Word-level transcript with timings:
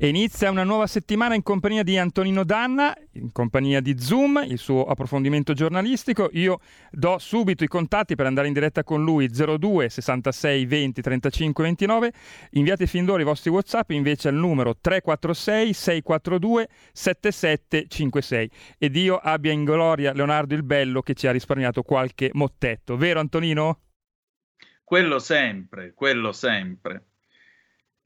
Inizia 0.00 0.48
una 0.48 0.62
nuova 0.62 0.86
settimana 0.86 1.34
in 1.34 1.42
compagnia 1.42 1.82
di 1.82 1.98
Antonino 1.98 2.44
Danna, 2.44 2.94
in 3.14 3.32
compagnia 3.32 3.80
di 3.80 3.98
Zoom, 3.98 4.40
il 4.46 4.58
suo 4.58 4.84
approfondimento 4.84 5.54
giornalistico. 5.54 6.28
Io 6.34 6.60
do 6.92 7.18
subito 7.18 7.64
i 7.64 7.66
contatti 7.66 8.14
per 8.14 8.26
andare 8.26 8.46
in 8.46 8.52
diretta 8.52 8.84
con 8.84 9.02
lui 9.02 9.28
02 9.28 9.88
66 9.88 10.66
20 10.66 11.02
35 11.02 11.64
29. 11.64 12.12
Inviate 12.50 12.86
fin 12.86 13.06
d'ora 13.06 13.22
i 13.22 13.24
vostri 13.24 13.50
WhatsApp 13.50 13.90
invece 13.90 14.28
al 14.28 14.36
numero 14.36 14.76
346 14.80 15.72
642 15.72 16.68
7756. 16.92 18.50
Ed 18.78 18.94
io 18.94 19.16
abbia 19.16 19.50
in 19.50 19.64
gloria 19.64 20.12
Leonardo 20.12 20.54
il 20.54 20.62
Bello 20.62 21.02
che 21.02 21.14
ci 21.14 21.26
ha 21.26 21.32
risparmiato 21.32 21.82
qualche 21.82 22.30
mottetto. 22.34 22.96
Vero 22.96 23.18
Antonino? 23.18 23.80
Quello 24.84 25.18
sempre, 25.18 25.92
quello 25.92 26.30
sempre. 26.30 27.07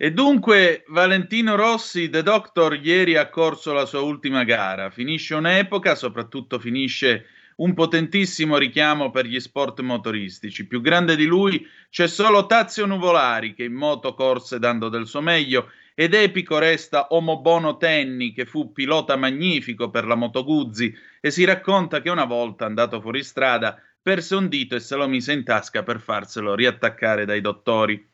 E 0.02 0.10
dunque 0.10 0.82
Valentino 0.88 1.54
Rossi, 1.54 2.10
The 2.10 2.24
Doctor, 2.24 2.74
ieri 2.74 3.14
ha 3.14 3.28
corso 3.28 3.72
la 3.72 3.86
sua 3.86 4.00
ultima 4.00 4.42
gara. 4.42 4.90
Finisce 4.90 5.36
un'epoca, 5.36 5.94
soprattutto 5.94 6.58
finisce 6.58 7.26
un 7.58 7.72
potentissimo 7.72 8.56
richiamo 8.58 9.12
per 9.12 9.26
gli 9.26 9.38
sport 9.38 9.78
motoristici. 9.78 10.66
Più 10.66 10.80
grande 10.80 11.14
di 11.14 11.24
lui 11.24 11.64
c'è 11.88 12.08
solo 12.08 12.46
Tazio 12.46 12.84
Nuvolari, 12.84 13.54
che 13.54 13.62
in 13.62 13.74
moto 13.74 14.14
corse 14.14 14.58
dando 14.58 14.88
del 14.88 15.06
suo 15.06 15.20
meglio, 15.20 15.70
ed 15.94 16.14
epico 16.14 16.58
resta 16.58 17.06
Omobono 17.10 17.76
Tenni, 17.76 18.32
che 18.32 18.44
fu 18.44 18.72
pilota 18.72 19.14
magnifico 19.14 19.88
per 19.88 20.04
la 20.04 20.16
Moto 20.16 20.42
Guzzi, 20.42 20.92
e 21.20 21.30
si 21.30 21.44
racconta 21.44 22.00
che 22.00 22.10
una 22.10 22.24
volta, 22.24 22.66
andato 22.66 23.00
fuori 23.00 23.22
strada, 23.22 23.80
perse 24.02 24.34
un 24.34 24.48
dito 24.48 24.74
e 24.74 24.80
se 24.80 24.96
lo 24.96 25.06
mise 25.06 25.32
in 25.32 25.44
tasca 25.44 25.84
per 25.84 26.00
farselo 26.00 26.56
riattaccare 26.56 27.24
dai 27.24 27.40
dottori 27.40 28.10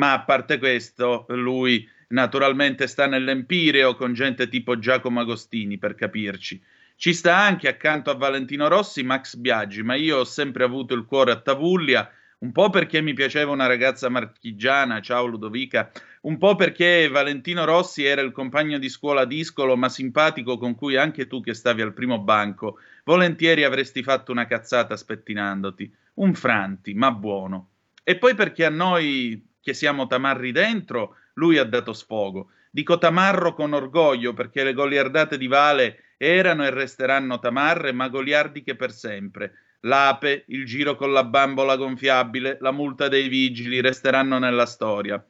ma 0.00 0.14
a 0.14 0.22
parte 0.22 0.56
questo, 0.56 1.26
lui 1.28 1.86
naturalmente 2.08 2.86
sta 2.86 3.06
nell'Empireo 3.06 3.94
con 3.96 4.14
gente 4.14 4.48
tipo 4.48 4.78
Giacomo 4.78 5.20
Agostini, 5.20 5.76
per 5.76 5.94
capirci. 5.94 6.58
Ci 6.96 7.12
sta 7.12 7.36
anche 7.36 7.68
accanto 7.68 8.10
a 8.10 8.14
Valentino 8.14 8.66
Rossi 8.68 9.02
Max 9.02 9.36
Biaggi, 9.36 9.82
ma 9.82 9.96
io 9.96 10.20
ho 10.20 10.24
sempre 10.24 10.64
avuto 10.64 10.94
il 10.94 11.04
cuore 11.04 11.32
a 11.32 11.40
Tavullia, 11.40 12.10
un 12.38 12.50
po' 12.50 12.70
perché 12.70 13.02
mi 13.02 13.12
piaceva 13.12 13.52
una 13.52 13.66
ragazza 13.66 14.08
marchigiana, 14.08 15.02
ciao 15.02 15.26
Ludovica, 15.26 15.92
un 16.22 16.38
po' 16.38 16.56
perché 16.56 17.06
Valentino 17.08 17.66
Rossi 17.66 18.02
era 18.02 18.22
il 18.22 18.32
compagno 18.32 18.78
di 18.78 18.88
scuola 18.88 19.26
discolo, 19.26 19.76
ma 19.76 19.90
simpatico 19.90 20.56
con 20.56 20.74
cui 20.74 20.96
anche 20.96 21.26
tu 21.26 21.42
che 21.42 21.52
stavi 21.52 21.82
al 21.82 21.92
primo 21.92 22.20
banco, 22.20 22.78
volentieri 23.04 23.64
avresti 23.64 24.02
fatto 24.02 24.32
una 24.32 24.46
cazzata 24.46 24.96
spettinandoti. 24.96 25.94
Un 26.14 26.32
franti, 26.32 26.94
ma 26.94 27.12
buono. 27.12 27.68
E 28.02 28.16
poi 28.16 28.34
perché 28.34 28.64
a 28.64 28.70
noi 28.70 29.48
che 29.60 29.74
siamo 29.74 30.06
tamarri 30.06 30.52
dentro, 30.52 31.16
lui 31.34 31.58
ha 31.58 31.64
dato 31.64 31.92
sfogo. 31.92 32.50
Dico 32.70 32.98
tamarro 32.98 33.54
con 33.54 33.72
orgoglio 33.72 34.32
perché 34.32 34.62
le 34.62 34.74
goliardate 34.74 35.36
di 35.36 35.46
Vale 35.46 36.14
erano 36.16 36.64
e 36.64 36.70
resteranno 36.70 37.38
tamarre, 37.38 37.92
ma 37.92 38.08
goliardiche 38.08 38.76
per 38.76 38.92
sempre. 38.92 39.52
L'ape, 39.80 40.44
il 40.48 40.66
giro 40.66 40.94
con 40.94 41.12
la 41.12 41.24
bambola 41.24 41.76
gonfiabile, 41.76 42.58
la 42.60 42.70
multa 42.70 43.08
dei 43.08 43.28
vigili 43.28 43.80
resteranno 43.80 44.38
nella 44.38 44.66
storia. 44.66 45.24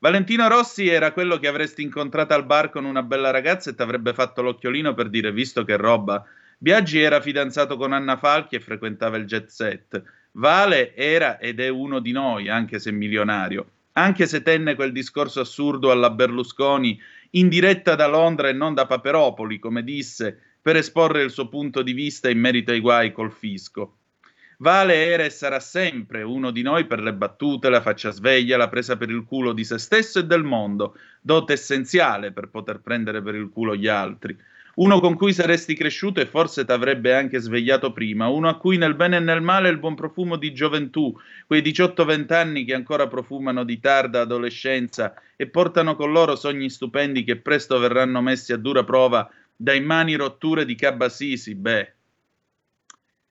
Valentino 0.00 0.46
Rossi 0.46 0.86
era 0.88 1.12
quello 1.12 1.38
che 1.38 1.48
avresti 1.48 1.82
incontrato 1.82 2.32
al 2.32 2.46
bar 2.46 2.70
con 2.70 2.84
una 2.84 3.02
bella 3.02 3.30
ragazza 3.30 3.70
e 3.70 3.74
ti 3.74 3.82
avrebbe 3.82 4.14
fatto 4.14 4.42
l'occhiolino 4.42 4.94
per 4.94 5.08
dire 5.08 5.32
visto 5.32 5.64
che 5.64 5.76
roba. 5.76 6.24
Biaggi 6.56 7.00
era 7.00 7.20
fidanzato 7.20 7.76
con 7.76 7.92
Anna 7.92 8.16
Falchi 8.16 8.54
e 8.54 8.60
frequentava 8.60 9.16
il 9.16 9.24
jet 9.24 9.48
set. 9.48 10.00
Vale 10.32 10.94
era 10.94 11.38
ed 11.38 11.58
è 11.58 11.68
uno 11.68 11.98
di 11.98 12.12
noi, 12.12 12.48
anche 12.48 12.78
se 12.78 12.92
milionario. 12.92 13.70
Anche 13.98 14.28
se 14.28 14.42
tenne 14.42 14.76
quel 14.76 14.92
discorso 14.92 15.40
assurdo 15.40 15.90
alla 15.90 16.10
Berlusconi 16.10 17.00
in 17.30 17.48
diretta 17.48 17.96
da 17.96 18.06
Londra 18.06 18.48
e 18.48 18.52
non 18.52 18.72
da 18.72 18.86
Paperopoli, 18.86 19.58
come 19.58 19.82
disse, 19.82 20.40
per 20.62 20.76
esporre 20.76 21.24
il 21.24 21.32
suo 21.32 21.48
punto 21.48 21.82
di 21.82 21.92
vista 21.92 22.30
in 22.30 22.38
merito 22.38 22.70
ai 22.70 22.78
guai 22.78 23.10
col 23.10 23.32
fisco. 23.32 23.96
Vale 24.58 25.06
era 25.06 25.24
e 25.24 25.30
sarà 25.30 25.58
sempre 25.58 26.22
uno 26.22 26.52
di 26.52 26.62
noi 26.62 26.86
per 26.86 27.00
le 27.00 27.12
battute, 27.12 27.68
la 27.68 27.80
faccia 27.80 28.10
sveglia, 28.10 28.56
la 28.56 28.68
presa 28.68 28.96
per 28.96 29.10
il 29.10 29.24
culo 29.24 29.52
di 29.52 29.64
se 29.64 29.78
stesso 29.78 30.20
e 30.20 30.26
del 30.26 30.44
mondo, 30.44 30.96
dote 31.20 31.54
essenziale 31.54 32.30
per 32.30 32.50
poter 32.50 32.80
prendere 32.80 33.20
per 33.20 33.34
il 33.34 33.48
culo 33.48 33.74
gli 33.74 33.88
altri 33.88 34.36
uno 34.78 35.00
con 35.00 35.16
cui 35.16 35.32
saresti 35.32 35.74
cresciuto 35.74 36.20
e 36.20 36.26
forse 36.26 36.64
t'avrebbe 36.64 37.12
anche 37.12 37.40
svegliato 37.40 37.92
prima, 37.92 38.28
uno 38.28 38.48
a 38.48 38.56
cui 38.56 38.76
nel 38.76 38.94
bene 38.94 39.16
e 39.16 39.20
nel 39.20 39.40
male 39.40 39.68
il 39.68 39.78
buon 39.78 39.96
profumo 39.96 40.36
di 40.36 40.52
gioventù, 40.52 41.16
quei 41.46 41.62
18-20 41.62 42.32
anni 42.32 42.64
che 42.64 42.74
ancora 42.74 43.08
profumano 43.08 43.64
di 43.64 43.80
tarda 43.80 44.20
adolescenza 44.20 45.14
e 45.34 45.48
portano 45.48 45.96
con 45.96 46.12
loro 46.12 46.36
sogni 46.36 46.70
stupendi 46.70 47.24
che 47.24 47.36
presto 47.36 47.78
verranno 47.78 48.20
messi 48.20 48.52
a 48.52 48.56
dura 48.56 48.84
prova 48.84 49.28
dai 49.56 49.80
mani 49.80 50.14
rotture 50.14 50.64
di 50.64 50.76
Cabasisi, 50.76 51.56
beh. 51.56 51.92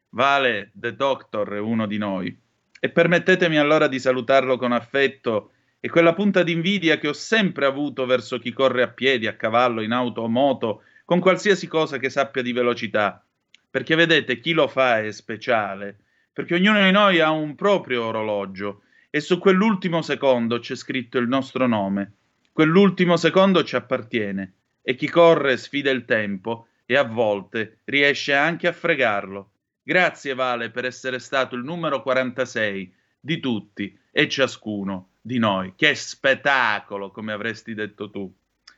Vale, 0.09 0.71
The 0.73 0.95
Doctor 0.95 1.53
è 1.53 1.59
uno 1.59 1.87
di 1.87 1.97
noi. 1.97 2.37
E 2.79 2.89
permettetemi 2.89 3.57
allora 3.57 3.87
di 3.87 3.99
salutarlo 3.99 4.57
con 4.57 4.73
affetto 4.73 5.51
e 5.79 5.89
quella 5.89 6.13
punta 6.13 6.43
d'invidia 6.43 6.97
che 6.97 7.07
ho 7.07 7.13
sempre 7.13 7.65
avuto 7.65 8.05
verso 8.05 8.37
chi 8.37 8.51
corre 8.51 8.83
a 8.83 8.89
piedi, 8.89 9.27
a 9.27 9.35
cavallo, 9.35 9.81
in 9.81 9.93
auto 9.93 10.21
o 10.21 10.27
moto, 10.27 10.81
con 11.07 11.21
qualsiasi 11.21 11.67
cosa 11.67 11.99
che 11.99 12.09
sappia 12.09 12.41
di 12.41 12.51
velocità, 12.51 13.25
perché 13.69 13.95
vedete 13.95 14.41
chi 14.41 14.51
lo 14.51 14.67
fa 14.67 14.99
è 14.99 15.09
speciale, 15.13 15.99
perché 16.33 16.55
ognuno 16.55 16.83
di 16.83 16.91
noi 16.91 17.21
ha 17.21 17.31
un 17.31 17.55
proprio 17.55 18.07
orologio 18.07 18.81
e 19.09 19.21
su 19.21 19.39
quell'ultimo 19.39 20.01
secondo 20.01 20.59
c'è 20.59 20.75
scritto 20.75 21.17
il 21.17 21.29
nostro 21.29 21.65
nome. 21.65 22.11
Quell'ultimo 22.51 23.15
secondo 23.15 23.63
ci 23.63 23.77
appartiene 23.77 24.55
e 24.81 24.95
chi 24.95 25.07
corre 25.07 25.55
sfida 25.55 25.91
il 25.91 26.03
tempo 26.03 26.67
e 26.85 26.97
a 26.97 27.03
volte 27.03 27.79
riesce 27.85 28.33
anche 28.33 28.67
a 28.67 28.73
fregarlo. 28.73 29.51
Grazie 29.81 30.33
Vale 30.33 30.71
per 30.71 30.83
essere 30.83 31.19
stato 31.19 31.55
il 31.55 31.63
numero 31.63 32.01
46 32.01 32.93
di 33.17 33.39
tutti 33.39 33.97
e 34.11 34.27
ciascuno 34.27 35.11
di 35.21 35.37
noi. 35.37 35.71
Che 35.73 35.95
spettacolo, 35.95 37.11
come 37.11 37.31
avresti 37.31 37.73
detto 37.73 38.09
tu. 38.09 38.29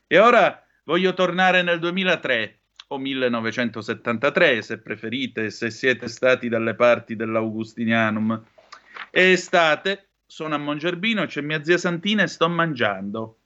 E 0.06 0.20
ora 0.20 0.64
Voglio 0.90 1.14
tornare 1.14 1.62
nel 1.62 1.78
2003 1.78 2.62
o 2.88 2.98
1973, 2.98 4.64
se 4.64 4.80
preferite, 4.80 5.52
se 5.52 5.70
siete 5.70 6.08
stati 6.08 6.50
dalle 6.50 6.74
parti 6.74 7.16
dell'Augustinianum. 7.16 8.44
È 9.12 9.20
estate, 9.20 10.08
sono 10.26 10.56
a 10.56 10.58
Mongerbino, 10.58 11.28
c'è 11.28 11.42
mia 11.42 11.64
zia 11.64 11.78
Santina 11.78 12.24
e 12.24 12.28
sto 12.28 12.50
mangiando. 12.50 13.38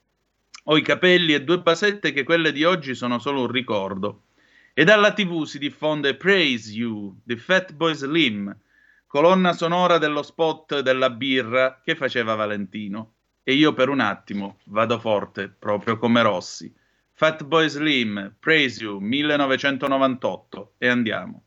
Ho 0.63 0.77
i 0.77 0.81
capelli 0.81 1.33
e 1.33 1.43
due 1.43 1.59
basette 1.59 2.13
che 2.13 2.23
quelle 2.23 2.53
di 2.53 2.63
oggi 2.63 2.95
sono 2.95 3.19
solo 3.19 3.41
un 3.41 3.51
ricordo. 3.51 4.21
E 4.73 4.85
dalla 4.85 5.11
TV 5.11 5.43
si 5.43 5.59
diffonde 5.59 6.15
Praise 6.15 6.71
You 6.71 7.13
di 7.25 7.35
Fatboy 7.35 7.93
Slim, 7.93 8.57
colonna 9.05 9.51
sonora 9.51 9.97
dello 9.97 10.23
spot 10.23 10.79
della 10.79 11.09
birra 11.09 11.81
che 11.83 11.97
faceva 11.97 12.35
Valentino. 12.35 13.15
E 13.43 13.51
io 13.51 13.73
per 13.73 13.89
un 13.89 13.99
attimo 13.99 14.59
vado 14.67 14.97
forte, 14.97 15.49
proprio 15.49 15.97
come 15.97 16.21
Rossi. 16.21 16.73
Fatboy 17.23 17.69
Slim, 17.69 18.35
Praise 18.41 18.83
You, 18.83 18.99
1998 18.99 20.73
e 20.77 20.89
andiamo. 20.89 21.45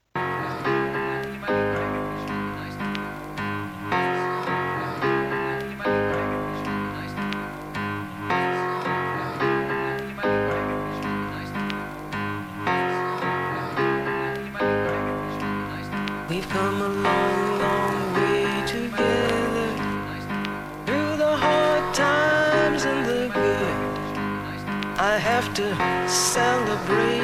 to 25.56 26.06
celebrate. 26.06 27.15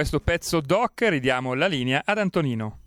Questo 0.00 0.20
pezzo 0.20 0.62
doc 0.62 1.02
ridiamo 1.10 1.52
la 1.52 1.66
linea 1.66 2.00
ad 2.06 2.16
Antonino. 2.16 2.78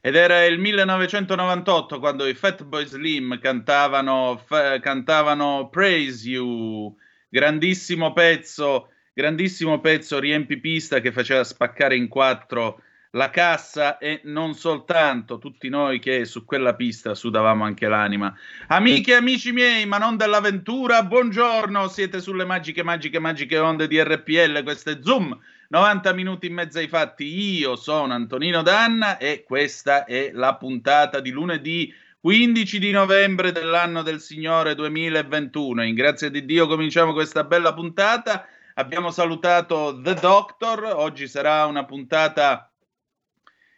Ed 0.00 0.16
era 0.16 0.44
il 0.46 0.58
1998 0.58 2.00
quando 2.00 2.26
i 2.26 2.34
Fatboy 2.34 2.84
Slim 2.86 3.38
cantavano, 3.38 4.36
f- 4.36 4.80
cantavano 4.80 5.68
Praise 5.70 6.28
You, 6.28 6.92
grandissimo 7.28 8.12
pezzo, 8.12 8.88
grandissimo 9.14 9.78
pezzo 9.80 10.18
riempipista 10.18 10.98
che 10.98 11.12
faceva 11.12 11.44
spaccare 11.44 11.94
in 11.94 12.08
quattro 12.08 12.82
la 13.12 13.30
cassa 13.30 13.98
e 13.98 14.20
non 14.24 14.54
soltanto 14.54 15.38
tutti 15.38 15.68
noi 15.68 16.00
che 16.00 16.24
su 16.24 16.44
quella 16.44 16.74
pista 16.74 17.14
sudavamo 17.14 17.62
anche 17.62 17.86
l'anima. 17.86 18.36
Amiche 18.66 19.12
e 19.12 19.14
amici 19.14 19.52
miei, 19.52 19.86
ma 19.86 19.98
non 19.98 20.16
dell'avventura, 20.16 21.04
buongiorno, 21.04 21.86
siete 21.86 22.20
sulle 22.20 22.44
magiche, 22.44 22.82
magiche, 22.82 23.20
magiche 23.20 23.58
onde 23.58 23.86
di 23.86 24.02
RPL, 24.02 24.64
questo 24.64 24.90
è 24.90 24.98
Zoom, 25.00 25.38
90 25.70 26.14
minuti 26.14 26.46
in 26.46 26.54
mezzo 26.54 26.78
ai 26.78 26.88
fatti. 26.88 27.24
Io 27.58 27.76
sono 27.76 28.14
Antonino 28.14 28.62
Danna 28.62 29.18
e 29.18 29.42
questa 29.44 30.04
è 30.04 30.30
la 30.32 30.56
puntata 30.56 31.20
di 31.20 31.30
lunedì 31.30 31.92
15 32.20 32.78
di 32.78 32.90
novembre 32.90 33.52
dell'anno 33.52 34.00
del 34.00 34.20
Signore 34.20 34.74
2021. 34.74 35.84
In 35.84 35.94
grazia 35.94 36.30
di 36.30 36.46
Dio 36.46 36.66
cominciamo 36.66 37.12
questa 37.12 37.44
bella 37.44 37.74
puntata. 37.74 38.46
Abbiamo 38.74 39.10
salutato 39.10 40.00
The 40.02 40.14
Doctor, 40.14 40.84
oggi 40.84 41.28
sarà 41.28 41.66
una 41.66 41.84
puntata 41.84 42.72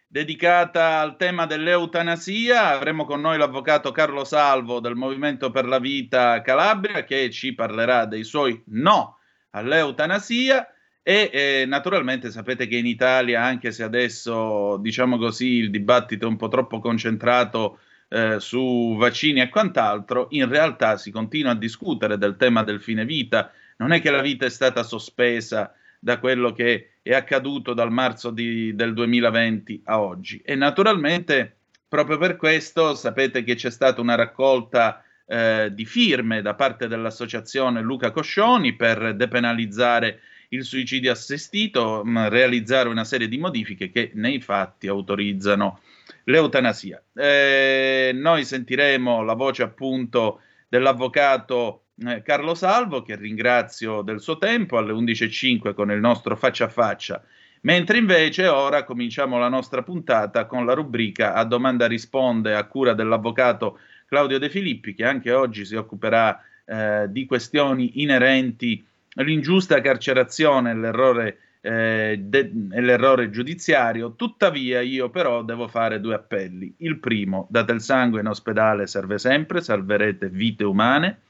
dedicata 0.07 0.99
al 0.99 1.17
tema 1.17 1.45
dell'eutanasia. 1.45 2.69
Avremo 2.69 3.03
con 3.03 3.19
noi 3.19 3.37
l'avvocato 3.37 3.91
Carlo 3.91 4.23
Salvo 4.23 4.79
del 4.79 4.95
Movimento 4.95 5.51
per 5.51 5.65
la 5.65 5.79
Vita 5.79 6.41
Calabria 6.41 7.03
che 7.03 7.29
ci 7.31 7.53
parlerà 7.53 8.05
dei 8.05 8.23
suoi 8.23 8.63
no 8.67 9.17
all'eutanasia. 9.49 10.65
E 11.03 11.29
eh, 11.33 11.65
naturalmente 11.65 12.29
sapete 12.29 12.67
che 12.67 12.75
in 12.75 12.85
Italia, 12.85 13.43
anche 13.43 13.71
se 13.71 13.81
adesso 13.83 14.77
diciamo 14.77 15.17
così 15.17 15.53
il 15.53 15.71
dibattito 15.71 16.25
è 16.25 16.29
un 16.29 16.35
po' 16.35 16.47
troppo 16.47 16.79
concentrato 16.79 17.79
eh, 18.07 18.39
su 18.39 18.95
vaccini 18.97 19.41
e 19.41 19.49
quant'altro, 19.49 20.27
in 20.31 20.47
realtà 20.47 20.97
si 20.97 21.09
continua 21.09 21.51
a 21.51 21.55
discutere 21.55 22.17
del 22.17 22.35
tema 22.37 22.63
del 22.63 22.81
fine 22.81 23.03
vita. 23.05 23.51
Non 23.77 23.93
è 23.93 23.99
che 23.99 24.11
la 24.11 24.21
vita 24.21 24.45
è 24.45 24.49
stata 24.49 24.83
sospesa 24.83 25.73
da 25.99 26.19
quello 26.19 26.51
che 26.51 26.97
è 27.01 27.13
accaduto 27.13 27.73
dal 27.73 27.91
marzo 27.91 28.29
di, 28.29 28.75
del 28.75 28.93
2020 28.93 29.81
a 29.85 30.01
oggi. 30.01 30.39
E 30.45 30.55
naturalmente, 30.55 31.57
proprio 31.87 32.19
per 32.19 32.35
questo, 32.35 32.93
sapete 32.93 33.43
che 33.43 33.55
c'è 33.55 33.71
stata 33.71 34.01
una 34.01 34.15
raccolta 34.15 35.03
eh, 35.25 35.69
di 35.73 35.85
firme 35.85 36.41
da 36.41 36.53
parte 36.53 36.87
dell'associazione 36.87 37.81
Luca 37.81 38.11
Coscioni 38.11 38.75
per 38.75 39.15
depenalizzare 39.15 40.19
il 40.53 40.63
suicidio 40.63 41.11
assistito, 41.11 42.01
mh, 42.03 42.29
realizzare 42.29 42.89
una 42.89 43.03
serie 43.03 43.27
di 43.27 43.37
modifiche 43.37 43.89
che 43.89 44.11
nei 44.15 44.41
fatti 44.41 44.87
autorizzano 44.87 45.79
l'eutanasia. 46.25 47.01
Eh, 47.13 48.11
noi 48.13 48.43
sentiremo 48.43 49.21
la 49.23 49.33
voce 49.33 49.63
appunto 49.63 50.41
dell'avvocato 50.67 51.85
eh, 52.05 52.21
Carlo 52.21 52.53
Salvo, 52.53 53.01
che 53.01 53.15
ringrazio 53.15 54.01
del 54.01 54.19
suo 54.19 54.37
tempo, 54.37 54.77
alle 54.77 54.93
11.05 54.93 55.73
con 55.73 55.91
il 55.91 55.99
nostro 55.99 56.35
faccia 56.35 56.65
a 56.65 56.69
faccia. 56.69 57.23
Mentre 57.61 57.97
invece 57.97 58.47
ora 58.47 58.83
cominciamo 58.83 59.37
la 59.37 59.47
nostra 59.47 59.83
puntata 59.83 60.47
con 60.47 60.65
la 60.65 60.73
rubrica 60.73 61.35
A 61.35 61.43
domanda 61.43 61.85
risponde 61.85 62.55
a 62.55 62.65
cura 62.65 62.93
dell'avvocato 62.93 63.79
Claudio 64.07 64.39
De 64.39 64.49
Filippi, 64.49 64.95
che 64.95 65.05
anche 65.05 65.31
oggi 65.31 65.63
si 65.63 65.75
occuperà 65.75 66.43
eh, 66.65 67.05
di 67.09 67.25
questioni 67.25 68.01
inerenti 68.01 68.83
all'ingiusta 69.15 69.81
carcerazione 69.81 70.71
e 70.71 70.75
l'errore, 70.75 71.37
eh, 71.61 72.17
de- 72.21 72.51
l'errore 72.53 73.29
giudiziario. 73.29 74.15
Tuttavia, 74.15 74.81
io 74.81 75.09
però 75.09 75.43
devo 75.43 75.67
fare 75.67 75.99
due 75.99 76.15
appelli. 76.15 76.73
Il 76.79 76.99
primo, 76.99 77.47
date 77.49 77.73
il 77.73 77.81
sangue 77.81 78.21
in 78.21 78.27
ospedale, 78.27 78.87
serve 78.87 79.17
sempre, 79.17 79.61
salverete 79.61 80.29
vite 80.29 80.63
umane. 80.63 81.21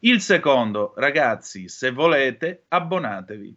Il 0.00 0.20
secondo, 0.20 0.94
ragazzi, 0.96 1.68
se 1.68 1.90
volete, 1.90 2.64
abbonatevi. 2.68 3.56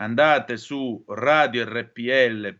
Andate 0.00 0.56
su 0.56 1.04
radiorpl.it, 1.06 2.58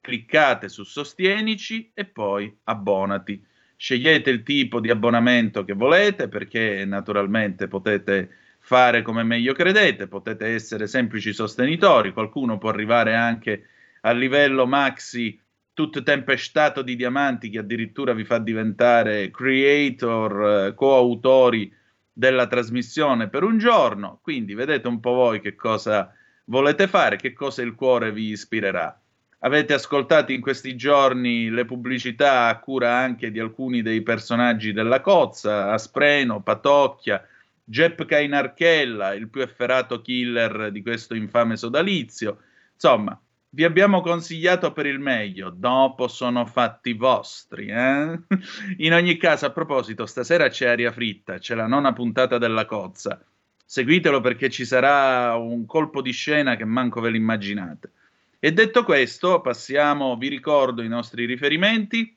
cliccate 0.00 0.68
su 0.68 0.84
Sostienici 0.84 1.90
e 1.94 2.06
poi 2.06 2.54
abbonati. 2.64 3.44
Scegliete 3.76 4.30
il 4.30 4.42
tipo 4.42 4.80
di 4.80 4.90
abbonamento 4.90 5.64
che 5.64 5.74
volete 5.74 6.28
perché 6.28 6.84
naturalmente 6.84 7.68
potete 7.68 8.47
fare 8.68 9.00
come 9.00 9.22
meglio 9.22 9.54
credete, 9.54 10.08
potete 10.08 10.48
essere 10.48 10.86
semplici 10.86 11.32
sostenitori, 11.32 12.12
qualcuno 12.12 12.58
può 12.58 12.68
arrivare 12.68 13.14
anche 13.14 13.62
a 14.02 14.10
livello 14.10 14.66
maxi 14.66 15.40
tutto 15.72 16.02
tempestato 16.02 16.82
di 16.82 16.94
diamanti 16.94 17.48
che 17.48 17.60
addirittura 17.60 18.12
vi 18.12 18.24
fa 18.24 18.36
diventare 18.36 19.30
creator, 19.30 20.66
eh, 20.66 20.74
coautori 20.74 21.74
della 22.12 22.46
trasmissione 22.46 23.30
per 23.30 23.42
un 23.42 23.56
giorno, 23.56 24.18
quindi 24.22 24.52
vedete 24.52 24.86
un 24.86 25.00
po' 25.00 25.12
voi 25.12 25.40
che 25.40 25.54
cosa 25.54 26.12
volete 26.44 26.88
fare, 26.88 27.16
che 27.16 27.32
cosa 27.32 27.62
il 27.62 27.74
cuore 27.74 28.12
vi 28.12 28.32
ispirerà. 28.32 29.00
Avete 29.38 29.72
ascoltato 29.72 30.30
in 30.30 30.42
questi 30.42 30.76
giorni 30.76 31.48
le 31.48 31.64
pubblicità 31.64 32.48
a 32.48 32.58
cura 32.58 32.98
anche 32.98 33.30
di 33.30 33.38
alcuni 33.38 33.80
dei 33.80 34.02
personaggi 34.02 34.74
della 34.74 35.00
cozza, 35.00 35.72
Aspreno, 35.72 36.42
Patocchia, 36.42 37.24
Jep 37.70 38.06
Cainarchella, 38.06 39.12
il 39.12 39.28
più 39.28 39.42
efferato 39.42 40.00
killer 40.00 40.70
di 40.72 40.80
questo 40.80 41.14
infame 41.14 41.56
sodalizio. 41.58 42.38
Insomma, 42.72 43.20
vi 43.50 43.64
abbiamo 43.64 44.00
consigliato 44.00 44.72
per 44.72 44.86
il 44.86 44.98
meglio, 44.98 45.50
dopo 45.50 46.08
sono 46.08 46.46
fatti 46.46 46.94
vostri. 46.94 47.66
Eh? 47.66 48.20
In 48.78 48.94
ogni 48.94 49.18
caso, 49.18 49.44
a 49.44 49.50
proposito, 49.50 50.06
stasera 50.06 50.48
c'è 50.48 50.66
aria 50.66 50.92
fritta, 50.92 51.36
c'è 51.36 51.54
la 51.54 51.66
nona 51.66 51.92
puntata 51.92 52.38
della 52.38 52.64
cozza. 52.64 53.22
Seguitelo 53.62 54.22
perché 54.22 54.48
ci 54.48 54.64
sarà 54.64 55.36
un 55.36 55.66
colpo 55.66 56.00
di 56.00 56.12
scena 56.12 56.56
che 56.56 56.64
manco 56.64 57.02
ve 57.02 57.10
l'immaginate. 57.10 57.92
E 58.38 58.52
detto 58.52 58.82
questo, 58.82 59.42
passiamo, 59.42 60.16
vi 60.16 60.28
ricordo 60.28 60.80
i 60.80 60.88
nostri 60.88 61.26
riferimenti. 61.26 62.16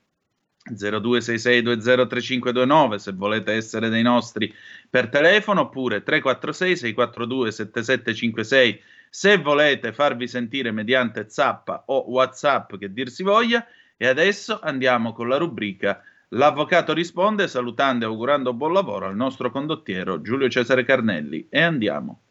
0266203529 0.69 2.95
se 2.95 3.11
volete 3.13 3.53
essere 3.53 3.89
dei 3.89 4.03
nostri 4.03 4.53
per 4.89 5.09
telefono 5.09 5.61
oppure 5.61 6.03
346 6.03 6.77
642 6.77 7.51
7756 7.51 8.81
se 9.09 9.37
volete 9.37 9.91
farvi 9.91 10.27
sentire 10.27 10.71
mediante 10.71 11.27
zappa 11.29 11.83
o 11.87 12.07
whatsapp 12.09 12.75
che 12.77 12.93
dir 12.93 13.09
si 13.09 13.23
voglia 13.23 13.65
e 13.97 14.07
adesso 14.07 14.59
andiamo 14.61 15.13
con 15.13 15.27
la 15.27 15.37
rubrica 15.37 16.03
L'avvocato 16.33 16.93
risponde 16.93 17.49
salutando 17.49 18.05
e 18.05 18.07
augurando 18.07 18.53
buon 18.53 18.71
lavoro 18.71 19.05
al 19.05 19.17
nostro 19.17 19.51
condottiero 19.51 20.21
Giulio 20.21 20.47
Cesare 20.47 20.85
Carnelli 20.85 21.47
e 21.49 21.61
andiamo. 21.61 22.21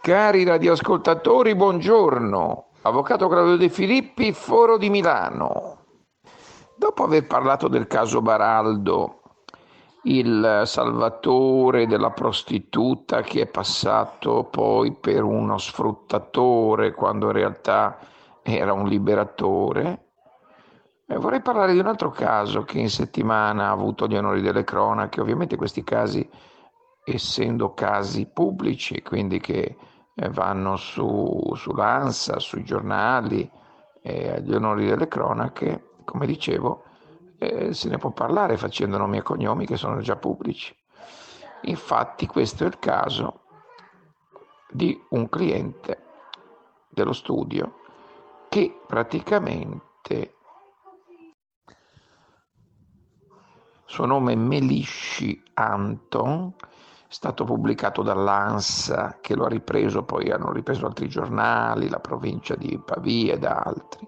Cari 0.00 0.42
radioascoltatori, 0.42 1.54
buongiorno. 1.54 2.67
Avvocato 2.88 3.28
Claudio 3.28 3.56
De 3.56 3.68
Filippi, 3.68 4.32
Foro 4.32 4.78
di 4.78 4.88
Milano. 4.88 5.84
Dopo 6.74 7.04
aver 7.04 7.26
parlato 7.26 7.68
del 7.68 7.86
caso 7.86 8.22
Baraldo 8.22 9.20
il 10.04 10.62
salvatore 10.64 11.86
della 11.86 12.12
prostituta 12.12 13.20
che 13.20 13.42
è 13.42 13.46
passato 13.46 14.44
poi 14.44 14.92
per 14.92 15.22
uno 15.22 15.58
sfruttatore 15.58 16.94
quando 16.94 17.26
in 17.26 17.32
realtà 17.32 17.98
era 18.42 18.72
un 18.72 18.88
liberatore. 18.88 20.06
E 21.06 21.16
vorrei 21.18 21.42
parlare 21.42 21.74
di 21.74 21.78
un 21.78 21.88
altro 21.88 22.10
caso 22.10 22.62
che 22.62 22.78
in 22.78 22.88
settimana 22.88 23.66
ha 23.66 23.70
avuto 23.70 24.06
gli 24.06 24.16
onori 24.16 24.40
delle 24.40 24.64
cronache. 24.64 25.20
Ovviamente 25.20 25.56
questi 25.56 25.84
casi, 25.84 26.26
essendo 27.04 27.74
casi 27.74 28.30
pubblici, 28.32 29.02
quindi 29.02 29.40
che 29.40 29.76
eh, 30.20 30.28
vanno 30.30 30.76
su, 30.76 31.52
sull'ANSA, 31.54 32.40
sui 32.40 32.64
giornali, 32.64 33.48
eh, 34.02 34.32
agli 34.32 34.52
onori 34.52 34.86
delle 34.86 35.06
cronache, 35.06 35.90
come 36.04 36.26
dicevo, 36.26 36.84
eh, 37.38 37.72
se 37.72 37.88
ne 37.88 37.98
può 37.98 38.10
parlare 38.10 38.56
facendo 38.56 38.98
nomi 38.98 39.18
e 39.18 39.22
cognomi 39.22 39.64
che 39.64 39.76
sono 39.76 40.00
già 40.00 40.16
pubblici. 40.16 40.76
Infatti 41.62 42.26
questo 42.26 42.64
è 42.64 42.66
il 42.66 42.78
caso 42.78 43.42
di 44.70 45.00
un 45.10 45.28
cliente 45.28 46.02
dello 46.88 47.12
studio 47.12 47.76
che 48.48 48.80
praticamente 48.86 50.34
suo 53.88 54.04
nome 54.04 54.32
è 54.32 54.36
Melisci 54.36 55.42
Anton, 55.54 56.54
stato 57.08 57.44
pubblicato 57.44 58.02
dall'ANSA 58.02 59.18
che 59.20 59.34
lo 59.34 59.46
ha 59.46 59.48
ripreso, 59.48 60.04
poi 60.04 60.30
hanno 60.30 60.52
ripreso 60.52 60.86
altri 60.86 61.08
giornali, 61.08 61.88
la 61.88 62.00
provincia 62.00 62.54
di 62.54 62.78
Pavia 62.84 63.32
ed 63.32 63.44
altri. 63.44 64.06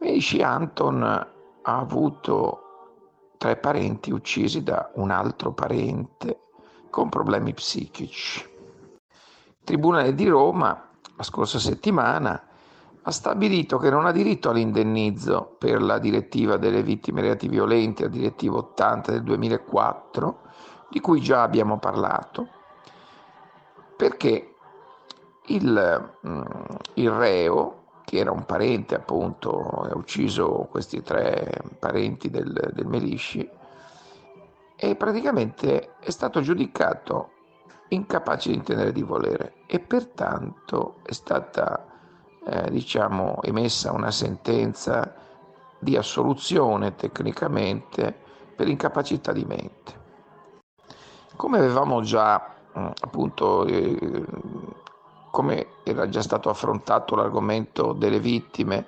Melisci 0.00 0.40
Anton 0.42 1.02
ha 1.02 1.28
avuto 1.62 2.62
tre 3.36 3.56
parenti 3.56 4.10
uccisi 4.10 4.62
da 4.62 4.90
un 4.94 5.10
altro 5.10 5.52
parente 5.52 6.40
con 6.88 7.10
problemi 7.10 7.52
psichici. 7.52 8.44
Tribunale 9.62 10.14
di 10.14 10.26
Roma, 10.26 10.88
la 11.14 11.22
scorsa 11.22 11.58
settimana, 11.58 12.42
ha 13.02 13.10
stabilito 13.10 13.76
che 13.76 13.90
non 13.90 14.06
ha 14.06 14.12
diritto 14.12 14.48
all'indennizzo 14.48 15.56
per 15.58 15.82
la 15.82 15.98
direttiva 15.98 16.56
delle 16.56 16.82
vittime 16.82 17.20
reati 17.20 17.48
violenti, 17.48 18.02
la 18.02 18.08
direttiva 18.08 18.56
80 18.56 19.12
del 19.12 19.22
2004, 19.22 20.40
di 20.88 21.00
cui 21.00 21.20
già 21.20 21.42
abbiamo 21.42 21.78
parlato, 21.78 22.48
perché 23.96 24.54
il, 25.46 26.12
mm, 26.26 26.42
il 26.94 27.10
reo, 27.10 27.74
che 28.04 28.18
era 28.18 28.30
un 28.30 28.44
parente 28.44 28.94
appunto, 28.94 29.60
ha 29.60 29.96
ucciso 29.96 30.66
questi 30.70 31.02
tre 31.02 31.62
parenti 31.78 32.30
del, 32.30 32.70
del 32.72 32.86
Melisci, 32.86 33.48
e 34.80 34.94
praticamente 34.94 35.96
è 35.98 36.10
stato 36.10 36.40
giudicato 36.40 37.32
incapace 37.88 38.50
di 38.50 38.56
intendere 38.56 38.92
di 38.92 39.02
volere 39.02 39.54
e 39.66 39.80
pertanto 39.80 40.96
è 41.02 41.12
stata 41.12 41.86
eh, 42.46 42.70
diciamo 42.70 43.42
emessa 43.42 43.92
una 43.92 44.10
sentenza 44.10 45.14
di 45.78 45.96
assoluzione 45.96 46.94
tecnicamente 46.94 48.16
per 48.54 48.68
incapacità 48.68 49.32
di 49.32 49.44
mente. 49.44 49.97
Come 51.38 51.58
avevamo 51.58 52.00
già 52.00 52.52
mm, 52.76 52.86
appunto 53.00 53.64
eh, 53.64 54.24
come 55.30 55.66
era 55.84 56.08
già 56.08 56.20
stato 56.20 56.50
affrontato 56.50 57.14
l'argomento 57.14 57.92
delle 57.92 58.18
vittime 58.18 58.86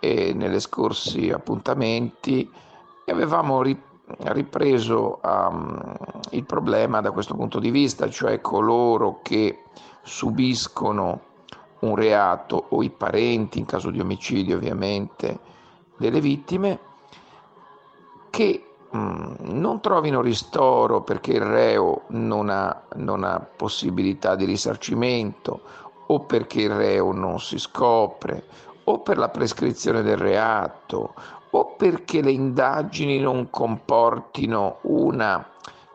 e 0.00 0.32
nelle 0.32 0.58
scorsi 0.60 1.28
appuntamenti 1.28 2.50
avevamo 3.04 3.60
ripreso 3.60 5.20
um, 5.22 5.94
il 6.30 6.46
problema 6.46 7.02
da 7.02 7.10
questo 7.10 7.34
punto 7.34 7.58
di 7.58 7.70
vista, 7.70 8.08
cioè 8.08 8.40
coloro 8.40 9.20
che 9.20 9.64
subiscono 10.00 11.20
un 11.80 11.94
reato 11.94 12.68
o 12.70 12.82
i 12.82 12.88
parenti, 12.88 13.58
in 13.58 13.66
caso 13.66 13.90
di 13.90 14.00
omicidio 14.00 14.56
ovviamente, 14.56 15.38
delle 15.98 16.22
vittime, 16.22 16.78
che 18.30 18.65
non 19.40 19.80
trovino 19.80 20.20
ristoro 20.20 21.02
perché 21.02 21.32
il 21.32 21.42
reo 21.42 22.02
non 22.08 22.48
ha, 22.50 22.82
non 22.96 23.24
ha 23.24 23.38
possibilità 23.38 24.34
di 24.34 24.44
risarcimento 24.44 25.60
o 26.06 26.20
perché 26.20 26.62
il 26.62 26.70
reo 26.70 27.12
non 27.12 27.40
si 27.40 27.58
scopre 27.58 28.44
o 28.84 29.00
per 29.00 29.18
la 29.18 29.28
prescrizione 29.28 30.02
del 30.02 30.16
reato 30.16 31.14
o 31.50 31.74
perché 31.76 32.20
le 32.22 32.30
indagini 32.30 33.18
non 33.18 33.50
comportino 33.50 34.78
una 34.82 35.44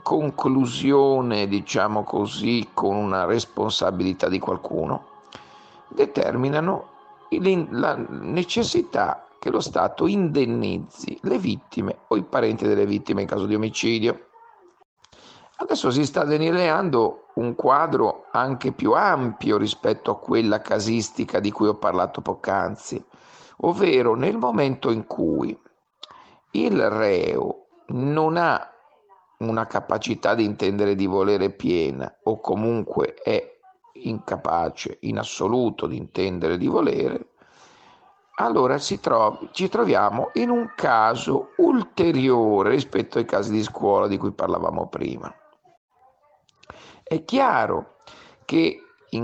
conclusione, 0.02 1.48
diciamo 1.48 2.04
così, 2.04 2.70
con 2.74 2.96
una 2.96 3.26
responsabilità 3.26 4.28
di 4.28 4.40
qualcuno, 4.40 5.06
determinano 5.88 6.88
la 7.70 7.96
necessità 8.10 9.26
che 9.42 9.50
lo 9.50 9.60
Stato 9.60 10.06
indennizzi 10.06 11.18
le 11.24 11.40
vittime 11.40 12.02
o 12.10 12.16
i 12.16 12.24
parenti 12.24 12.68
delle 12.68 12.86
vittime 12.86 13.22
in 13.22 13.28
caso 13.28 13.48
di 13.48 13.56
omicidio. 13.56 14.28
Adesso 15.56 15.90
si 15.90 16.06
sta 16.06 16.24
delineando 16.24 17.30
un 17.36 17.56
quadro 17.56 18.28
anche 18.32 18.72
più 18.72 18.94
ampio 18.94 19.58
rispetto 19.58 20.12
a 20.12 20.20
quella 20.20 20.62
casistica 20.62 21.40
di 21.40 21.50
cui 21.50 21.68
ho 21.68 21.76
parlato 21.76 22.22
poc'anzi 22.22 23.04
ovvero 23.62 24.16
nel 24.16 24.38
momento 24.38 24.92
in 24.92 25.06
cui 25.06 25.58
il 26.52 26.90
reo 26.90 27.66
non 27.88 28.38
ha 28.38 28.68
una 29.40 29.66
capacità 29.66 30.36
di 30.36 30.44
intendere 30.44 30.96
di 30.96 31.08
volere 31.08 31.50
piena 31.50 32.20
o 32.24 32.40
comunque 32.40 33.16
è 33.16 33.60
incapace 33.94 34.98
in 35.02 35.18
assoluto 35.18 35.88
di 35.88 35.98
intendere 35.98 36.58
di 36.58 36.68
volere, 36.68 37.31
allora 38.44 38.78
tro- 39.00 39.50
ci 39.52 39.70
troviamo 39.70 40.32
in 40.34 40.50
un 40.50 40.74
caso 40.76 41.52
ulteriore 41.58 42.72
rispetto 42.72 43.18
ai 43.18 43.26
casi 43.26 43.52
di 43.52 43.64
scuola 43.64 44.08
di 44.08 44.18
cui 44.18 44.32
parlavamo 44.32 44.88
prima. 44.88 45.34
È 47.04 47.24
chiaro 47.24 47.98
che 48.46 48.84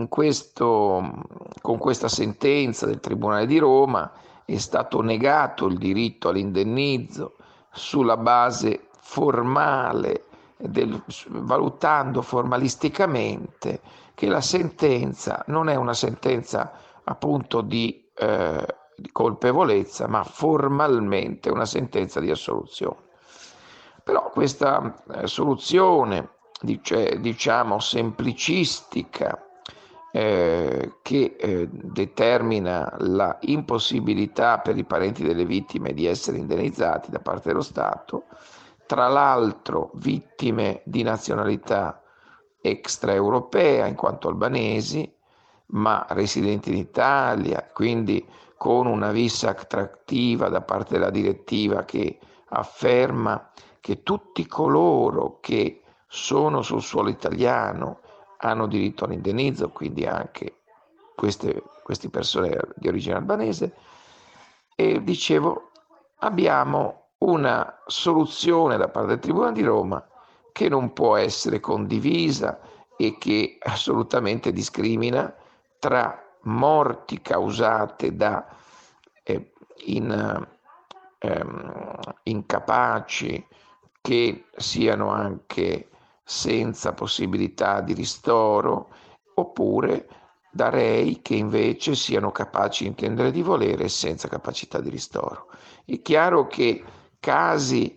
questo, 0.10 1.24
con 1.62 1.78
questa 1.78 2.08
sentenza 2.08 2.86
del 2.86 3.00
Tribunale 3.00 3.46
di 3.46 3.58
Roma 3.58 4.12
è 4.46 4.58
stato 4.58 5.02
negato 5.02 5.66
il 5.66 5.78
diritto 5.78 6.30
all'indennizzo 6.30 7.36
sulla 7.72 8.18
base 8.18 8.88
formale, 9.00 10.26
del, 10.58 11.02
valutando 11.28 12.22
formalisticamente 12.22 13.82
che 14.14 14.28
la 14.28 14.42
sentenza 14.42 15.44
non 15.48 15.70
è 15.70 15.76
una 15.76 15.94
sentenza 15.94 16.74
appunto 17.04 17.62
di, 17.62 18.10
eh, 18.16 18.66
di 18.98 19.12
colpevolezza, 19.12 20.08
ma 20.08 20.24
formalmente 20.24 21.52
una 21.52 21.66
sentenza 21.66 22.20
di 22.20 22.32
assoluzione. 22.32 23.06
Però 24.04 24.30
questa 24.32 25.04
eh, 25.14 25.28
soluzione, 25.28 26.32
dice, 26.62 27.20
diciamo, 27.20 27.80
semplicistica, 27.80 29.48
eh, 30.12 30.94
che 31.04 31.36
eh, 31.38 31.68
determina 31.70 32.96
la 33.00 33.38
impossibilità 33.42 34.58
per 34.60 34.76
i 34.78 34.84
parenti 34.84 35.24
delle 35.24 35.46
vittime 35.46 35.94
di 35.94 36.08
essere 36.08 36.38
indennizzati 36.38 37.12
da 37.12 37.20
parte 37.20 37.50
dello 37.50 37.62
Stato, 37.62 38.24
tra 38.88 39.08
l'altro 39.08 39.92
vittime 39.96 40.82
di 40.86 41.04
nazionalità 41.04 42.02
extraeuropea 42.62 43.86
in 43.86 43.96
quanto 43.96 44.28
albanesi, 44.28 45.14
ma 45.68 46.06
residenti 46.10 46.70
in 46.70 46.78
Italia, 46.78 47.70
quindi 47.72 48.26
con 48.58 48.88
una 48.88 49.12
vista 49.12 49.50
attrattiva 49.50 50.50
da 50.50 50.62
parte 50.62 50.94
della 50.94 51.12
direttiva 51.12 51.86
che 51.86 52.20
afferma 52.50 53.52
che 53.80 54.04
tutti 54.04 54.46
coloro 54.48 55.40
che 55.40 55.84
sono 56.08 56.62
sul 56.62 56.82
suolo 56.82 57.10
italiano 57.10 58.00
hanno 58.40 58.68
diritto 58.68 59.06
all'indennizzo, 59.06 59.70
quindi 59.70 60.06
anche 60.06 60.62
queste, 61.16 61.64
queste 61.84 62.10
persone 62.10 62.58
di 62.76 62.88
origine 62.88 63.16
albanese. 63.16 63.74
E 64.76 65.04
dicevo, 65.04 65.72
abbiamo 66.20 67.10
una 67.20 67.82
soluzione 67.86 68.78
da 68.78 68.90
parte 68.90 69.10
del 69.10 69.20
Tribunale 69.20 69.54
di 69.54 69.64
Roma 69.64 70.06
che 70.52 70.70
non 70.70 70.94
può 70.94 71.16
essere 71.16 71.60
condivisa 71.60 72.60
e 72.96 73.18
che 73.18 73.58
assolutamente 73.62 74.52
discrimina 74.52 75.34
tra 75.80 76.27
morti 76.44 77.22
causate 77.22 78.16
da 78.16 78.46
eh, 79.24 79.52
in, 79.86 80.48
ehm, 81.20 82.00
incapaci 82.24 83.46
che 84.02 84.46
siano 84.56 85.10
anche 85.10 85.90
senza 86.24 86.94
possibilità 86.94 87.82
di 87.82 87.94
ristoro, 87.94 88.90
oppure 89.36 90.08
da 90.52 90.70
rei 90.70 91.22
che 91.22 91.36
invece 91.36 91.94
siano 91.96 92.32
capaci 92.32 92.84
di 92.84 92.90
intendere 92.90 93.32
di 93.32 93.42
volere 93.42 93.88
senza 93.90 94.28
capacità 94.28 94.80
di 94.80 94.90
ristoro. 94.90 95.48
È 95.86 96.02
chiaro 96.02 96.48
che 96.48 96.84
casi 97.20 97.96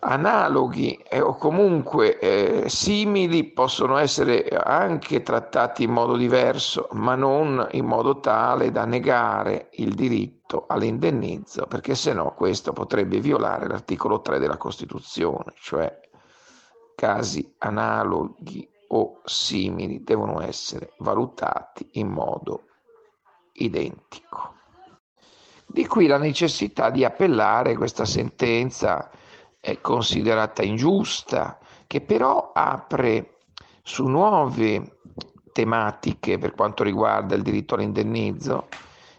analoghi 0.00 0.94
eh, 1.08 1.20
o 1.20 1.34
comunque 1.34 2.18
eh, 2.18 2.68
simili 2.68 3.44
possono 3.44 3.96
essere 3.98 4.48
anche 4.48 5.22
trattati 5.22 5.84
in 5.84 5.92
modo 5.92 6.16
diverso, 6.16 6.88
ma 6.92 7.14
non 7.14 7.66
in 7.72 7.84
modo 7.84 8.20
tale 8.20 8.70
da 8.70 8.84
negare 8.84 9.68
il 9.72 9.94
diritto 9.94 10.64
all'indennizzo, 10.66 11.66
perché 11.66 11.94
se 11.94 12.12
no 12.12 12.34
questo 12.34 12.72
potrebbe 12.72 13.20
violare 13.20 13.66
l'articolo 13.66 14.20
3 14.20 14.38
della 14.38 14.56
Costituzione, 14.56 15.52
cioè 15.56 16.00
casi 16.94 17.54
analoghi 17.58 18.68
o 18.88 19.20
simili 19.24 20.02
devono 20.02 20.40
essere 20.40 20.94
valutati 20.98 21.88
in 21.92 22.08
modo 22.08 22.64
identico. 23.52 24.54
Di 25.66 25.86
qui 25.86 26.08
la 26.08 26.18
necessità 26.18 26.90
di 26.90 27.04
appellare 27.04 27.76
questa 27.76 28.04
sentenza 28.04 29.08
è 29.60 29.80
considerata 29.80 30.62
ingiusta, 30.62 31.58
che 31.86 32.00
però 32.00 32.52
apre 32.54 33.38
su 33.82 34.06
nuove 34.06 34.98
tematiche 35.52 36.38
per 36.38 36.54
quanto 36.54 36.82
riguarda 36.82 37.34
il 37.34 37.42
diritto 37.42 37.74
all'indennizzo 37.74 38.68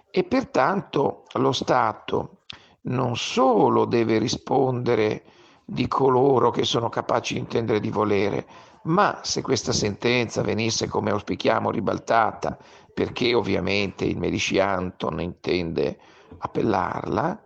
e 0.10 0.24
pertanto 0.24 1.24
lo 1.34 1.52
Stato 1.52 2.40
non 2.84 3.16
solo 3.16 3.86
deve 3.86 4.18
rispondere 4.18 5.24
di 5.64 5.88
coloro 5.88 6.50
che 6.50 6.66
sono 6.66 6.90
capaci 6.90 7.36
di 7.36 7.40
intendere 7.42 7.80
di 7.80 7.90
volere, 7.90 8.46
ma 8.84 9.20
se 9.22 9.42
questa 9.42 9.72
sentenza 9.72 10.42
venisse, 10.42 10.88
come 10.88 11.12
auspichiamo, 11.12 11.70
ribaltata, 11.70 12.58
perché 12.94 13.34
ovviamente 13.34 14.04
il 14.04 14.18
Medici 14.18 14.60
Anton 14.60 15.22
intende 15.22 15.98
appellarla, 16.40 17.44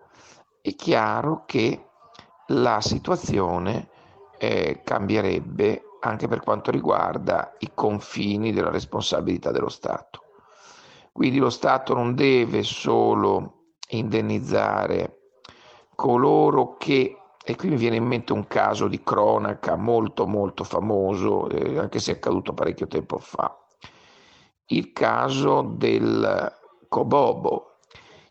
è 0.61 0.73
chiaro 0.75 1.43
che 1.45 1.89
la 2.47 2.81
situazione 2.81 3.89
eh, 4.37 4.81
cambierebbe 4.83 5.81
anche 6.01 6.27
per 6.27 6.41
quanto 6.41 6.71
riguarda 6.71 7.55
i 7.59 7.71
confini 7.73 8.53
della 8.53 8.69
responsabilità 8.69 9.51
dello 9.51 9.69
Stato. 9.69 10.23
Quindi 11.11 11.39
lo 11.39 11.49
Stato 11.49 11.93
non 11.93 12.13
deve 12.13 12.61
solo 12.63 13.53
indennizzare 13.89 15.19
coloro 15.95 16.75
che, 16.77 17.17
e 17.43 17.55
qui 17.55 17.69
mi 17.69 17.77
viene 17.77 17.95
in 17.95 18.05
mente 18.05 18.33
un 18.33 18.47
caso 18.47 18.87
di 18.87 19.01
cronaca 19.01 19.75
molto 19.75 20.27
molto 20.27 20.63
famoso, 20.63 21.49
eh, 21.49 21.79
anche 21.79 21.99
se 21.99 22.11
è 22.11 22.15
accaduto 22.15 22.53
parecchio 22.53 22.87
tempo 22.87 23.17
fa, 23.17 23.57
il 24.67 24.91
caso 24.91 25.61
del 25.61 26.53
Cobobo, 26.89 27.74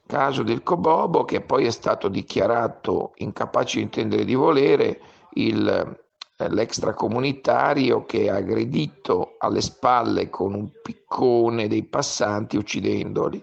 caso 0.07 0.43
del 0.43 0.63
Cobobo 0.63 1.25
che 1.25 1.41
poi 1.41 1.67
è 1.67 1.71
stato 1.71 2.09
dichiarato 2.09 3.13
incapace 3.17 3.79
di 3.79 3.85
intendere 3.85 4.25
di 4.25 4.35
volere 4.35 5.01
il 5.35 6.03
l'extracomunitario 6.37 8.05
che 8.05 8.29
ha 8.29 8.37
aggredito 8.37 9.37
alle 9.39 9.61
spalle 9.61 10.31
con 10.31 10.55
un 10.55 10.69
piccone 10.83 11.69
dei 11.69 11.85
passanti 11.85 12.57
uccidendoli. 12.57 13.43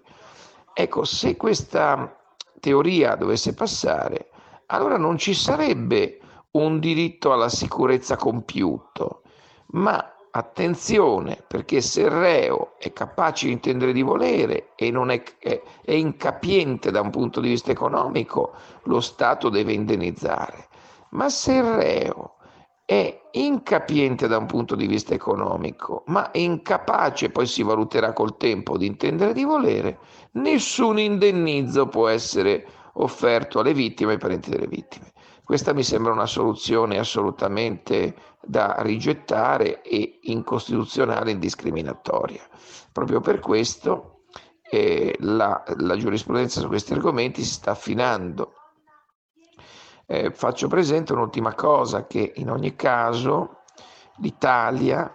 Ecco, 0.74 1.04
se 1.04 1.38
questa 1.38 2.18
teoria 2.60 3.16
dovesse 3.16 3.54
passare, 3.54 4.30
allora 4.68 4.98
non 4.98 5.18
ci 5.18 5.34
sarebbe 5.34 6.20
un 6.52 6.80
diritto 6.80 7.32
alla 7.32 7.50
sicurezza 7.50 8.18
compiuto, 8.18 9.22
ma 9.68 10.14
attenzione, 10.32 11.44
perché 11.46 11.82
se 11.82 12.02
il 12.02 12.10
reo 12.10 12.74
è 12.78 12.92
capace 12.94 13.48
di 13.48 13.54
intendere 13.54 13.94
di 13.94 14.02
volere 14.02 14.70
e 14.76 14.92
è, 14.92 15.24
è, 15.40 15.62
è 15.84 15.92
incapiente 15.92 16.92
da 16.92 17.02
un 17.02 17.10
punto 17.10 17.42
di 17.42 17.50
vista 17.50 17.72
economico, 17.72 18.54
lo 18.84 19.02
Stato 19.02 19.50
deve 19.50 19.74
indennizzare. 19.74 20.68
Ma 21.12 21.30
se 21.30 21.54
il 21.54 21.64
reo 21.64 22.36
è 22.86 23.22
incapiente 23.32 24.28
da 24.28 24.38
un 24.38 24.46
punto 24.46 24.76
di 24.76 24.88
vista 24.88 25.14
economico, 25.14 26.04
ma 26.08 26.30
incapace, 26.34 27.30
poi 27.30 27.46
si 27.46 27.64
valuterà 27.64 28.14
col 28.14 28.38
tempo, 28.38 28.78
di 28.78 28.86
intendere 28.86 29.34
di 29.34 29.44
volere, 29.44 30.00
nessun 30.34 31.00
indennizzo 31.00 31.88
può 31.88 32.08
essere 32.08 32.66
offerto 32.94 33.60
alle 33.60 33.74
vittime 33.74 34.12
e 34.12 34.14
ai 34.16 34.20
parenti 34.20 34.50
delle 34.50 34.68
vittime. 34.68 35.11
Questa 35.52 35.74
mi 35.74 35.84
sembra 35.84 36.14
una 36.14 36.28
soluzione 36.28 36.98
assolutamente 36.98 38.16
da 38.42 38.78
rigettare 38.84 39.82
e 39.82 40.20
incostituzionale 40.22 41.30
e 41.30 41.34
indiscriminatoria. 41.34 42.42
Proprio 42.94 43.20
per 43.20 43.40
questo 43.40 44.22
eh, 44.62 45.14
la, 45.20 45.62
la 45.80 45.98
giurisprudenza 45.98 46.62
su 46.62 46.70
questi 46.70 46.94
argomenti 46.94 47.44
si 47.44 47.52
sta 47.52 47.72
affinando 47.72 48.54
eh, 50.06 50.32
faccio 50.32 50.70
presente 50.70 51.12
un'ultima 51.12 51.54
cosa, 51.54 52.08
che 52.08 52.32
in 52.38 52.50
ogni 52.50 52.78
caso 52.78 53.64
l'Italia 54.20 55.14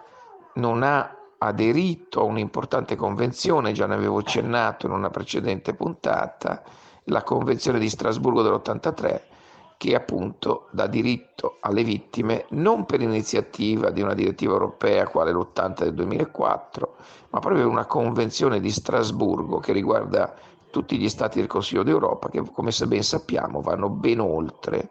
non 0.53 0.83
ha 0.83 1.17
aderito 1.39 2.19
a 2.19 2.25
un'importante 2.25 2.95
convenzione, 2.95 3.71
già 3.71 3.87
ne 3.87 3.95
avevo 3.95 4.19
accennato 4.19 4.85
in 4.85 4.91
una 4.91 5.09
precedente 5.09 5.73
puntata, 5.73 6.61
la 7.05 7.23
Convenzione 7.23 7.79
di 7.79 7.89
Strasburgo 7.89 8.43
dell'83, 8.43 9.35
che 9.77 9.93
appunto 9.95 10.67
dà 10.71 10.87
diritto 10.87 11.57
alle 11.61 11.83
vittime 11.83 12.45
non 12.49 12.85
per 12.85 13.01
iniziativa 13.01 13.91
di 13.91 14.01
una 14.01 14.15
direttiva 14.15 14.53
europea 14.53 15.07
quale 15.07 15.31
l'80 15.31 15.83
del 15.83 15.93
2004, 15.93 16.95
ma 17.29 17.39
proprio 17.39 17.63
per 17.63 17.71
una 17.71 17.85
convenzione 17.85 18.59
di 18.59 18.71
Strasburgo 18.71 19.59
che 19.59 19.73
riguarda 19.73 20.33
tutti 20.71 20.97
gli 20.97 21.09
stati 21.09 21.39
del 21.39 21.47
Consiglio 21.47 21.83
d'Europa 21.83 22.29
che 22.29 22.43
come 22.51 22.71
ben 22.87 23.03
sappiamo 23.03 23.61
vanno 23.61 23.89
ben 23.89 24.19
oltre 24.19 24.89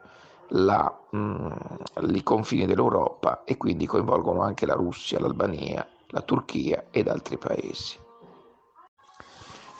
la, 0.50 0.96
mh, 1.10 1.18
mm, 1.18 2.14
i 2.14 2.22
confini 2.22 2.66
dell'Europa 2.66 3.42
e 3.44 3.56
quindi 3.56 3.86
coinvolgono 3.86 4.42
anche 4.42 4.66
la 4.66 4.74
Russia, 4.74 5.18
l'Albania, 5.18 5.86
la 6.08 6.22
Turchia 6.22 6.86
ed 6.90 7.08
altri 7.08 7.36
paesi. 7.36 7.98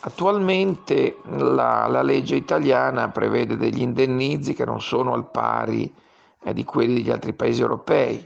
Attualmente 0.07 1.17
la, 1.25 1.89
la 1.89 2.03
legge 2.03 2.37
italiana 2.37 3.11
prevede 3.11 3.57
degli 3.57 3.81
indennizi 3.81 4.55
che 4.55 4.65
non 4.65 4.81
sono 4.81 5.13
al 5.13 5.29
pari 5.29 5.93
eh, 6.45 6.53
di 6.53 6.63
quelli 6.63 6.95
degli 6.95 7.11
altri 7.11 7.33
paesi 7.33 7.61
europei. 7.61 8.25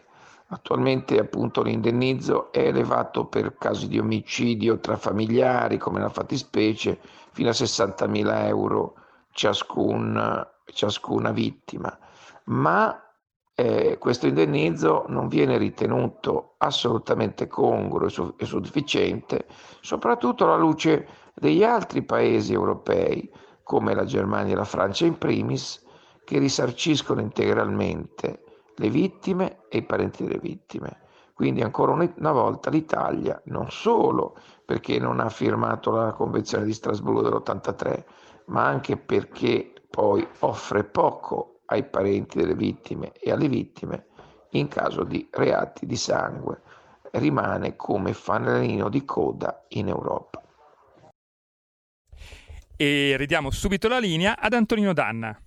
Attualmente 0.48 1.18
appunto 1.18 1.62
l'indennizzo 1.62 2.52
è 2.52 2.66
elevato 2.66 3.24
per 3.24 3.56
casi 3.56 3.88
di 3.88 3.98
omicidio 3.98 4.78
tra 4.78 4.98
familiari 4.98 5.78
come 5.78 6.00
nella 6.00 6.10
fattispecie 6.10 6.98
fino 7.32 7.48
a 7.48 7.52
60.000 7.52 8.46
euro 8.46 8.94
ciascun, 9.32 10.46
ciascuna 10.66 11.30
vittima, 11.30 11.98
ma 12.44 13.10
eh, 13.54 13.96
questo 13.98 14.26
indennizzo 14.26 15.04
non 15.08 15.28
viene 15.28 15.56
ritenuto 15.56 16.54
assolutamente 16.58 17.46
congruo 17.46 18.06
e, 18.06 18.10
su- 18.10 18.34
e 18.36 18.44
sufficiente, 18.44 19.46
soprattutto 19.80 20.44
alla 20.44 20.56
luce 20.56 21.06
degli 21.40 21.64
altri 21.64 22.02
paesi 22.02 22.52
europei, 22.52 23.32
come 23.62 23.94
la 23.94 24.04
Germania 24.04 24.52
e 24.52 24.56
la 24.56 24.64
Francia 24.64 25.06
in 25.06 25.16
primis, 25.16 25.82
che 26.22 26.38
risarciscono 26.38 27.20
integralmente 27.20 28.44
le 28.76 28.90
vittime 28.90 29.62
e 29.70 29.78
i 29.78 29.82
parenti 29.82 30.22
delle 30.22 30.38
vittime. 30.38 31.00
Quindi 31.32 31.62
ancora 31.62 31.92
una 31.92 32.32
volta 32.32 32.68
l'Italia 32.68 33.40
non 33.46 33.70
solo 33.70 34.36
perché 34.66 34.98
non 34.98 35.18
ha 35.18 35.30
firmato 35.30 35.90
la 35.90 36.12
Convenzione 36.12 36.64
di 36.64 36.74
Strasburgo 36.74 37.22
dell'83, 37.22 38.04
ma 38.46 38.66
anche 38.66 38.98
perché 38.98 39.72
poi 39.88 40.26
offre 40.40 40.84
poco 40.84 41.60
ai 41.66 41.84
parenti 41.84 42.38
delle 42.38 42.54
vittime 42.54 43.12
e 43.12 43.32
alle 43.32 43.48
vittime 43.48 44.08
in 44.50 44.68
caso 44.68 45.04
di 45.04 45.26
reati 45.30 45.86
di 45.86 45.96
sangue, 45.96 46.60
rimane 47.12 47.76
come 47.76 48.12
fanalino 48.12 48.90
di 48.90 49.04
coda 49.06 49.64
in 49.68 49.88
Europa. 49.88 50.42
E 52.80 53.16
ridiamo 53.18 53.50
subito 53.50 53.88
la 53.88 53.98
linea 53.98 54.38
ad 54.38 54.54
Antonino 54.54 54.94
Danna. 54.94 55.38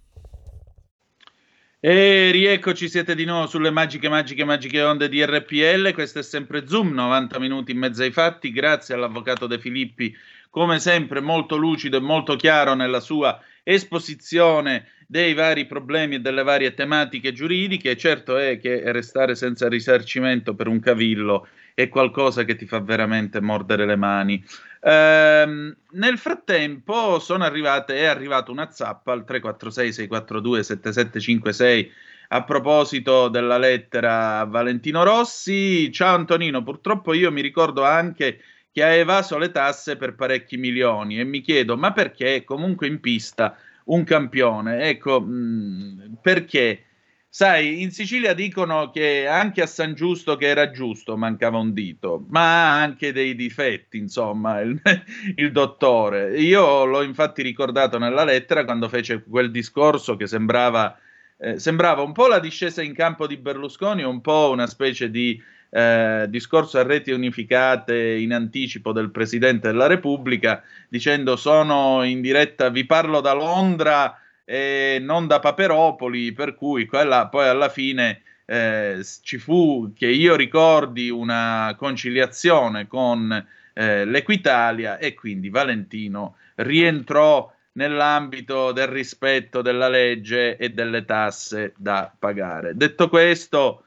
E 1.79 2.29
rieccoci, 2.29 2.87
siete 2.87 3.15
di 3.15 3.25
nuovo 3.25 3.47
sulle 3.47 3.71
magiche, 3.71 4.07
magiche, 4.07 4.43
magiche 4.43 4.83
onde 4.83 5.09
di 5.09 5.25
RPL. 5.25 5.93
Questo 5.93 6.19
è 6.19 6.21
sempre 6.21 6.67
Zoom, 6.67 6.93
90 6.93 7.39
minuti 7.39 7.71
in 7.71 7.79
mezzo 7.79 8.03
ai 8.03 8.11
fatti. 8.11 8.51
Grazie 8.51 8.93
all'avvocato 8.93 9.47
De 9.47 9.57
Filippi, 9.57 10.15
come 10.51 10.77
sempre 10.77 11.21
molto 11.21 11.55
lucido 11.55 11.97
e 11.97 12.01
molto 12.01 12.35
chiaro 12.35 12.75
nella 12.75 12.99
sua 12.99 13.41
esposizione 13.63 14.89
dei 15.07 15.33
vari 15.33 15.65
problemi 15.65 16.15
e 16.15 16.19
delle 16.19 16.43
varie 16.43 16.75
tematiche 16.75 17.33
giuridiche. 17.33 17.97
Certo 17.97 18.37
è 18.37 18.59
che 18.59 18.91
restare 18.91 19.33
senza 19.33 19.67
risarcimento 19.67 20.53
per 20.53 20.67
un 20.67 20.79
cavillo 20.79 21.47
è 21.73 21.89
qualcosa 21.89 22.43
che 22.43 22.55
ti 22.55 22.65
fa 22.65 22.79
veramente 22.79 23.41
mordere 23.41 23.85
le 23.85 23.95
mani. 23.95 24.43
Ehm, 24.81 25.75
nel 25.91 26.17
frattempo 26.17 27.19
arrivate, 27.45 27.95
è 27.95 28.05
arrivata 28.05 28.51
una 28.51 28.71
zappa 28.71 29.11
al 29.11 29.23
346-642-7756 29.27 31.89
a 32.29 32.43
proposito 32.43 33.27
della 33.27 33.57
lettera 33.57 34.39
a 34.39 34.45
Valentino 34.45 35.03
Rossi. 35.03 35.91
Ciao 35.91 36.15
Antonino, 36.15 36.63
purtroppo 36.63 37.13
io 37.13 37.31
mi 37.31 37.41
ricordo 37.41 37.83
anche 37.83 38.39
che 38.71 38.83
ha 38.83 38.93
evaso 38.93 39.37
le 39.37 39.51
tasse 39.51 39.97
per 39.97 40.15
parecchi 40.15 40.57
milioni 40.57 41.19
e 41.19 41.23
mi 41.23 41.41
chiedo 41.41 41.77
ma 41.77 41.93
perché 41.93 42.43
comunque 42.43 42.87
in 42.87 42.99
pista 42.99 43.55
un 43.85 44.03
campione? 44.03 44.89
Ecco, 44.89 45.21
mh, 45.21 46.17
perché? 46.21 46.85
Sai, 47.35 47.81
in 47.81 47.89
Sicilia 47.89 48.35
dicono 48.35 48.91
che 48.91 49.25
anche 49.25 49.63
a 49.63 49.65
San 49.65 49.95
Giusto 49.95 50.35
che 50.35 50.45
era 50.45 50.69
giusto 50.69 51.17
mancava 51.17 51.57
un 51.57 51.73
dito, 51.73 52.25
ma 52.29 52.41
ha 52.41 52.81
anche 52.83 53.11
dei 53.11 53.33
difetti, 53.33 53.97
insomma, 53.97 54.59
il, 54.59 54.79
il, 55.37 55.51
dottore. 55.51 56.39
Io 56.39 56.85
l'ho 56.85 57.01
infatti 57.01 57.41
ricordato 57.41 57.97
nella 57.97 58.23
lettera 58.23 58.65
quando 58.65 58.87
fece 58.87 59.23
quel 59.23 59.49
discorso 59.49 60.15
che 60.15 60.27
sembrava, 60.27 60.95
eh, 61.39 61.57
sembrava 61.57 62.03
un 62.03 62.11
po' 62.11 62.27
la 62.27 62.37
discesa 62.37 62.83
in 62.83 62.93
campo 62.93 63.25
di 63.25 63.37
Berlusconi, 63.37 64.03
un 64.03 64.21
po' 64.21 64.51
una 64.51 64.67
specie 64.67 65.09
di 65.09 65.41
eh, 65.71 66.27
discorso 66.29 66.77
a 66.77 66.83
reti 66.83 67.09
unificate 67.09 68.13
in 68.13 68.31
anticipo 68.31 68.91
del 68.91 69.09
Presidente 69.09 69.69
della 69.69 69.87
Repubblica, 69.87 70.61
dicendo 70.87 71.35
sono 71.35 72.03
in 72.03 72.21
diretta, 72.21 72.69
vi 72.69 72.85
parlo 72.85 73.21
da 73.21 73.33
Londra 73.33 74.19
e 74.45 74.97
non 75.01 75.27
da 75.27 75.39
Paperopoli, 75.39 76.33
per 76.33 76.55
cui 76.55 76.85
quella, 76.85 77.27
poi 77.27 77.47
alla 77.47 77.69
fine 77.69 78.21
eh, 78.45 79.01
ci 79.21 79.37
fu, 79.37 79.93
che 79.95 80.07
io 80.07 80.35
ricordi, 80.35 81.09
una 81.09 81.75
conciliazione 81.77 82.87
con 82.87 83.45
eh, 83.73 84.05
l'Equitalia 84.05 84.97
e 84.97 85.13
quindi 85.13 85.49
Valentino 85.49 86.35
rientrò 86.55 87.51
nell'ambito 87.73 88.71
del 88.71 88.87
rispetto 88.87 89.61
della 89.61 89.89
legge 89.89 90.57
e 90.57 90.69
delle 90.69 91.05
tasse 91.05 91.73
da 91.77 92.13
pagare. 92.17 92.75
Detto 92.75 93.09
questo, 93.09 93.85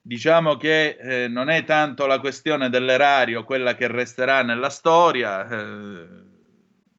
diciamo 0.00 0.56
che 0.56 0.96
eh, 1.00 1.28
non 1.28 1.48
è 1.48 1.64
tanto 1.64 2.06
la 2.06 2.20
questione 2.20 2.70
dell'erario 2.70 3.44
quella 3.44 3.74
che 3.74 3.88
resterà 3.88 4.42
nella 4.42 4.70
storia. 4.70 5.48
Eh, 5.48 6.36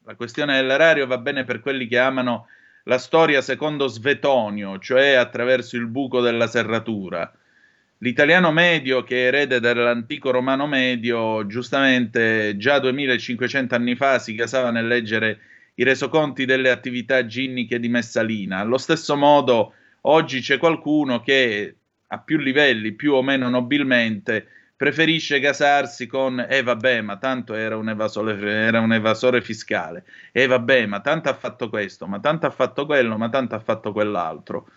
la 0.10 0.16
questione 0.16 0.56
dell'erario 0.56 1.06
va 1.06 1.20
bene 1.20 1.44
per 1.44 1.60
quelli 1.60 1.86
che 1.86 2.00
amano 2.00 2.48
la 2.86 2.98
storia 2.98 3.42
secondo 3.42 3.86
Svetonio, 3.86 4.80
cioè 4.80 5.12
attraverso 5.12 5.76
il 5.78 5.86
buco 5.86 6.20
della 6.20 6.48
serratura. 6.48 7.32
L'italiano 8.00 8.52
medio, 8.52 9.04
che 9.04 9.26
è 9.26 9.28
erede 9.28 9.60
dell'antico 9.60 10.32
romano 10.32 10.66
medio, 10.66 11.46
giustamente 11.46 12.58
già 12.58 12.80
2500 12.80 13.76
anni 13.76 13.96
fa 13.96 14.18
si 14.18 14.34
casava 14.34 14.72
nel 14.72 14.88
leggere 14.88 15.42
i 15.76 15.84
resoconti 15.84 16.46
delle 16.46 16.72
attività 16.72 17.28
ginniche 17.28 17.80
di 17.80 17.90
Messalina. 17.90 18.58
Allo 18.58 18.80
stesso 18.80 19.16
modo, 19.16 19.74
oggi 20.02 20.40
c'è 20.40 20.58
qualcuno 20.58 21.22
che 21.22 21.76
a 22.08 22.18
più 22.18 22.40
livelli, 22.40 22.94
più 22.94 23.14
o 23.14 23.22
meno 23.22 23.48
nobilmente, 23.48 24.48
preferisce 24.80 25.42
casarsi 25.42 26.08
con, 26.08 26.40
eh 26.40 26.64
vabbè, 26.64 27.02
ma 27.02 27.18
tanto 27.18 27.54
era 27.54 27.76
un, 27.76 27.90
evasore, 27.90 28.50
era 28.50 28.80
un 28.80 28.94
evasore 28.94 29.42
fiscale, 29.42 30.06
eh 30.32 30.48
vabbè, 30.48 30.86
ma 30.86 31.02
tanto 31.02 31.28
ha 31.28 31.34
fatto 31.34 31.68
questo, 31.68 32.08
ma 32.08 32.22
tanto 32.22 32.46
ha 32.46 32.50
fatto 32.50 32.86
quello, 32.86 33.18
ma 33.18 33.28
tanto 33.28 33.56
ha 33.56 33.60
fatto 33.60 33.92
quell'altro. 33.92 34.70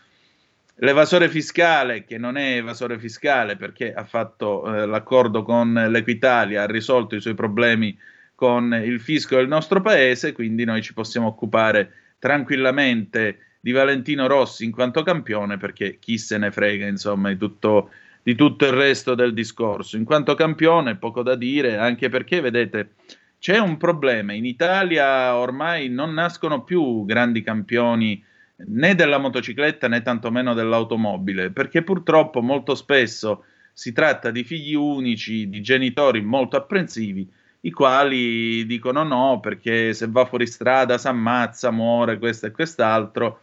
L'evasore 0.79 1.29
fiscale, 1.29 2.03
che 2.05 2.19
non 2.19 2.37
è 2.37 2.57
evasore 2.57 2.99
fiscale 2.99 3.55
perché 3.55 3.95
ha 3.95 4.03
fatto 4.03 4.75
eh, 4.75 4.87
l'accordo 4.87 5.45
con 5.45 5.73
l'Equitalia, 5.73 6.63
ha 6.63 6.67
risolto 6.67 7.15
i 7.15 7.21
suoi 7.21 7.35
problemi 7.35 7.97
con 8.35 8.75
il 8.75 9.01
fisco 9.01 9.37
del 9.37 9.47
nostro 9.47 9.81
paese, 9.83 10.33
quindi 10.33 10.65
noi 10.65 10.83
ci 10.83 10.95
possiamo 10.95 11.29
occupare 11.29 11.93
tranquillamente 12.19 13.39
di 13.61 13.71
Valentino 13.71 14.27
Rossi 14.27 14.65
in 14.65 14.73
quanto 14.73 15.05
campione 15.05 15.59
perché 15.59 16.01
chi 16.01 16.19
se 16.19 16.39
ne 16.39 16.51
frega 16.51 16.89
insomma 16.89 17.29
di 17.29 17.37
tutto, 17.37 17.91
di 18.23 18.35
tutto 18.35 18.65
il 18.67 18.73
resto 18.73 19.15
del 19.15 19.35
discorso. 19.35 19.97
In 19.97 20.05
quanto 20.05 20.35
campione 20.35 20.97
poco 20.97 21.23
da 21.23 21.35
dire 21.35 21.77
anche 21.77 22.09
perché 22.09 22.41
vedete 22.41 22.95
c'è 23.39 23.59
un 23.59 23.77
problema, 23.77 24.33
in 24.33 24.45
Italia 24.45 25.35
ormai 25.37 25.89
non 25.89 26.15
nascono 26.15 26.63
più 26.63 27.05
grandi 27.05 27.43
campioni 27.43 28.25
né 28.65 28.95
della 28.95 29.19
motocicletta 29.19 29.89
né 29.89 30.01
tantomeno 30.03 30.55
dell'automobile, 30.55 31.51
perché 31.51 31.83
purtroppo 31.83 32.41
molto 32.41 32.77
spesso 32.77 33.45
si 33.73 33.93
tratta 33.93 34.31
di 34.31 34.45
figli 34.45 34.75
unici, 34.75 35.49
di 35.49 35.61
genitori 35.61 36.21
molto 36.21 36.57
apprensivi, 36.57 37.29
i 37.63 37.71
quali 37.73 38.65
dicono 38.67 39.03
no 39.03 39.41
perché 39.41 39.93
se 39.93 40.07
va 40.09 40.25
fuori 40.25 40.47
strada 40.47 40.97
si 40.97 41.09
ammazza, 41.09 41.73
muore, 41.73 42.19
questo 42.19 42.47
e 42.47 42.53
quest'altro, 42.53 43.41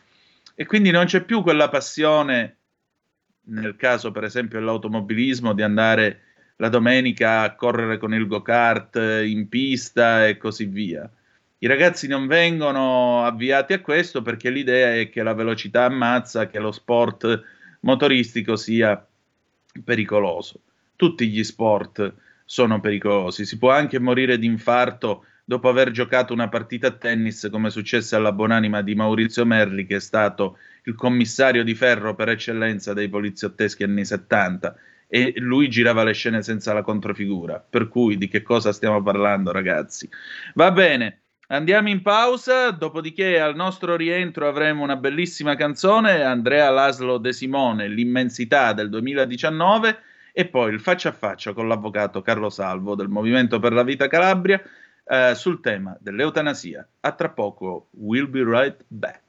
e 0.56 0.66
quindi 0.66 0.92
non 0.92 1.06
c'è 1.06 1.24
più 1.24 1.42
quella 1.42 1.68
passione, 1.68 2.59
nel 3.50 3.76
caso 3.76 4.12
per 4.12 4.24
esempio 4.24 4.60
dell'automobilismo, 4.60 5.54
di 5.54 5.62
andare 5.62 6.22
la 6.58 6.70
domenica 6.70 7.42
a 7.42 7.56
correre 7.56 7.98
con 7.98 8.14
il 8.14 8.28
go-kart 8.28 8.96
in 9.24 9.48
pista 9.48 10.28
e 10.28 10.38
così 10.38 10.66
via. 10.66 11.10
I 11.62 11.68
ragazzi 11.68 12.08
non 12.08 12.28
vengono 12.28 13.24
avviati 13.26 13.74
a 13.74 13.82
questo 13.82 14.22
perché 14.22 14.50
l'idea 14.50 14.96
è 14.96 15.10
che 15.10 15.24
la 15.24 15.34
velocità 15.34 15.86
ammazza, 15.86 16.48
che 16.48 16.60
lo 16.60 16.72
sport 16.72 17.42
motoristico 17.82 18.56
sia 18.56 19.06
pericoloso. 19.84 20.62
Tutti 20.96 21.28
gli 21.28 21.44
sport 21.44 22.14
sono 22.46 22.80
pericolosi. 22.80 23.46
Si 23.46 23.58
può 23.58 23.72
anche 23.72 24.00
morire 24.00 24.38
di 24.38 24.46
infarto 24.46 25.26
dopo 25.44 25.68
aver 25.68 25.92
giocato 25.92 26.32
una 26.32 26.48
partita 26.48 26.88
a 26.88 26.92
tennis, 26.92 27.48
come 27.52 27.70
successe 27.70 28.16
alla 28.16 28.32
buonanima 28.32 28.82
di 28.82 28.96
Maurizio 28.96 29.46
Merli, 29.46 29.86
che 29.86 29.96
è 29.96 30.00
stato 30.00 30.58
il 30.90 30.96
commissario 30.96 31.64
di 31.64 31.76
ferro 31.76 32.16
per 32.16 32.30
eccellenza 32.30 32.94
dei 32.94 33.08
poliziotteschi 33.08 33.84
anni 33.84 34.04
70 34.04 34.76
e 35.08 35.34
lui 35.38 35.70
girava 35.70 36.04
le 36.04 36.14
scene 36.14 36.42
senza 36.42 36.74
la 36.74 36.82
controfigura. 36.82 37.64
Per 37.68 37.88
cui 37.88 38.18
di 38.18 38.28
che 38.28 38.42
cosa 38.42 38.74
stiamo 38.74 39.02
parlando, 39.02 39.52
ragazzi? 39.52 40.10
Va 40.56 40.72
bene. 40.72 41.22
Andiamo 41.52 41.90
in 41.90 42.04
pausa, 42.04 42.70
dopodiché 42.70 43.40
al 43.40 43.56
nostro 43.56 43.96
rientro 43.96 44.48
avremo 44.48 44.84
una 44.84 44.98
bellissima 44.98 45.56
canzone, 45.56 46.22
Andrea 46.22 46.70
Laslo 46.70 47.18
De 47.18 47.34
Simone, 47.34 47.88
L'immensità 47.88 48.74
del 48.74 48.90
2019, 48.90 49.98
e 50.32 50.46
poi 50.46 50.72
il 50.72 50.80
faccia 50.80 51.10
a 51.10 51.14
faccia 51.14 51.54
con 51.54 51.68
l'avvocato 51.68 52.22
Carlo 52.22 52.52
Salvo 52.52 52.94
del 52.94 53.08
Movimento 53.08 53.60
per 53.60 53.74
la 53.74 53.82
Vita 53.82 54.08
Calabria 54.08 54.62
eh, 55.06 55.34
sul 55.34 55.60
tema 55.60 55.98
dell'eutanasia. 56.00 56.88
A 57.00 57.12
tra 57.14 57.30
poco, 57.30 57.88
we'll 57.94 58.30
be 58.30 58.44
right 58.44 58.86
back. 58.88 59.29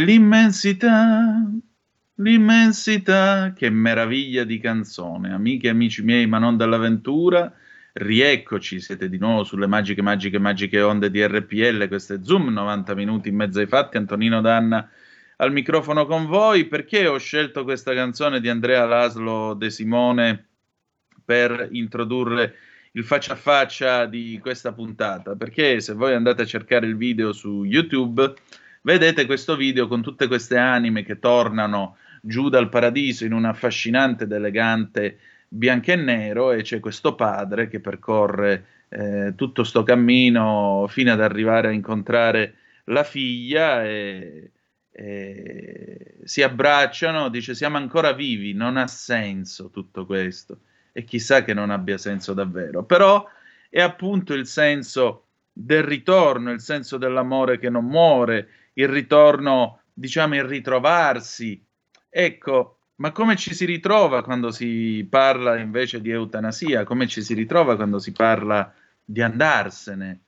L'immensità, 0.00 1.44
l'immensità, 2.14 3.52
che 3.54 3.68
meraviglia 3.68 4.44
di 4.44 4.58
canzone. 4.58 5.34
Amiche 5.34 5.66
e 5.66 5.70
amici 5.70 6.02
miei, 6.02 6.26
ma 6.26 6.38
non 6.38 6.56
dall'avventura, 6.56 7.52
rieccoci, 7.92 8.80
siete 8.80 9.10
di 9.10 9.18
nuovo 9.18 9.44
sulle 9.44 9.66
magiche, 9.66 10.00
magiche, 10.00 10.38
magiche 10.38 10.80
onde 10.80 11.10
di 11.10 11.22
RPL, 11.22 11.88
questo 11.88 12.14
è 12.14 12.18
Zoom, 12.22 12.48
90 12.48 12.94
minuti 12.94 13.28
in 13.28 13.36
mezzo 13.36 13.60
ai 13.60 13.66
fatti, 13.66 13.98
Antonino 13.98 14.40
Danna 14.40 14.88
al 15.36 15.52
microfono 15.52 16.06
con 16.06 16.24
voi. 16.26 16.66
Perché 16.66 17.06
ho 17.06 17.18
scelto 17.18 17.62
questa 17.64 17.92
canzone 17.92 18.40
di 18.40 18.48
Andrea 18.48 18.86
Laslo 18.86 19.52
De 19.52 19.68
Simone 19.68 20.46
per 21.22 21.68
introdurre 21.70 22.54
il 22.92 23.04
faccia 23.04 23.34
a 23.34 23.36
faccia 23.36 24.06
di 24.06 24.38
questa 24.40 24.72
puntata? 24.72 25.36
Perché 25.36 25.80
se 25.80 25.92
voi 25.92 26.14
andate 26.14 26.42
a 26.42 26.46
cercare 26.46 26.86
il 26.86 26.96
video 26.96 27.32
su 27.32 27.64
YouTube, 27.64 28.34
vedete 28.82 29.26
questo 29.26 29.56
video 29.56 29.88
con 29.88 30.02
tutte 30.02 30.26
queste 30.26 30.56
anime 30.56 31.02
che 31.02 31.18
tornano 31.18 31.96
giù 32.20 32.48
dal 32.48 32.68
paradiso 32.68 33.24
in 33.24 33.32
un 33.32 33.44
affascinante 33.44 34.24
ed 34.24 34.32
elegante 34.32 35.18
bianco 35.48 35.90
e 35.90 35.96
nero 35.96 36.52
e 36.52 36.62
c'è 36.62 36.80
questo 36.80 37.14
padre 37.14 37.68
che 37.68 37.80
percorre 37.80 38.66
eh, 38.88 39.34
tutto 39.36 39.64
sto 39.64 39.82
cammino 39.82 40.86
fino 40.88 41.12
ad 41.12 41.20
arrivare 41.20 41.68
a 41.68 41.72
incontrare 41.72 42.54
la 42.84 43.04
figlia 43.04 43.84
e, 43.84 44.50
e 44.90 46.16
si 46.24 46.42
abbracciano, 46.42 47.28
dice 47.28 47.54
siamo 47.54 47.76
ancora 47.76 48.12
vivi, 48.12 48.52
non 48.52 48.76
ha 48.76 48.86
senso 48.86 49.70
tutto 49.70 50.06
questo. 50.06 50.60
E 50.92 51.04
chissà 51.04 51.42
che 51.42 51.54
non 51.54 51.70
abbia 51.70 51.96
senso 51.96 52.34
davvero, 52.34 52.84
però 52.84 53.26
è 53.70 53.80
appunto 53.80 54.34
il 54.34 54.46
senso 54.46 55.24
del 55.50 55.82
ritorno, 55.82 56.50
il 56.50 56.60
senso 56.60 56.98
dell'amore 56.98 57.58
che 57.58 57.70
non 57.70 57.86
muore, 57.86 58.48
il 58.74 58.88
ritorno, 58.88 59.80
diciamo, 59.92 60.36
il 60.36 60.44
ritrovarsi. 60.44 61.64
Ecco, 62.08 62.78
ma 62.96 63.10
come 63.10 63.36
ci 63.36 63.54
si 63.54 63.64
ritrova 63.64 64.22
quando 64.22 64.50
si 64.50 65.06
parla 65.08 65.58
invece 65.58 66.00
di 66.00 66.10
eutanasia? 66.10 66.84
Come 66.84 67.06
ci 67.06 67.22
si 67.22 67.34
ritrova 67.34 67.76
quando 67.76 67.98
si 67.98 68.12
parla 68.12 68.72
di 69.04 69.22
andarsene 69.22 70.20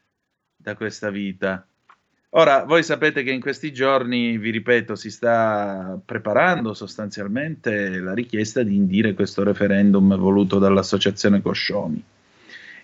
da 0.56 0.74
questa 0.74 1.10
vita? 1.10 1.66
Ora, 2.36 2.64
voi 2.64 2.82
sapete 2.82 3.22
che 3.22 3.30
in 3.30 3.40
questi 3.40 3.72
giorni, 3.72 4.38
vi 4.38 4.50
ripeto, 4.50 4.96
si 4.96 5.08
sta 5.08 6.00
preparando 6.04 6.74
sostanzialmente 6.74 8.00
la 8.00 8.12
richiesta 8.12 8.64
di 8.64 8.74
indire 8.74 9.14
questo 9.14 9.44
referendum 9.44 10.16
voluto 10.16 10.58
dall'associazione 10.58 11.40
Coscioni. 11.40 12.02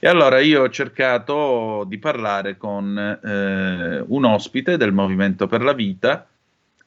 E 0.02 0.08
allora 0.08 0.40
io 0.40 0.62
ho 0.62 0.70
cercato 0.70 1.84
di 1.86 1.98
parlare 1.98 2.56
con 2.56 2.96
eh, 2.98 4.02
un 4.06 4.24
ospite 4.24 4.78
del 4.78 4.92
Movimento 4.92 5.46
per 5.46 5.62
la 5.62 5.74
Vita. 5.74 6.26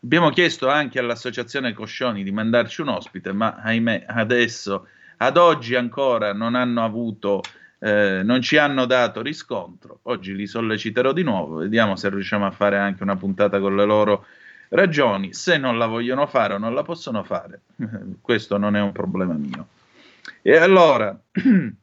Abbiamo 0.04 0.32
chiesto 0.32 0.68
anche 0.68 0.98
all'associazione 0.98 1.74
Coscioni 1.74 2.24
di 2.24 2.32
mandarci 2.32 2.82
un 2.82 2.88
ospite, 2.88 3.32
ma 3.32 3.60
ahimè 3.62 4.06
adesso, 4.08 4.88
ad 5.18 5.38
oggi 5.38 5.76
ancora 5.76 6.34
non 6.34 6.56
hanno 6.56 6.84
avuto 6.84 7.44
eh, 7.78 8.22
non 8.24 8.42
ci 8.42 8.58
hanno 8.58 8.86
dato 8.86 9.22
riscontro. 9.22 10.00
Oggi 10.04 10.34
li 10.34 10.48
solleciterò 10.48 11.14
di 11.14 11.22
nuovo, 11.22 11.58
vediamo 11.58 11.96
se 11.96 12.10
riusciamo 12.10 12.48
a 12.48 12.52
fare 12.52 12.78
anche 12.78 13.04
una 13.04 13.18
puntata 13.18 13.60
con 13.60 13.76
le 13.76 13.86
loro 13.86 14.26
ragioni. 14.70 15.34
Se 15.34 15.58
non 15.58 15.78
la 15.78 15.86
vogliono 15.86 16.26
fare 16.26 16.56
o 16.56 16.58
non 16.58 16.74
la 16.74 16.82
possono 16.82 17.24
fare, 17.24 17.62
questo 18.22 18.58
non 18.58 18.76
è 18.76 18.82
un 18.82 18.92
problema 18.92 19.34
mio. 19.34 19.68
E 20.42 20.56
allora, 20.56 21.16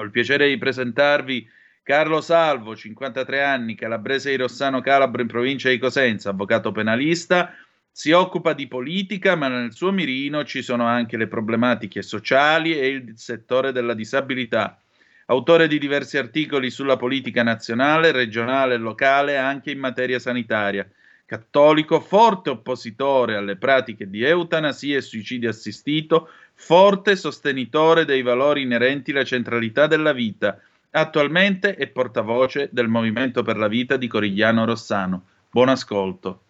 ho 0.00 0.04
il 0.04 0.10
piacere 0.10 0.48
di 0.48 0.58
presentarvi 0.58 1.48
Carlo 1.82 2.20
Salvo, 2.20 2.74
53 2.74 3.42
anni, 3.42 3.74
calabrese 3.74 4.30
di 4.30 4.36
Rossano 4.36 4.80
Calabro 4.80 5.22
in 5.22 5.28
provincia 5.28 5.68
di 5.68 5.78
Cosenza, 5.78 6.30
avvocato 6.30 6.72
penalista. 6.72 7.54
Si 7.90 8.10
occupa 8.12 8.52
di 8.52 8.66
politica, 8.66 9.34
ma 9.34 9.48
nel 9.48 9.72
suo 9.72 9.92
mirino 9.92 10.44
ci 10.44 10.62
sono 10.62 10.86
anche 10.86 11.16
le 11.16 11.26
problematiche 11.26 12.02
sociali 12.02 12.78
e 12.78 12.86
il 12.88 13.12
settore 13.16 13.72
della 13.72 13.94
disabilità 13.94 14.80
autore 15.26 15.68
di 15.68 15.78
diversi 15.78 16.18
articoli 16.18 16.70
sulla 16.70 16.96
politica 16.96 17.42
nazionale, 17.42 18.10
regionale 18.10 18.74
e 18.74 18.78
locale 18.78 19.36
anche 19.36 19.70
in 19.70 19.78
materia 19.78 20.18
sanitaria. 20.18 20.88
Cattolico, 21.24 22.00
forte 22.00 22.50
oppositore 22.50 23.36
alle 23.36 23.56
pratiche 23.56 24.10
di 24.10 24.24
eutanasia 24.24 24.96
e 24.96 25.00
suicidio 25.00 25.48
assistito, 25.48 26.28
forte 26.62 27.16
sostenitore 27.16 28.04
dei 28.04 28.20
valori 28.20 28.62
inerenti 28.62 29.12
alla 29.12 29.24
centralità 29.24 29.86
della 29.86 30.12
vita. 30.12 30.60
Attualmente 30.90 31.74
è 31.74 31.88
portavoce 31.88 32.68
del 32.70 32.86
Movimento 32.86 33.42
per 33.42 33.56
la 33.56 33.66
Vita 33.66 33.96
di 33.96 34.06
Corigliano 34.06 34.66
Rossano. 34.66 35.22
Buon 35.50 35.70
ascolto. 35.70 36.42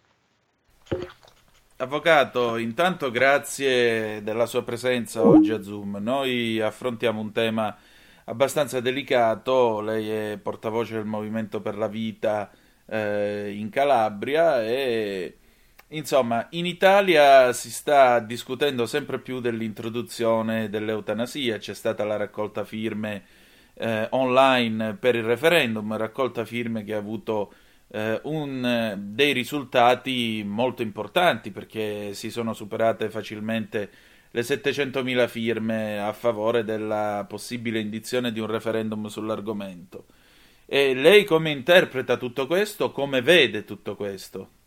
Avvocato, 1.77 2.57
intanto 2.57 3.09
grazie 3.09 4.21
della 4.21 4.45
sua 4.45 4.63
presenza 4.63 5.25
oggi 5.25 5.53
a 5.53 5.63
Zoom. 5.63 5.97
Noi 6.01 6.59
affrontiamo 6.59 7.21
un 7.21 7.31
tema 7.31 7.75
abbastanza 8.25 8.81
delicato. 8.81 9.79
Lei 9.79 10.09
è 10.09 10.37
portavoce 10.37 10.95
del 10.95 11.05
Movimento 11.05 11.61
per 11.61 11.77
la 11.77 11.87
Vita 11.87 12.51
eh, 12.85 13.53
in 13.55 13.69
Calabria 13.69 14.61
e 14.61 15.37
insomma 15.91 16.47
in 16.51 16.65
Italia 16.65 17.53
si 17.53 17.71
sta 17.71 18.19
discutendo 18.19 18.85
sempre 18.85 19.19
più 19.19 19.39
dell'introduzione 19.39 20.69
dell'eutanasia. 20.69 21.57
C'è 21.57 21.73
stata 21.73 22.03
la 22.03 22.17
raccolta 22.17 22.63
firme 22.63 23.23
eh, 23.75 24.07
online 24.11 24.95
per 24.95 25.15
il 25.15 25.23
referendum, 25.23 25.95
raccolta 25.95 26.45
firme 26.45 26.83
che 26.83 26.93
ha 26.93 26.97
avuto 26.97 27.53
eh, 27.89 28.19
un, 28.23 28.95
dei 28.97 29.33
risultati 29.33 30.43
molto 30.45 30.81
importanti 30.81 31.51
perché 31.51 32.13
si 32.13 32.29
sono 32.31 32.53
superate 32.53 33.09
facilmente 33.09 33.89
le 34.31 34.41
700.000 34.41 35.27
firme 35.27 35.99
a 35.99 36.13
favore 36.13 36.63
della 36.63 37.25
possibile 37.27 37.79
indizione 37.79 38.31
di 38.31 38.39
un 38.39 38.47
referendum 38.47 39.07
sull'argomento. 39.07 40.05
E 40.65 40.93
lei 40.93 41.25
come 41.25 41.49
interpreta 41.51 42.15
tutto 42.15 42.47
questo? 42.47 42.91
Come 42.91 43.21
vede 43.21 43.65
tutto 43.65 43.95
questo? 43.95 44.60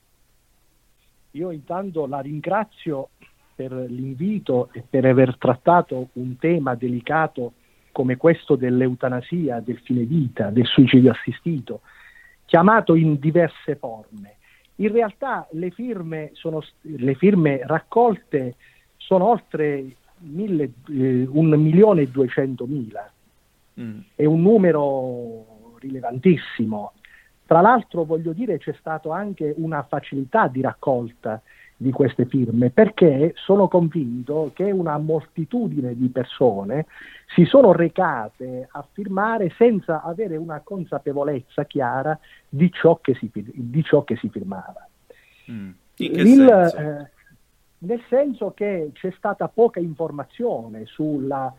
Io 1.35 1.51
intanto 1.51 2.07
la 2.07 2.21
ringrazio 2.21 3.11
per 3.55 3.73
l'invito 3.73 4.71
e 4.73 4.85
per 4.89 5.05
aver 5.05 5.37
trattato 5.37 6.09
un 6.15 6.37
tema 6.39 6.75
delicato 6.75 7.55
come 7.93 8.17
questo 8.17 8.57
dell'eutanasia, 8.57 9.61
del 9.61 9.79
fine 9.79 10.03
vita, 10.05 10.51
del 10.51 10.67
suicidio 10.67 11.11
assistito, 11.11 11.81
chiamato 12.45 12.95
in 12.95 13.19
diverse 13.19 13.77
forme. 13.77 14.37
In 14.77 14.93
realtà 14.93 15.47
le 15.53 15.71
firme, 15.71 16.31
sono, 16.33 16.63
le 16.83 17.15
firme 17.15 17.61
raccolte 17.65 18.57
sono 18.97 19.27
oltre 19.27 19.97
mille, 20.19 20.73
eh, 20.89 21.27
un 21.29 21.49
milione 21.51 22.03
e 22.03 22.09
duecentomila. 22.09 23.13
Mm. 23.81 23.99
È 24.15 24.25
un 24.25 24.41
numero 24.41 25.77
rilevantissimo. 25.79 26.93
Tra 27.47 27.61
l'altro 27.61 28.05
voglio 28.05 28.33
dire 28.33 28.59
c'è 28.59 28.75
stata 28.79 29.15
anche 29.15 29.53
una 29.57 29.83
facilità 29.83 30.49
di 30.49 30.61
raccolta 30.61 31.41
di 31.77 31.91
queste 31.91 32.25
firme 32.27 32.71
perché 32.71 33.33
sono 33.37 33.69
convinto 33.69 34.53
che 34.55 34.71
una 34.71 34.97
moltitudine 34.97 35.95
di 35.97 36.09
persone 36.09 36.87
si 37.35 37.45
sono 37.45 37.73
recate 37.73 38.69
a 38.71 38.87
firmare 38.91 39.53
senza 39.57 40.03
avere 40.03 40.37
una 40.37 40.61
consapevolezza 40.61 41.65
chiara 41.65 42.19
di 42.49 42.71
ciò 42.73 42.99
che 43.01 43.15
si, 43.15 43.31
di 43.33 43.83
ciò 43.83 44.05
che 44.05 44.17
si 44.17 44.29
firmava. 44.29 44.89
Mm. 45.51 45.71
Il, 45.97 46.49
eh, 46.49 47.11
nel 47.79 48.03
senso 48.09 48.53
che 48.53 48.91
c'è 48.95 49.13
stata 49.17 49.49
poca 49.49 49.81
informazione 49.81 50.87
sulla, 50.87 51.53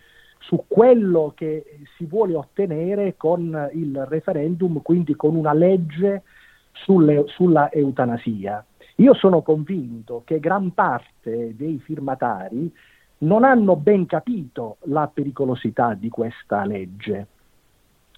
su 0.45 0.63
quello 0.67 1.33
che 1.35 1.79
si 1.97 2.05
vuole 2.05 2.35
ottenere 2.35 3.15
con 3.17 3.69
il 3.73 4.05
referendum, 4.05 4.81
quindi 4.81 5.15
con 5.15 5.35
una 5.35 5.53
legge 5.53 6.23
sulle, 6.71 7.23
sulla 7.27 7.71
eutanasia. 7.71 8.63
Io 8.97 9.13
sono 9.15 9.41
convinto 9.41 10.21
che 10.23 10.39
gran 10.39 10.73
parte 10.73 11.55
dei 11.55 11.79
firmatari 11.79 12.71
non 13.19 13.43
hanno 13.43 13.75
ben 13.75 14.05
capito 14.05 14.77
la 14.83 15.09
pericolosità 15.11 15.95
di 15.95 16.09
questa 16.09 16.63
legge. 16.65 17.27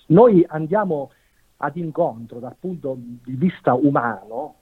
Noi 0.07 0.45
andiamo 0.47 1.11
ad 1.57 1.77
incontro 1.77 2.39
dal 2.39 2.55
punto 2.59 2.97
di 2.97 3.35
vista 3.35 3.73
umano 3.73 4.55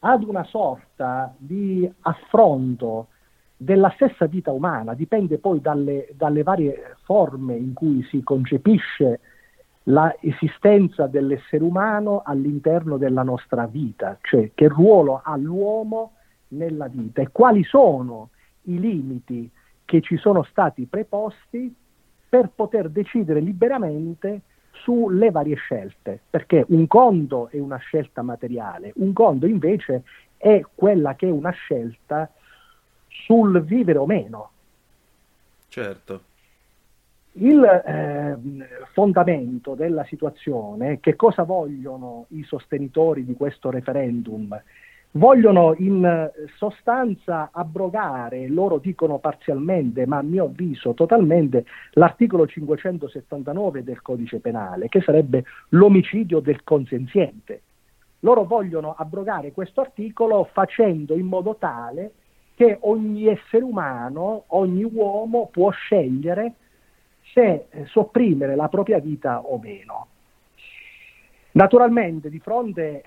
ad 0.00 0.22
una 0.22 0.44
sorta 0.44 1.34
di 1.36 1.90
affronto 2.02 3.08
della 3.62 3.90
stessa 3.90 4.24
vita 4.24 4.52
umana, 4.52 4.94
dipende 4.94 5.36
poi 5.36 5.60
dalle, 5.60 6.08
dalle 6.16 6.42
varie 6.42 6.96
forme 7.02 7.56
in 7.56 7.74
cui 7.74 8.02
si 8.04 8.22
concepisce 8.22 9.20
l'esistenza 9.82 11.06
dell'essere 11.06 11.62
umano 11.62 12.22
all'interno 12.24 12.96
della 12.96 13.22
nostra 13.22 13.66
vita, 13.66 14.16
cioè 14.22 14.52
che 14.54 14.66
ruolo 14.66 15.20
ha 15.22 15.36
l'uomo 15.36 16.12
nella 16.48 16.88
vita 16.88 17.20
e 17.20 17.28
quali 17.30 17.62
sono 17.62 18.30
i 18.62 18.80
limiti 18.80 19.50
che 19.84 20.00
ci 20.00 20.16
sono 20.16 20.42
stati 20.44 20.86
preposti 20.86 21.74
per 22.30 22.48
poter 22.54 22.88
decidere 22.88 23.40
liberamente 23.40 24.40
sulle 24.70 25.30
varie 25.30 25.56
scelte, 25.56 26.18
perché 26.30 26.64
un 26.68 26.86
conto 26.86 27.48
è 27.50 27.58
una 27.58 27.76
scelta 27.76 28.22
materiale, 28.22 28.92
un 28.96 29.12
conto 29.12 29.44
invece 29.44 30.04
è 30.38 30.64
quella 30.74 31.14
che 31.14 31.26
è 31.26 31.30
una 31.30 31.50
scelta 31.50 32.30
sul 33.10 33.62
vivere 33.62 33.98
o 33.98 34.06
meno. 34.06 34.50
Certo. 35.68 36.22
Il 37.32 37.62
eh, 37.62 38.36
fondamento 38.92 39.74
della 39.74 40.04
situazione, 40.04 40.98
che 40.98 41.14
cosa 41.14 41.44
vogliono 41.44 42.26
i 42.30 42.42
sostenitori 42.42 43.24
di 43.24 43.34
questo 43.34 43.70
referendum? 43.70 44.60
Vogliono 45.12 45.74
in 45.78 46.30
sostanza 46.56 47.50
abrogare, 47.52 48.48
loro 48.48 48.78
dicono 48.78 49.18
parzialmente, 49.18 50.06
ma 50.06 50.18
a 50.18 50.22
mio 50.22 50.44
avviso 50.44 50.92
totalmente, 50.92 51.64
l'articolo 51.92 52.46
579 52.46 53.82
del 53.82 54.02
codice 54.02 54.38
penale, 54.38 54.88
che 54.88 55.00
sarebbe 55.00 55.44
l'omicidio 55.70 56.40
del 56.40 56.62
consenziente. 56.62 57.62
Loro 58.20 58.44
vogliono 58.44 58.94
abrogare 58.96 59.52
questo 59.52 59.80
articolo 59.80 60.48
facendo 60.52 61.14
in 61.14 61.26
modo 61.26 61.56
tale 61.58 62.12
che 62.60 62.76
ogni 62.82 63.26
essere 63.26 63.64
umano, 63.64 64.44
ogni 64.48 64.84
uomo 64.84 65.48
può 65.50 65.70
scegliere 65.70 66.56
se 67.32 67.68
sopprimere 67.86 68.54
la 68.54 68.68
propria 68.68 68.98
vita 68.98 69.40
o 69.40 69.58
meno. 69.58 70.08
Naturalmente 71.52 72.28
di 72.28 72.38
fronte 72.38 72.82
eh, 72.82 73.02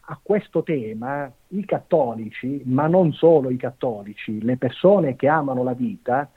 a 0.00 0.18
questo 0.22 0.62
tema 0.62 1.30
i 1.48 1.66
cattolici, 1.66 2.62
ma 2.64 2.86
non 2.86 3.12
solo 3.12 3.50
i 3.50 3.58
cattolici, 3.58 4.42
le 4.42 4.56
persone 4.56 5.14
che 5.14 5.28
amano 5.28 5.62
la 5.62 5.74
vita, 5.74 6.30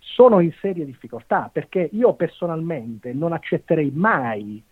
sono 0.00 0.40
in 0.40 0.52
serie 0.60 0.84
difficoltà 0.84 1.48
perché 1.50 1.88
io 1.92 2.12
personalmente 2.12 3.14
non 3.14 3.32
accetterei 3.32 3.90
mai 3.90 4.62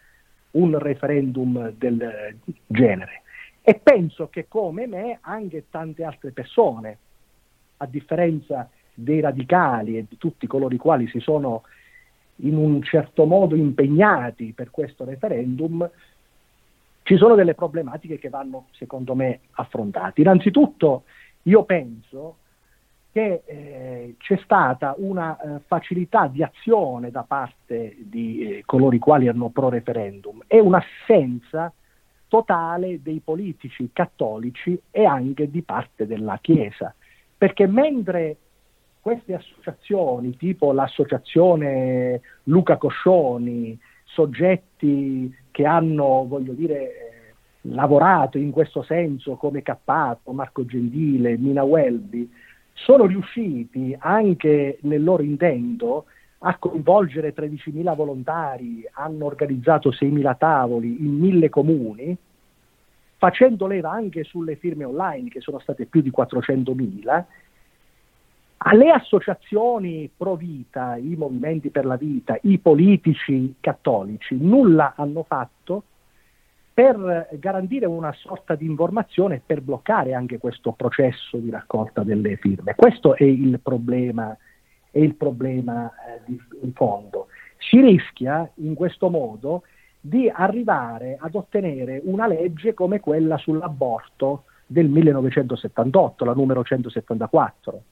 un 0.50 0.78
referendum 0.78 1.70
del 1.70 2.36
genere 2.66 3.22
e 3.68 3.74
penso 3.74 4.30
che 4.30 4.48
come 4.48 4.86
me 4.86 5.18
anche 5.20 5.66
tante 5.68 6.02
altre 6.02 6.30
persone, 6.30 6.96
a 7.76 7.84
differenza 7.84 8.66
dei 8.94 9.20
radicali 9.20 9.98
e 9.98 10.06
di 10.08 10.16
tutti 10.16 10.46
coloro 10.46 10.74
i 10.74 10.78
quali 10.78 11.06
si 11.06 11.20
sono 11.20 11.64
in 12.36 12.56
un 12.56 12.82
certo 12.82 13.26
modo 13.26 13.54
impegnati 13.54 14.54
per 14.56 14.70
questo 14.70 15.04
referendum, 15.04 15.86
ci 17.02 17.18
sono 17.18 17.34
delle 17.34 17.52
problematiche 17.52 18.18
che 18.18 18.30
vanno, 18.30 18.68
secondo 18.70 19.14
me, 19.14 19.40
affrontate. 19.50 20.22
Innanzitutto, 20.22 21.02
io 21.42 21.64
penso 21.64 22.36
che 23.12 23.42
eh, 23.44 24.14
c'è 24.16 24.40
stata 24.44 24.94
una 24.96 25.38
eh, 25.38 25.60
facilità 25.66 26.26
di 26.26 26.42
azione 26.42 27.10
da 27.10 27.22
parte 27.22 27.96
di 27.98 28.40
eh, 28.40 28.62
coloro 28.64 28.96
i 28.96 28.98
quali 28.98 29.26
erano 29.26 29.50
pro 29.50 29.68
referendum 29.68 30.42
e 30.46 30.58
un'assenza 30.58 31.70
totale 32.28 33.02
dei 33.02 33.20
politici 33.24 33.90
cattolici 33.92 34.80
e 34.90 35.04
anche 35.04 35.50
di 35.50 35.62
parte 35.62 36.06
della 36.06 36.38
Chiesa. 36.40 36.94
Perché 37.36 37.66
mentre 37.66 38.36
queste 39.00 39.34
associazioni, 39.34 40.36
tipo 40.36 40.72
l'associazione 40.72 42.20
Luca 42.44 42.76
Coscioni, 42.76 43.78
soggetti 44.04 45.34
che 45.50 45.64
hanno, 45.64 46.26
voglio 46.26 46.52
dire, 46.52 46.80
eh, 46.80 47.34
lavorato 47.62 48.38
in 48.38 48.50
questo 48.50 48.82
senso 48.82 49.36
come 49.36 49.62
Cappato, 49.62 50.32
Marco 50.32 50.64
Gentile, 50.64 51.36
Mina 51.36 51.62
Welby, 51.62 52.30
sono 52.74 53.06
riusciti 53.06 53.96
anche 53.98 54.78
nel 54.82 55.02
loro 55.02 55.22
intento 55.22 56.04
a 56.38 56.56
coinvolgere 56.58 57.34
13.000 57.34 57.94
volontari, 57.96 58.88
hanno 58.92 59.24
organizzato 59.24 59.90
6.000 59.90 60.36
tavoli 60.36 61.04
in 61.04 61.18
mille 61.18 61.48
comuni, 61.48 62.16
facendo 63.16 63.66
leva 63.66 63.90
anche 63.90 64.22
sulle 64.24 64.56
firme 64.56 64.84
online, 64.84 65.28
che 65.28 65.40
sono 65.40 65.58
state 65.58 65.86
più 65.86 66.00
di 66.00 66.12
400.000, 66.16 67.24
alle 68.58 68.90
associazioni 68.90 70.10
pro 70.16 70.34
vita, 70.34 70.96
i 70.96 71.14
movimenti 71.16 71.70
per 71.70 71.84
la 71.84 71.96
vita, 71.96 72.36
i 72.42 72.58
politici 72.58 73.54
cattolici, 73.60 74.36
nulla 74.36 74.94
hanno 74.96 75.22
fatto 75.22 75.84
per 76.74 77.28
garantire 77.40 77.86
una 77.86 78.12
sorta 78.12 78.54
di 78.54 78.64
informazione 78.64 79.36
e 79.36 79.42
per 79.44 79.62
bloccare 79.62 80.14
anche 80.14 80.38
questo 80.38 80.72
processo 80.72 81.36
di 81.38 81.50
raccolta 81.50 82.04
delle 82.04 82.36
firme. 82.36 82.74
Questo 82.76 83.16
è 83.16 83.24
il 83.24 83.58
problema, 83.60 84.36
è 84.98 85.02
il 85.02 85.14
problema 85.14 85.90
eh, 85.90 86.20
di, 86.24 86.40
in 86.62 86.72
fondo. 86.72 87.28
Si 87.58 87.80
rischia 87.80 88.50
in 88.56 88.74
questo 88.74 89.08
modo 89.08 89.62
di 90.00 90.30
arrivare 90.32 91.16
ad 91.20 91.34
ottenere 91.34 92.00
una 92.04 92.26
legge 92.26 92.74
come 92.74 93.00
quella 93.00 93.36
sull'aborto 93.36 94.44
del 94.66 94.88
1978, 94.88 96.24
la 96.24 96.34
numero 96.34 96.62
174 96.62 97.82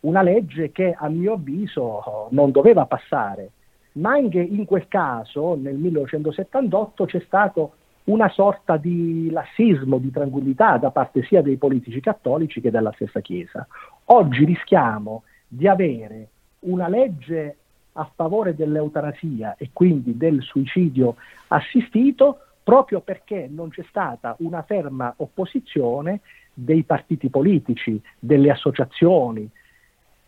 una 0.00 0.22
legge 0.22 0.72
che 0.72 0.94
a 0.96 1.08
mio 1.08 1.34
avviso 1.34 2.28
non 2.30 2.50
doveva 2.52 2.86
passare, 2.86 3.50
ma 3.92 4.12
anche 4.12 4.40
in 4.40 4.64
quel 4.64 4.88
caso, 4.88 5.56
nel 5.56 5.74
1978, 5.74 7.04
c'è 7.04 7.20
stato 7.26 7.74
una 8.04 8.28
sorta 8.28 8.76
di 8.76 9.30
lassismo, 9.30 9.98
di 9.98 10.10
tranquillità 10.10 10.78
da 10.78 10.90
parte 10.90 11.22
sia 11.24 11.42
dei 11.42 11.56
politici 11.56 12.00
cattolici 12.00 12.60
che 12.60 12.70
della 12.70 12.92
stessa 12.92 13.20
Chiesa. 13.20 13.66
Oggi 14.06 14.44
rischiamo 14.44 15.24
di 15.52 15.66
avere 15.66 16.28
una 16.60 16.88
legge 16.88 17.56
a 17.94 18.08
favore 18.14 18.54
dell'eutanasia 18.54 19.56
e 19.58 19.70
quindi 19.72 20.16
del 20.16 20.42
suicidio 20.42 21.16
assistito 21.48 22.38
proprio 22.62 23.00
perché 23.00 23.48
non 23.50 23.70
c'è 23.70 23.84
stata 23.88 24.36
una 24.38 24.62
ferma 24.62 25.12
opposizione 25.16 26.20
dei 26.54 26.84
partiti 26.84 27.28
politici, 27.30 28.00
delle 28.16 28.50
associazioni, 28.50 29.50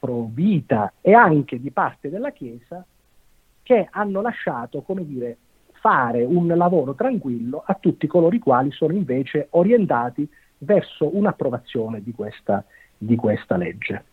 pro 0.01 0.29
vita 0.29 0.95
e 1.01 1.13
anche 1.13 1.61
di 1.61 1.71
parte 1.71 2.11
della 2.11 2.33
Chiesa 2.33 2.85
che 3.63 3.87
hanno 3.93 4.21
lasciato, 4.21 4.83
come 4.83 5.07
dire, 5.07 5.37
fare 5.75 6.25
un 6.25 6.49
lavoro 6.49 6.95
tranquillo 6.95 7.63
a 7.65 7.75
tutti 7.75 8.09
coloro 8.09 8.35
i 8.35 8.41
quali 8.41 8.73
sono 8.73 8.93
invece 8.93 9.47
orientati 9.51 10.29
verso 10.59 11.17
un'approvazione 11.17 12.03
di 12.03 12.13
questa, 12.13 12.65
di 12.99 13.15
questa 13.15 13.57
legge. 13.57 14.05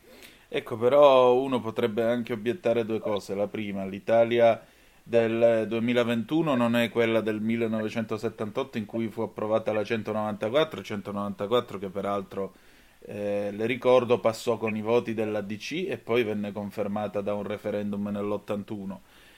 Ecco, 0.52 0.78
però 0.78 1.36
uno 1.36 1.62
potrebbe 1.62 2.04
anche 2.04 2.34
obiettare 2.34 2.84
due 2.84 3.00
cose. 3.00 3.36
La 3.36 3.48
prima, 3.48 3.86
l'Italia 3.86 4.60
del 5.04 5.66
2021 5.68 6.56
non 6.56 6.76
è 6.76 6.90
quella 6.90 7.22
del 7.22 7.40
1978 7.40 8.78
in 8.80 8.86
cui 8.86 9.10
fu 9.10 9.22
approvata 9.22 9.72
la 9.72 9.84
194, 9.84 10.82
194 10.82 11.78
che 11.78 11.90
peraltro 11.90 12.54
eh, 13.02 13.52
le 13.52 13.66
ricordo 13.68 14.20
passò 14.20 14.58
con 14.58 14.76
i 14.76 14.82
voti 14.82 15.14
della 15.14 15.42
DC 15.42 15.86
e 15.88 15.98
poi 15.98 16.24
venne 16.24 16.52
confermata 16.52 17.22
da 17.22 17.34
un 17.36 17.44
referendum 17.44 18.08
nell'81. 18.10 18.98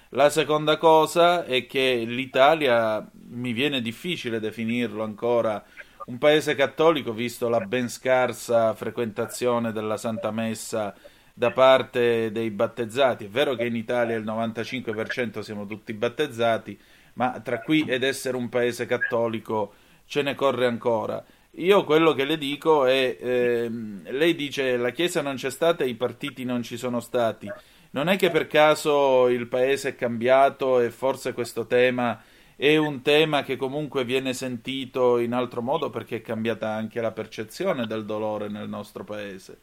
La 0.09 0.29
seconda 0.29 0.77
cosa 0.77 1.45
è 1.45 1.65
che 1.67 2.03
l'Italia 2.05 3.05
mi 3.29 3.53
viene 3.53 3.81
difficile 3.81 4.39
definirlo 4.39 5.03
ancora 5.03 5.63
un 6.05 6.17
paese 6.17 6.55
cattolico 6.55 7.13
visto 7.13 7.49
la 7.49 7.59
ben 7.59 7.89
scarsa 7.89 8.73
frequentazione 8.73 9.71
della 9.71 9.97
Santa 9.97 10.31
Messa 10.31 10.93
da 11.33 11.51
parte 11.51 12.31
dei 12.31 12.49
battezzati. 12.49 13.25
È 13.25 13.29
vero 13.29 13.55
che 13.55 13.65
in 13.65 13.75
Italia 13.75 14.15
il 14.15 14.23
95% 14.23 15.39
siamo 15.39 15.65
tutti 15.65 15.93
battezzati, 15.93 16.79
ma 17.13 17.39
tra 17.43 17.61
qui 17.61 17.83
ed 17.87 18.03
essere 18.03 18.37
un 18.37 18.49
paese 18.49 18.85
cattolico 18.85 19.73
ce 20.05 20.21
ne 20.21 20.35
corre 20.35 20.65
ancora. 20.65 21.23
Io 21.55 21.83
quello 21.83 22.13
che 22.13 22.23
le 22.23 22.37
dico 22.37 22.85
è, 22.85 23.17
ehm, 23.19 24.09
lei 24.11 24.35
dice 24.35 24.77
la 24.77 24.91
Chiesa 24.91 25.21
non 25.21 25.35
c'è 25.35 25.49
stata 25.49 25.83
e 25.83 25.87
i 25.87 25.95
partiti 25.95 26.45
non 26.45 26.63
ci 26.63 26.77
sono 26.77 26.99
stati. 26.99 27.51
Non 27.91 28.07
è 28.07 28.15
che 28.15 28.29
per 28.29 28.47
caso 28.47 29.27
il 29.27 29.47
paese 29.47 29.89
è 29.89 29.95
cambiato 29.95 30.79
e 30.79 30.91
forse 30.91 31.33
questo 31.33 31.65
tema 31.67 32.21
è 32.61 32.77
un 32.77 33.01
tema 33.01 33.41
che 33.41 33.55
comunque 33.55 34.05
viene 34.05 34.35
sentito 34.35 35.17
in 35.17 35.33
altro 35.33 35.63
modo 35.63 35.89
perché 35.89 36.17
è 36.17 36.21
cambiata 36.21 36.69
anche 36.69 37.01
la 37.01 37.09
percezione 37.09 37.87
del 37.87 38.05
dolore 38.05 38.49
nel 38.49 38.69
nostro 38.69 39.03
paese. 39.03 39.59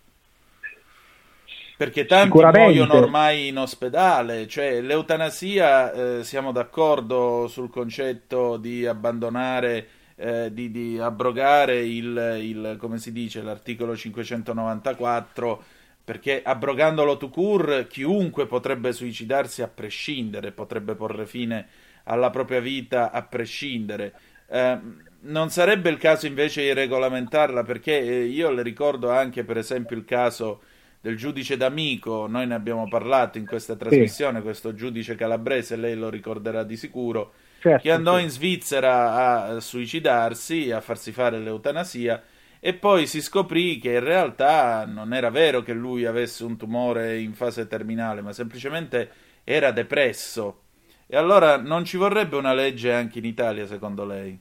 Perché 1.76 2.06
tanti 2.06 2.36
muoiono 2.36 2.94
ormai 2.94 3.46
in 3.46 3.58
ospedale, 3.58 4.48
cioè 4.48 4.80
l'eutanasia, 4.80 5.92
eh, 5.92 6.24
siamo 6.24 6.50
d'accordo 6.50 7.46
sul 7.46 7.70
concetto 7.70 8.56
di 8.56 8.84
abbandonare 8.84 9.88
eh, 10.16 10.52
di, 10.52 10.72
di, 10.72 10.98
abrogare 10.98 11.78
il, 11.86 12.38
il, 12.40 12.76
come 12.80 12.98
si 12.98 13.12
dice, 13.12 13.42
l'articolo 13.42 13.96
594 13.96 15.62
perché 16.02 16.42
abrogandolo 16.42 17.16
to 17.16 17.28
cure 17.28 17.86
chiunque 17.86 18.46
potrebbe 18.46 18.92
suicidarsi 18.92 19.62
a 19.62 19.68
prescindere, 19.68 20.50
potrebbe 20.50 20.96
porre 20.96 21.26
fine 21.26 21.86
alla 22.08 22.30
propria 22.30 22.60
vita 22.60 23.10
a 23.10 23.22
prescindere. 23.22 24.12
Eh, 24.48 24.78
non 25.20 25.50
sarebbe 25.50 25.90
il 25.90 25.98
caso 25.98 26.26
invece 26.26 26.62
di 26.62 26.72
regolamentarla 26.72 27.62
perché 27.62 27.98
eh, 27.98 28.24
io 28.24 28.50
le 28.50 28.62
ricordo 28.62 29.10
anche 29.10 29.44
per 29.44 29.58
esempio 29.58 29.96
il 29.96 30.04
caso 30.04 30.62
del 31.00 31.16
giudice 31.16 31.56
d'amico, 31.56 32.26
noi 32.26 32.46
ne 32.46 32.54
abbiamo 32.54 32.88
parlato 32.88 33.38
in 33.38 33.46
questa 33.46 33.76
trasmissione, 33.76 34.38
sì. 34.38 34.44
questo 34.44 34.74
giudice 34.74 35.14
calabrese, 35.14 35.76
lei 35.76 35.94
lo 35.94 36.10
ricorderà 36.10 36.64
di 36.64 36.76
sicuro, 36.76 37.32
certo, 37.60 37.82
che 37.82 37.92
andò 37.92 38.16
sì. 38.16 38.24
in 38.24 38.30
Svizzera 38.30 39.44
a 39.44 39.60
suicidarsi, 39.60 40.72
a 40.72 40.80
farsi 40.80 41.12
fare 41.12 41.38
l'eutanasia 41.38 42.20
e 42.60 42.74
poi 42.74 43.06
si 43.06 43.20
scoprì 43.20 43.78
che 43.78 43.92
in 43.92 44.04
realtà 44.04 44.84
non 44.86 45.14
era 45.14 45.30
vero 45.30 45.62
che 45.62 45.72
lui 45.72 46.04
avesse 46.04 46.42
un 46.44 46.56
tumore 46.56 47.20
in 47.20 47.32
fase 47.32 47.68
terminale, 47.68 48.20
ma 48.20 48.32
semplicemente 48.32 49.10
era 49.44 49.70
depresso. 49.70 50.62
E 51.10 51.16
allora 51.16 51.56
non 51.56 51.86
ci 51.86 51.96
vorrebbe 51.96 52.36
una 52.36 52.52
legge 52.52 52.92
anche 52.92 53.18
in 53.18 53.24
Italia, 53.24 53.64
secondo 53.64 54.04
lei? 54.04 54.38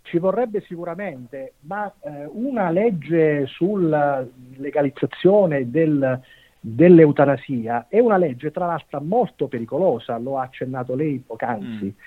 Ci 0.00 0.18
vorrebbe 0.18 0.62
sicuramente, 0.62 1.52
ma 1.60 1.92
eh, 2.00 2.24
una 2.32 2.70
legge 2.70 3.44
sulla 3.46 4.26
legalizzazione 4.56 5.68
del, 5.68 6.18
dell'eutanasia 6.58 7.88
è 7.90 7.98
una 7.98 8.16
legge 8.16 8.50
tra 8.52 8.64
l'altro 8.64 9.02
molto 9.02 9.48
pericolosa, 9.48 10.16
lo 10.16 10.38
ha 10.38 10.44
accennato 10.44 10.94
lei 10.94 11.18
poc'anzi. 11.18 11.84
Mm. 11.84 12.00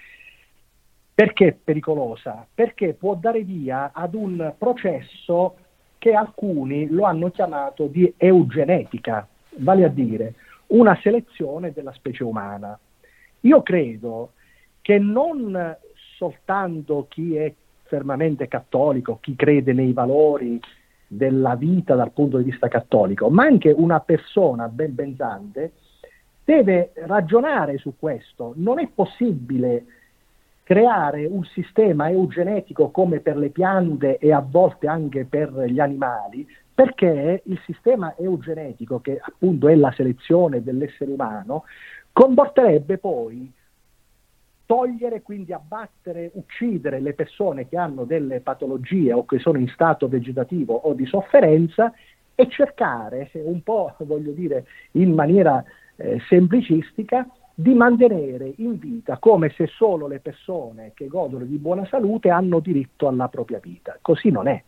Perché 1.13 1.55
pericolosa? 1.63 2.47
Perché 2.51 2.95
può 2.95 3.13
dare 3.13 3.43
via 3.43 3.91
ad 3.93 4.15
un 4.15 4.51
processo 4.57 5.57
che 5.99 6.13
alcuni 6.13 6.88
lo 6.89 7.03
hanno 7.03 7.30
chiamato 7.30 7.86
di 7.86 8.11
eugenetica, 8.17 9.28
vale 9.57 9.84
a 9.84 9.89
dire 9.89 10.34
una 10.67 10.97
selezione 11.03 11.72
della 11.72 11.91
specie 11.91 12.24
umana. 12.24 12.80
Io 13.42 13.62
credo 13.62 14.34
che 14.82 14.98
non 15.00 15.78
soltanto 16.18 17.08
chi 17.10 17.36
è 17.36 17.54
fermamente 17.84 18.48
cattolico, 18.48 19.18
chi 19.22 19.36
crede 19.36 19.74
nei 19.74 19.94
valori 19.94 20.60
della 21.08 21.56
vita 21.56 21.96
dal 21.96 22.12
punto 22.12 22.38
di 22.38 22.44
vista 22.44 22.68
cattolico, 22.68 23.30
ma 23.30 23.44
anche 23.44 23.72
una 23.72 24.00
persona 24.00 24.68
ben 24.68 24.94
pensante 24.94 25.72
deve 26.44 26.92
ragionare 27.06 27.78
su 27.78 27.96
questo. 27.98 28.54
Non 28.58 28.80
è 28.80 28.88
possibile 28.94 29.86
creare 30.64 31.26
un 31.26 31.44
sistema 31.46 32.10
eugenetico 32.12 32.92
come 32.92 33.22
per 33.22 33.38
le 33.38 33.50
piante 33.50 34.20
e 34.20 34.32
a 34.32 34.46
volte 34.48 34.88
anche 34.88 35.26
per 35.26 35.52
gli 35.66 35.80
animali, 35.80 36.48
perché 36.74 37.42
il 37.46 37.60
sistema 37.66 38.14
eugenetico, 38.16 39.00
che 39.02 39.20
appunto 39.20 39.68
è 39.68 39.76
la 39.76 39.92
selezione 39.92 40.62
dell'essere 40.62 41.12
umano, 41.12 41.64
comporterebbe 42.12 42.97
poi 42.97 43.51
togliere, 44.66 45.24
quindi 45.24 45.51
abbattere, 45.51 46.30
uccidere 46.36 46.99
le 46.99 47.14
persone 47.14 47.68
che 47.68 47.76
hanno 47.76 48.03
delle 48.03 48.39
patologie 48.39 49.12
o 49.14 49.26
che 49.26 49.39
sono 49.39 49.57
in 49.57 49.68
stato 49.70 50.07
vegetativo 50.07 50.76
o 50.76 50.93
di 50.93 51.07
sofferenza 51.07 51.91
e 52.36 52.47
cercare, 52.49 53.32
un 53.34 53.64
po' 53.64 53.95
voglio 54.05 54.32
dire 54.32 54.66
in 54.91 55.14
maniera 55.14 55.64
eh, 55.95 56.20
semplicistica, 56.28 57.28
di 57.55 57.74
mantenere 57.74 58.53
in 58.57 58.78
vita 58.78 59.18
come 59.18 59.49
se 59.49 59.68
solo 59.68 60.07
le 60.07 60.20
persone 60.20 60.91
che 60.93 61.07
godono 61.07 61.43
di 61.43 61.57
buona 61.57 61.86
salute 61.88 62.30
hanno 62.30 62.60
diritto 62.60 63.07
alla 63.07 63.28
propria 63.28 63.60
vita. 63.60 63.97
Così 64.01 64.30
non 64.30 64.47
è. 64.47 64.64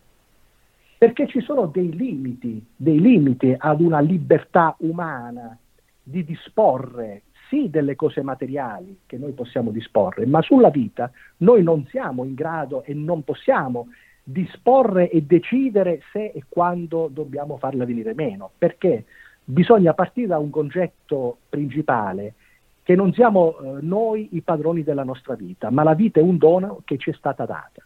Perché 0.97 1.27
ci 1.27 1.41
sono 1.41 1.67
dei 1.67 1.95
limiti, 1.95 2.65
dei 2.75 2.99
limiti 2.99 3.55
ad 3.57 3.79
una 3.79 3.99
libertà 3.99 4.75
umana 4.79 5.57
di 6.03 6.25
disporre 6.25 7.21
sì 7.51 7.69
delle 7.69 7.97
cose 7.97 8.21
materiali 8.23 9.01
che 9.05 9.17
noi 9.17 9.33
possiamo 9.33 9.71
disporre, 9.71 10.25
ma 10.25 10.41
sulla 10.41 10.69
vita 10.69 11.11
noi 11.37 11.61
non 11.63 11.85
siamo 11.87 12.23
in 12.23 12.33
grado 12.33 12.83
e 12.83 12.93
non 12.93 13.23
possiamo 13.23 13.89
disporre 14.23 15.09
e 15.09 15.23
decidere 15.23 16.01
se 16.13 16.31
e 16.33 16.45
quando 16.47 17.09
dobbiamo 17.11 17.57
farla 17.57 17.83
venire 17.83 18.13
meno, 18.13 18.51
perché 18.57 19.03
bisogna 19.43 19.93
partire 19.93 20.27
da 20.27 20.37
un 20.37 20.49
concetto 20.49 21.39
principale 21.49 22.35
che 22.83 22.95
non 22.95 23.11
siamo 23.11 23.59
eh, 23.59 23.77
noi 23.81 24.29
i 24.31 24.41
padroni 24.41 24.83
della 24.83 25.03
nostra 25.03 25.35
vita, 25.35 25.69
ma 25.69 25.83
la 25.83 25.93
vita 25.93 26.21
è 26.21 26.23
un 26.23 26.37
dono 26.37 26.81
che 26.85 26.97
ci 26.97 27.09
è 27.09 27.13
stata 27.13 27.45
data. 27.45 27.83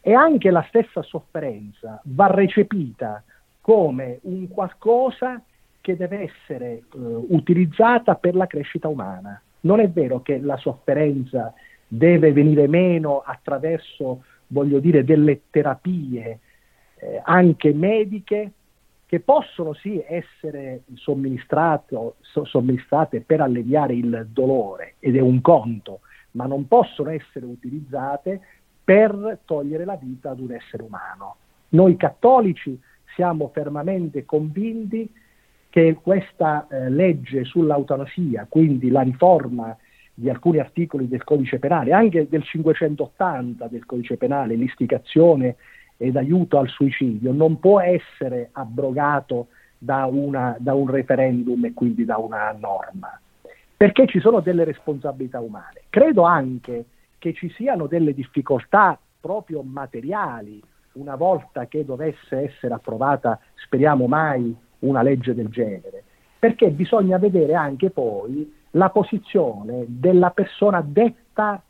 E 0.00 0.14
anche 0.14 0.50
la 0.50 0.64
stessa 0.68 1.02
sofferenza 1.02 2.00
va 2.04 2.26
recepita 2.26 3.22
come 3.60 4.18
un 4.22 4.48
qualcosa 4.48 5.40
che 5.88 5.96
deve 5.96 6.30
essere 6.30 6.72
eh, 6.72 6.82
utilizzata 6.92 8.16
per 8.16 8.34
la 8.34 8.46
crescita 8.46 8.88
umana. 8.88 9.40
Non 9.60 9.80
è 9.80 9.88
vero 9.88 10.20
che 10.20 10.38
la 10.38 10.58
sofferenza 10.58 11.54
deve 11.86 12.30
venire 12.32 12.68
meno 12.68 13.22
attraverso, 13.24 14.24
voglio 14.48 14.80
dire, 14.80 15.02
delle 15.02 15.44
terapie 15.48 16.40
eh, 16.96 17.22
anche 17.24 17.72
mediche 17.72 18.52
che 19.06 19.20
possono 19.20 19.72
sì 19.72 20.04
essere 20.06 20.82
somministrate 20.96 23.20
per 23.24 23.40
alleviare 23.40 23.94
il 23.94 24.28
dolore 24.30 24.96
ed 24.98 25.16
è 25.16 25.20
un 25.20 25.40
conto, 25.40 26.00
ma 26.32 26.44
non 26.44 26.68
possono 26.68 27.08
essere 27.08 27.46
utilizzate 27.46 28.42
per 28.84 29.38
togliere 29.46 29.86
la 29.86 29.96
vita 29.96 30.32
ad 30.32 30.40
un 30.40 30.52
essere 30.52 30.82
umano. 30.82 31.36
Noi 31.70 31.96
cattolici 31.96 32.78
siamo 33.14 33.48
fermamente 33.54 34.26
convinti 34.26 35.10
che 35.70 35.98
questa 36.02 36.66
eh, 36.68 36.90
legge 36.90 37.44
sull'eutanasia, 37.44 38.46
quindi 38.48 38.90
la 38.90 39.02
riforma 39.02 39.76
di 40.14 40.28
alcuni 40.28 40.58
articoli 40.58 41.06
del 41.06 41.22
codice 41.22 41.58
penale, 41.58 41.92
anche 41.92 42.26
del 42.28 42.42
580 42.42 43.68
del 43.68 43.86
codice 43.86 44.16
penale, 44.16 44.56
l'istigazione 44.56 45.56
ed 45.96 46.16
aiuto 46.16 46.58
al 46.58 46.68
suicidio 46.68 47.32
non 47.32 47.58
può 47.60 47.80
essere 47.80 48.48
abrogato 48.52 49.48
da, 49.78 50.06
una, 50.06 50.56
da 50.58 50.74
un 50.74 50.88
referendum 50.90 51.64
e 51.64 51.72
quindi 51.72 52.04
da 52.04 52.16
una 52.16 52.50
norma, 52.58 53.20
perché 53.76 54.06
ci 54.06 54.18
sono 54.18 54.40
delle 54.40 54.64
responsabilità 54.64 55.38
umane. 55.40 55.82
Credo 55.88 56.22
anche 56.22 56.84
che 57.18 57.32
ci 57.34 57.50
siano 57.50 57.86
delle 57.86 58.14
difficoltà 58.14 58.98
proprio 59.20 59.62
materiali 59.62 60.60
una 60.92 61.14
volta 61.14 61.66
che 61.66 61.84
dovesse 61.84 62.36
essere 62.38 62.74
approvata, 62.74 63.38
speriamo 63.54 64.06
mai, 64.06 64.56
una 64.80 65.02
legge 65.02 65.34
del 65.34 65.48
genere, 65.48 66.04
perché 66.38 66.70
bisogna 66.70 67.18
vedere 67.18 67.54
anche 67.54 67.90
poi 67.90 68.54
la 68.72 68.90
posizione 68.90 69.84
della 69.88 70.30
persona 70.30 70.80
detta 70.80 71.62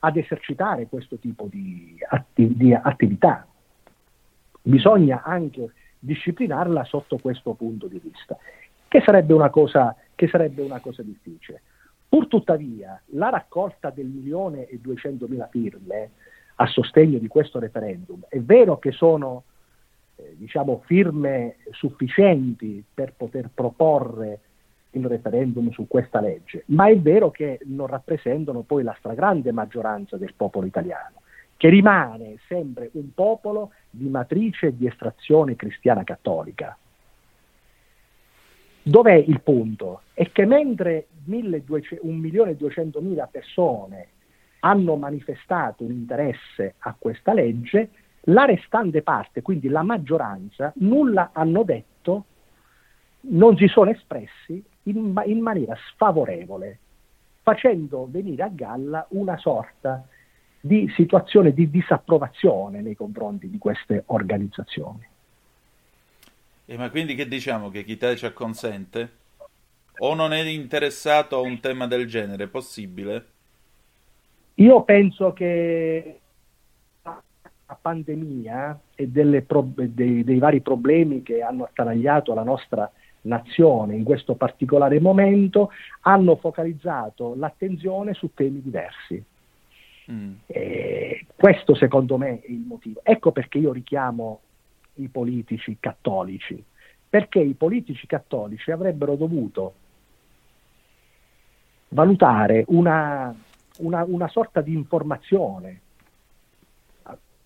ad 0.00 0.16
esercitare 0.16 0.86
questo 0.86 1.16
tipo 1.16 1.48
di, 1.50 1.96
atti- 2.08 2.56
di 2.56 2.72
attività. 2.72 3.46
Bisogna 4.62 5.22
anche 5.22 5.72
disciplinarla 5.98 6.84
sotto 6.84 7.18
questo 7.18 7.54
punto 7.54 7.86
di 7.86 7.98
vista, 7.98 8.36
che 8.86 9.02
sarebbe 9.04 9.32
una 9.32 9.50
cosa, 9.50 9.94
sarebbe 10.14 10.62
una 10.62 10.80
cosa 10.80 11.02
difficile. 11.02 11.62
Pur 12.08 12.28
tuttavia, 12.28 13.00
la 13.12 13.28
raccolta 13.28 13.90
del 13.90 14.06
milione 14.06 14.66
e 14.66 14.78
duecentomila 14.78 15.48
firme 15.48 16.10
a 16.56 16.66
sostegno 16.66 17.18
di 17.18 17.28
questo 17.28 17.58
referendum, 17.58 18.24
è 18.28 18.40
vero 18.40 18.78
che 18.78 18.92
sono 18.92 19.44
eh, 20.18 20.34
diciamo, 20.36 20.82
firme 20.84 21.56
sufficienti 21.70 22.84
per 22.92 23.14
poter 23.16 23.50
proporre 23.54 24.40
il 24.90 25.06
referendum 25.06 25.70
su 25.70 25.86
questa 25.86 26.20
legge, 26.20 26.64
ma 26.66 26.88
è 26.88 26.98
vero 26.98 27.30
che 27.30 27.60
non 27.66 27.86
rappresentano 27.86 28.62
poi 28.62 28.82
la 28.82 28.96
stragrande 28.98 29.52
maggioranza 29.52 30.16
del 30.16 30.34
popolo 30.34 30.66
italiano, 30.66 31.22
che 31.56 31.68
rimane 31.68 32.38
sempre 32.48 32.90
un 32.94 33.14
popolo 33.14 33.72
di 33.90 34.08
matrice 34.08 34.68
e 34.68 34.76
di 34.76 34.86
estrazione 34.86 35.56
cristiana 35.56 36.04
cattolica. 36.04 36.76
Dov'è 38.82 39.14
il 39.14 39.40
punto? 39.42 40.02
È 40.14 40.32
che 40.32 40.46
mentre 40.46 41.08
1.200.000 41.28 43.28
persone 43.30 44.08
hanno 44.60 44.96
manifestato 44.96 45.84
un 45.84 45.92
interesse 45.92 46.74
a 46.78 46.96
questa 46.98 47.34
legge, 47.34 47.90
la 48.22 48.44
restante 48.44 49.02
parte, 49.02 49.42
quindi 49.42 49.68
la 49.68 49.82
maggioranza, 49.82 50.72
nulla 50.76 51.30
hanno 51.32 51.62
detto, 51.62 52.24
non 53.20 53.56
si 53.56 53.66
sono 53.68 53.90
espressi 53.90 54.62
in, 54.84 55.20
in 55.26 55.40
maniera 55.40 55.76
sfavorevole, 55.92 56.78
facendo 57.42 58.06
venire 58.10 58.42
a 58.42 58.50
galla 58.52 59.06
una 59.10 59.36
sorta 59.38 60.06
di 60.60 60.90
situazione 60.94 61.52
di 61.52 61.70
disapprovazione 61.70 62.80
nei 62.80 62.94
confronti 62.94 63.48
di 63.48 63.58
queste 63.58 64.02
organizzazioni. 64.06 65.06
E 66.66 66.76
ma 66.76 66.90
quindi 66.90 67.14
che 67.14 67.26
diciamo 67.26 67.70
che 67.70 67.84
chi 67.84 67.98
ci 67.98 68.26
acconsente? 68.26 69.16
O 70.00 70.14
non 70.14 70.32
è 70.32 70.42
interessato 70.42 71.36
a 71.36 71.40
un 71.40 71.60
tema 71.60 71.86
del 71.86 72.06
genere? 72.06 72.46
Possibile? 72.46 73.26
Io 74.56 74.82
penso 74.82 75.32
che 75.32 76.20
pandemia 77.74 78.78
e 78.94 79.42
pro- 79.42 79.68
dei, 79.74 80.24
dei 80.24 80.38
vari 80.38 80.60
problemi 80.60 81.22
che 81.22 81.42
hanno 81.42 81.64
attanagliato 81.64 82.34
la 82.34 82.42
nostra 82.42 82.90
nazione 83.22 83.94
in 83.94 84.04
questo 84.04 84.34
particolare 84.34 85.00
momento 85.00 85.70
hanno 86.02 86.36
focalizzato 86.36 87.34
l'attenzione 87.36 88.14
su 88.14 88.30
temi 88.34 88.62
diversi. 88.62 89.22
Mm. 90.10 90.32
questo 91.36 91.74
secondo 91.74 92.16
me 92.16 92.40
è 92.40 92.50
il 92.50 92.64
motivo. 92.66 93.00
Ecco 93.02 93.30
perché 93.30 93.58
io 93.58 93.72
richiamo 93.72 94.40
i 94.94 95.08
politici 95.08 95.76
cattolici, 95.78 96.62
perché 97.08 97.40
i 97.40 97.52
politici 97.52 98.06
cattolici 98.06 98.70
avrebbero 98.70 99.16
dovuto 99.16 99.74
valutare 101.88 102.64
una, 102.68 103.34
una, 103.78 104.04
una 104.04 104.28
sorta 104.28 104.62
di 104.62 104.72
informazione 104.72 105.80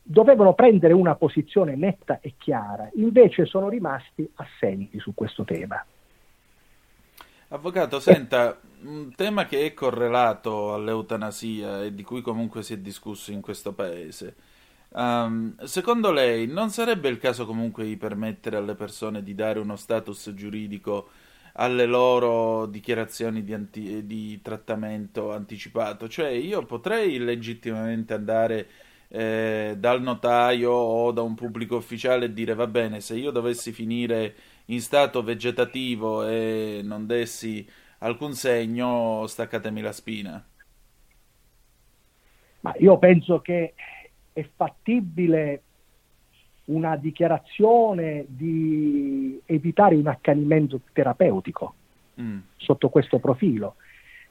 dovevano 0.03 0.55
prendere 0.55 0.92
una 0.92 1.14
posizione 1.14 1.76
netta 1.76 2.18
e 2.20 2.34
chiara, 2.36 2.90
invece 2.94 3.46
sono 3.46 3.68
rimasti 3.68 4.28
assenti 4.34 4.98
su 4.98 5.14
questo 5.14 5.44
tema. 5.44 5.84
Avvocato, 7.48 8.00
senta, 8.00 8.59
un 8.84 9.14
tema 9.14 9.44
che 9.44 9.66
è 9.66 9.74
correlato 9.74 10.72
all'eutanasia 10.72 11.84
e 11.84 11.94
di 11.94 12.03
cui 12.03 12.22
comunque 12.22 12.62
si 12.62 12.72
è 12.72 12.78
discusso 12.78 13.30
in 13.30 13.42
questo 13.42 13.72
paese. 13.72 14.34
Um, 14.88 15.55
secondo 15.64 16.12
lei 16.12 16.46
non 16.46 16.70
sarebbe 16.70 17.09
il 17.09 17.18
caso 17.18 17.46
comunque 17.46 17.84
di 17.84 17.96
permettere 17.96 18.57
alle 18.57 18.74
persone 18.74 19.22
di 19.22 19.34
dare 19.34 19.59
uno 19.59 19.76
status 19.76 20.32
giuridico 20.34 21.09
alle 21.55 21.86
loro 21.86 22.66
dichiarazioni 22.66 23.42
di, 23.42 23.55
anti- 23.55 24.07
di 24.07 24.40
trattamento 24.42 25.32
anticipato? 25.32 26.09
Cioè 26.09 26.28
io 26.28 26.64
potrei 26.64 27.18
legittimamente 27.18 28.14
andare 28.14 28.68
eh, 29.14 29.74
dal 29.76 30.00
notaio 30.00 30.70
o 30.70 31.12
da 31.12 31.20
un 31.20 31.34
pubblico 31.34 31.76
ufficiale 31.76 32.24
e 32.24 32.32
dire 32.32 32.54
va 32.54 32.66
bene, 32.66 33.00
se 33.00 33.14
io 33.14 33.30
dovessi 33.30 33.70
finire 33.70 34.34
in 34.66 34.80
stato 34.80 35.22
vegetativo 35.22 36.26
e 36.26 36.80
non 36.82 37.06
dessi 37.06 37.68
alcun 37.98 38.32
segno, 38.32 39.26
staccatemi 39.26 39.80
la 39.82 39.92
spina. 39.92 40.42
Ma 42.60 42.72
io 42.78 42.96
penso 42.96 43.40
che 43.42 43.74
è 44.32 44.48
fattibile 44.56 45.62
una 46.66 46.96
dichiarazione 46.96 48.24
di 48.28 49.38
evitare 49.44 49.94
un 49.94 50.06
accanimento 50.06 50.80
terapeutico 50.90 51.74
mm. 52.18 52.38
sotto 52.56 52.88
questo 52.88 53.18
profilo, 53.18 53.74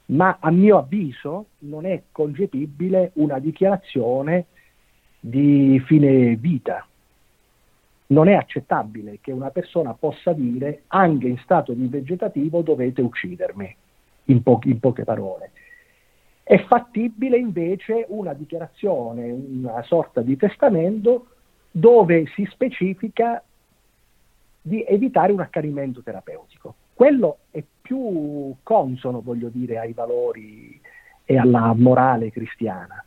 ma 0.06 0.38
a 0.40 0.50
mio 0.50 0.80
avviso 0.80 1.50
non 1.60 1.86
è 1.86 2.02
concepibile 2.12 3.12
una 3.16 3.38
dichiarazione 3.38 4.48
di 5.24 5.80
fine 5.86 6.36
vita 6.36 6.86
non 8.08 8.28
è 8.28 8.34
accettabile 8.34 9.20
che 9.22 9.32
una 9.32 9.52
persona 9.52 9.94
possa 9.94 10.34
dire 10.34 10.84
anche 10.88 11.28
in 11.28 11.38
stato 11.38 11.74
di 11.74 11.88
vegetativo 11.88 12.62
dovete 12.62 13.02
uccidermi, 13.02 13.76
in, 14.26 14.44
po- 14.44 14.60
in 14.64 14.80
poche 14.80 15.04
parole. 15.04 15.52
È 16.44 16.62
fattibile 16.66 17.38
invece 17.38 18.06
una 18.10 18.34
dichiarazione, 18.34 19.32
una 19.32 19.82
sorta 19.84 20.22
di 20.22 20.36
testamento 20.36 21.28
dove 21.72 22.26
si 22.36 22.46
specifica 22.52 23.42
di 24.62 24.84
evitare 24.84 25.32
un 25.32 25.40
accanimento 25.40 26.02
terapeutico. 26.02 26.76
Quello 26.94 27.38
è 27.52 27.64
più 27.82 28.54
consono, 28.62 29.22
voglio 29.22 29.48
dire, 29.48 29.80
ai 29.80 29.94
valori 29.94 30.80
e 31.24 31.38
alla 31.38 31.74
morale 31.74 32.30
cristiana. 32.32 33.04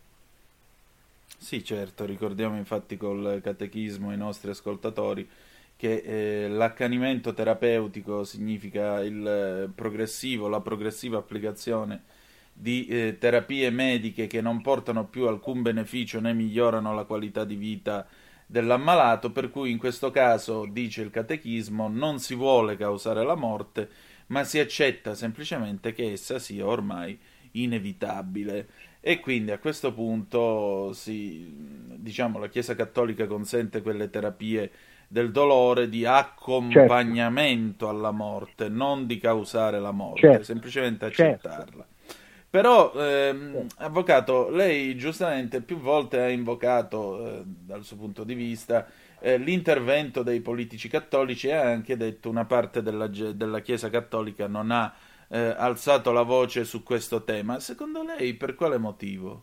Sì, 1.44 1.62
certo, 1.62 2.06
ricordiamo 2.06 2.56
infatti 2.56 2.96
col 2.96 3.40
catechismo 3.42 4.08
ai 4.08 4.16
nostri 4.16 4.48
ascoltatori 4.50 5.28
che 5.76 6.44
eh, 6.46 6.48
l'accanimento 6.48 7.34
terapeutico 7.34 8.24
significa 8.24 9.02
il 9.02 9.26
eh, 9.26 9.68
progressivo, 9.74 10.48
la 10.48 10.62
progressiva 10.62 11.18
applicazione 11.18 12.04
di 12.50 12.86
eh, 12.86 13.18
terapie 13.18 13.68
mediche 13.68 14.26
che 14.26 14.40
non 14.40 14.62
portano 14.62 15.04
più 15.06 15.26
alcun 15.26 15.60
beneficio 15.60 16.18
né 16.18 16.32
migliorano 16.32 16.94
la 16.94 17.04
qualità 17.04 17.44
di 17.44 17.56
vita 17.56 18.06
dell'ammalato, 18.46 19.30
per 19.30 19.50
cui 19.50 19.70
in 19.70 19.76
questo 19.78 20.10
caso, 20.10 20.64
dice 20.64 21.02
il 21.02 21.10
catechismo, 21.10 21.88
non 21.88 22.20
si 22.20 22.34
vuole 22.34 22.76
causare 22.78 23.22
la 23.22 23.34
morte, 23.34 23.90
ma 24.28 24.44
si 24.44 24.58
accetta 24.58 25.14
semplicemente 25.14 25.92
che 25.92 26.12
essa 26.12 26.38
sia 26.38 26.66
ormai 26.66 27.18
inevitabile. 27.52 28.68
E 29.06 29.20
quindi 29.20 29.50
a 29.50 29.58
questo 29.58 29.92
punto 29.92 30.94
si, 30.94 31.52
diciamo, 31.96 32.38
la 32.38 32.48
Chiesa 32.48 32.74
Cattolica 32.74 33.26
consente 33.26 33.82
quelle 33.82 34.08
terapie 34.08 34.70
del 35.08 35.30
dolore 35.30 35.90
di 35.90 36.06
accompagnamento 36.06 37.84
certo. 37.84 37.88
alla 37.90 38.12
morte, 38.12 38.70
non 38.70 39.04
di 39.04 39.18
causare 39.18 39.78
la 39.78 39.90
morte, 39.90 40.20
certo. 40.20 40.44
semplicemente 40.44 41.10
certo. 41.10 41.48
accettarla. 41.48 41.86
Certo. 41.86 42.22
Però, 42.48 42.94
ehm, 42.94 43.66
avvocato, 43.76 44.48
lei 44.48 44.96
giustamente 44.96 45.60
più 45.60 45.76
volte 45.76 46.20
ha 46.20 46.30
invocato, 46.30 47.26
eh, 47.26 47.42
dal 47.44 47.84
suo 47.84 47.98
punto 47.98 48.24
di 48.24 48.32
vista, 48.32 48.86
eh, 49.20 49.36
l'intervento 49.36 50.22
dei 50.22 50.40
politici 50.40 50.88
cattolici 50.88 51.48
e 51.48 51.52
ha 51.52 51.68
anche 51.68 51.98
detto 51.98 52.30
una 52.30 52.46
parte 52.46 52.80
della, 52.80 53.06
della 53.06 53.60
Chiesa 53.60 53.90
Cattolica 53.90 54.46
non 54.46 54.70
ha 54.70 54.94
eh, 55.34 55.52
alzato 55.58 56.12
la 56.12 56.22
voce 56.22 56.64
su 56.64 56.84
questo 56.84 57.24
tema. 57.24 57.58
Secondo 57.58 58.04
lei 58.04 58.34
per 58.34 58.54
quale 58.54 58.78
motivo? 58.78 59.42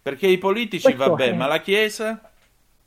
Perché 0.00 0.28
i 0.28 0.38
politici, 0.38 0.94
questo 0.94 1.16
vabbè, 1.16 1.30
è... 1.30 1.34
ma 1.34 1.48
la 1.48 1.60
Chiesa? 1.60 2.30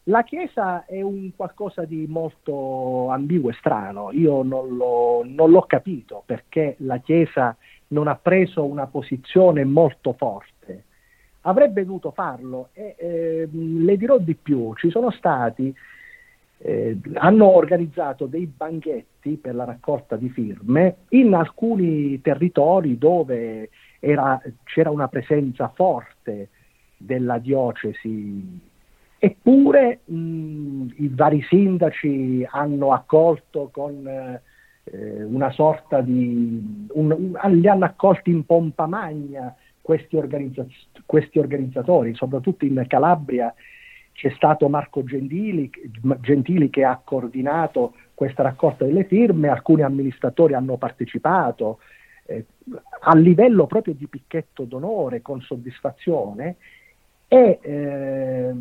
La 0.03 0.23
Chiesa 0.23 0.85
è 0.85 1.01
un 1.01 1.31
qualcosa 1.35 1.83
di 1.83 2.05
molto 2.07 3.09
ambiguo 3.09 3.49
e 3.49 3.55
strano. 3.59 4.11
Io 4.13 4.41
non, 4.41 4.77
lo, 4.77 5.21
non 5.25 5.51
l'ho 5.51 5.63
capito 5.63 6.23
perché 6.25 6.75
la 6.79 6.99
Chiesa 6.99 7.53
non 7.87 8.07
ha 8.07 8.15
preso 8.15 8.63
una 8.63 8.87
posizione 8.87 9.65
molto 9.65 10.13
forte. 10.13 10.83
Avrebbe 11.41 11.83
dovuto 11.83 12.11
farlo 12.11 12.69
e 12.71 12.95
eh, 12.97 13.49
le 13.51 13.97
dirò 13.97 14.17
di 14.17 14.35
più. 14.35 14.73
Ci 14.75 14.89
sono 14.89 15.11
stati 15.11 15.75
eh, 16.59 16.97
hanno 17.13 17.55
organizzato 17.55 18.25
dei 18.25 18.45
banchetti 18.45 19.37
per 19.37 19.55
la 19.55 19.65
raccolta 19.65 20.15
di 20.15 20.29
firme 20.29 20.97
in 21.09 21.33
alcuni 21.33 22.19
territori 22.21 22.97
dove 22.97 23.69
era, 23.99 24.41
c'era 24.63 24.89
una 24.89 25.07
presenza 25.07 25.71
forte 25.73 26.49
della 26.97 27.37
diocesi, 27.37 28.59
eppure 29.19 29.99
mh, 30.05 30.87
i 30.97 31.09
vari 31.09 31.41
sindaci 31.43 32.45
hanno 32.49 32.91
accolto 32.91 33.69
con 33.71 34.07
eh, 34.07 35.23
una 35.23 35.51
sorta 35.51 36.01
di... 36.01 36.87
Un, 36.93 37.11
un, 37.11 37.53
li 37.53 37.67
hanno 37.67 37.85
accolti 37.85 38.31
in 38.31 38.45
pompa 38.45 38.87
magna 38.87 39.55
questi, 39.79 40.15
organizza- 40.15 40.65
questi 41.05 41.39
organizzatori, 41.39 42.15
soprattutto 42.15 42.65
in 42.65 42.83
Calabria 42.87 43.53
c'è 44.17 44.31
stato 44.31 44.67
Marco 44.67 45.03
Gentili, 45.03 45.69
Gentili, 46.21 46.71
che 46.71 46.83
ha 46.83 46.99
coordinato 47.03 47.93
questa 48.15 48.41
raccolta 48.41 48.83
delle 48.83 49.03
firme, 49.03 49.47
alcuni 49.47 49.83
amministratori 49.83 50.55
hanno 50.55 50.75
partecipato 50.77 51.77
eh, 52.25 52.45
a 53.01 53.15
livello 53.15 53.67
proprio 53.67 53.93
di 53.93 54.07
picchetto 54.07 54.63
d'onore, 54.63 55.21
con 55.21 55.39
soddisfazione, 55.41 56.55
e 57.27 57.59
eh, 57.61 58.53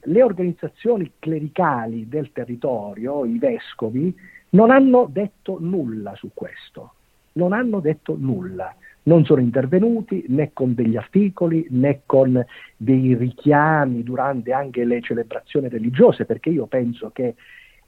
le 0.00 0.22
organizzazioni 0.22 1.12
clericali 1.18 2.08
del 2.08 2.32
territorio, 2.32 3.26
i 3.26 3.38
vescovi, 3.38 4.16
non 4.50 4.70
hanno 4.70 5.06
detto 5.12 5.58
nulla 5.60 6.14
su 6.14 6.30
questo, 6.32 6.94
non 7.32 7.52
hanno 7.52 7.80
detto 7.80 8.16
nulla 8.18 8.74
non 9.04 9.24
sono 9.24 9.40
intervenuti 9.40 10.24
né 10.28 10.52
con 10.52 10.74
degli 10.74 10.96
articoli 10.96 11.66
né 11.70 12.02
con 12.06 12.44
dei 12.76 13.14
richiami 13.14 14.02
durante 14.02 14.52
anche 14.52 14.84
le 14.84 15.00
celebrazioni 15.00 15.68
religiose, 15.68 16.24
perché 16.24 16.50
io 16.50 16.66
penso 16.66 17.10
che 17.12 17.34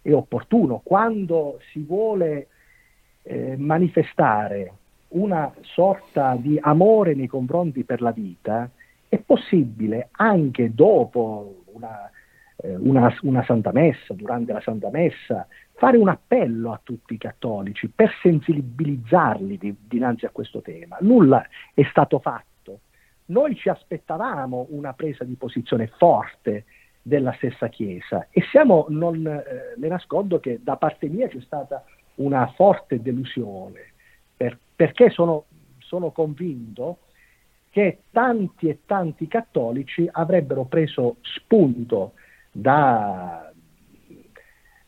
è 0.01 0.13
opportuno. 0.13 0.81
Quando 0.83 1.59
si 1.71 1.81
vuole 1.81 2.49
eh, 3.23 3.57
manifestare 3.57 4.73
una 5.09 5.53
sorta 5.61 6.37
di 6.37 6.59
amore 6.61 7.15
nei 7.15 7.27
confronti 7.27 7.85
per 7.85 8.01
la 8.01 8.13
vita, 8.13 8.69
è 9.09 9.19
possibile 9.19 10.09
anche 10.13 10.73
dopo 10.75 11.65
una, 11.73 12.11
eh, 12.57 12.75
una, 12.77 13.15
una 13.23 13.45
Santa 13.45 13.73
Messa, 13.73 14.15
durante 14.15 14.53
la 14.53 14.61
Santa 14.61 14.89
Messa, 14.91 15.47
fare 15.83 15.97
un 15.97 16.09
appello 16.09 16.71
a 16.71 16.81
tutti 16.81 17.15
i 17.15 17.19
cattolici 17.19 17.89
per 17.89 18.09
sensibilizzarli 18.23 19.59
di, 19.59 19.75
dinanzi 19.81 20.27
a 20.27 20.31
questo 20.31 20.61
tema. 20.61 20.97
Nulla 21.01 21.45
è 21.75 21.83
stato 21.91 22.21
fatto. 22.21 22.83
Noi 23.27 23.57
ci 23.57 23.69
aspettavamo 23.69 24.69
una 24.71 24.93
presa 24.93 25.25
di 25.25 25.35
posizione 25.35 25.89
forte 25.99 26.67
della 27.03 27.33
stessa 27.33 27.67
Chiesa 27.67 28.29
e 28.31 28.43
siamo, 28.53 28.87
non 28.91 29.27
eh, 29.27 29.75
le 29.75 29.89
nascondo 29.89 30.39
che 30.39 30.61
da 30.63 30.77
parte 30.77 31.09
mia 31.09 31.27
c'è 31.27 31.41
stata 31.41 31.83
una 32.17 32.47
forte 32.55 33.03
delusione 33.03 33.93
per, 34.37 34.57
perché 34.77 35.11
sono, 35.11 35.47
sono 35.79 36.13
convinto 36.13 36.99
che 37.71 38.03
tanti 38.13 38.69
e 38.69 38.83
tanti 38.87 39.27
cattolici 39.27 40.09
avrebbero 40.13 40.65
preso 40.65 41.17
spunto 41.23 42.13
da, 42.53 43.52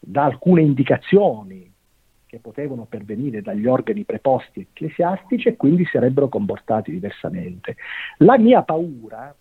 da 0.06 0.24
alcune 0.24 0.62
indicazioni 0.62 1.72
che 2.26 2.38
potevano 2.40 2.86
pervenire 2.88 3.42
dagli 3.42 3.66
organi 3.66 4.04
preposti 4.04 4.60
ecclesiastici 4.60 5.48
e 5.48 5.56
quindi 5.56 5.84
sarebbero 5.84 6.28
comportati 6.28 6.90
diversamente. 6.90 7.76
La 8.18 8.36
mia 8.38 8.62
paura 8.62 9.34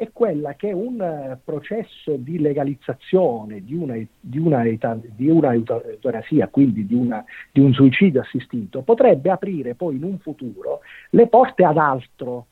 è 0.00 0.08
quella 0.12 0.54
che 0.54 0.72
un 0.72 0.98
eh, 1.02 1.38
processo 1.44 2.16
di 2.16 2.38
legalizzazione 2.38 3.62
di 3.62 3.74
una, 3.74 3.96
di 4.18 4.38
una, 4.38 4.62
di 4.62 5.28
una 5.28 5.52
eutanasia, 5.52 6.48
quindi 6.48 6.86
di, 6.86 6.94
una, 6.94 7.22
di 7.52 7.60
un 7.60 7.74
suicidio 7.74 8.20
assistito, 8.22 8.80
potrebbe 8.80 9.30
aprire 9.30 9.74
poi 9.74 9.96
in 9.96 10.04
un 10.04 10.18
futuro 10.18 10.80
le 11.10 11.26
porte 11.26 11.64
ad 11.64 11.76
altro, 11.76 12.46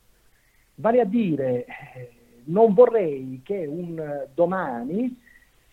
vale 0.74 1.00
a 1.00 1.06
dire 1.06 1.64
eh, 1.64 2.10
non 2.44 2.74
vorrei 2.74 3.40
che 3.42 3.64
un 3.64 4.26
domani 4.34 5.26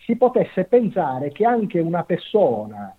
si 0.06 0.16
potesse 0.16 0.66
pensare 0.66 1.32
che 1.32 1.46
anche 1.46 1.80
una 1.80 2.04
persona 2.04 2.96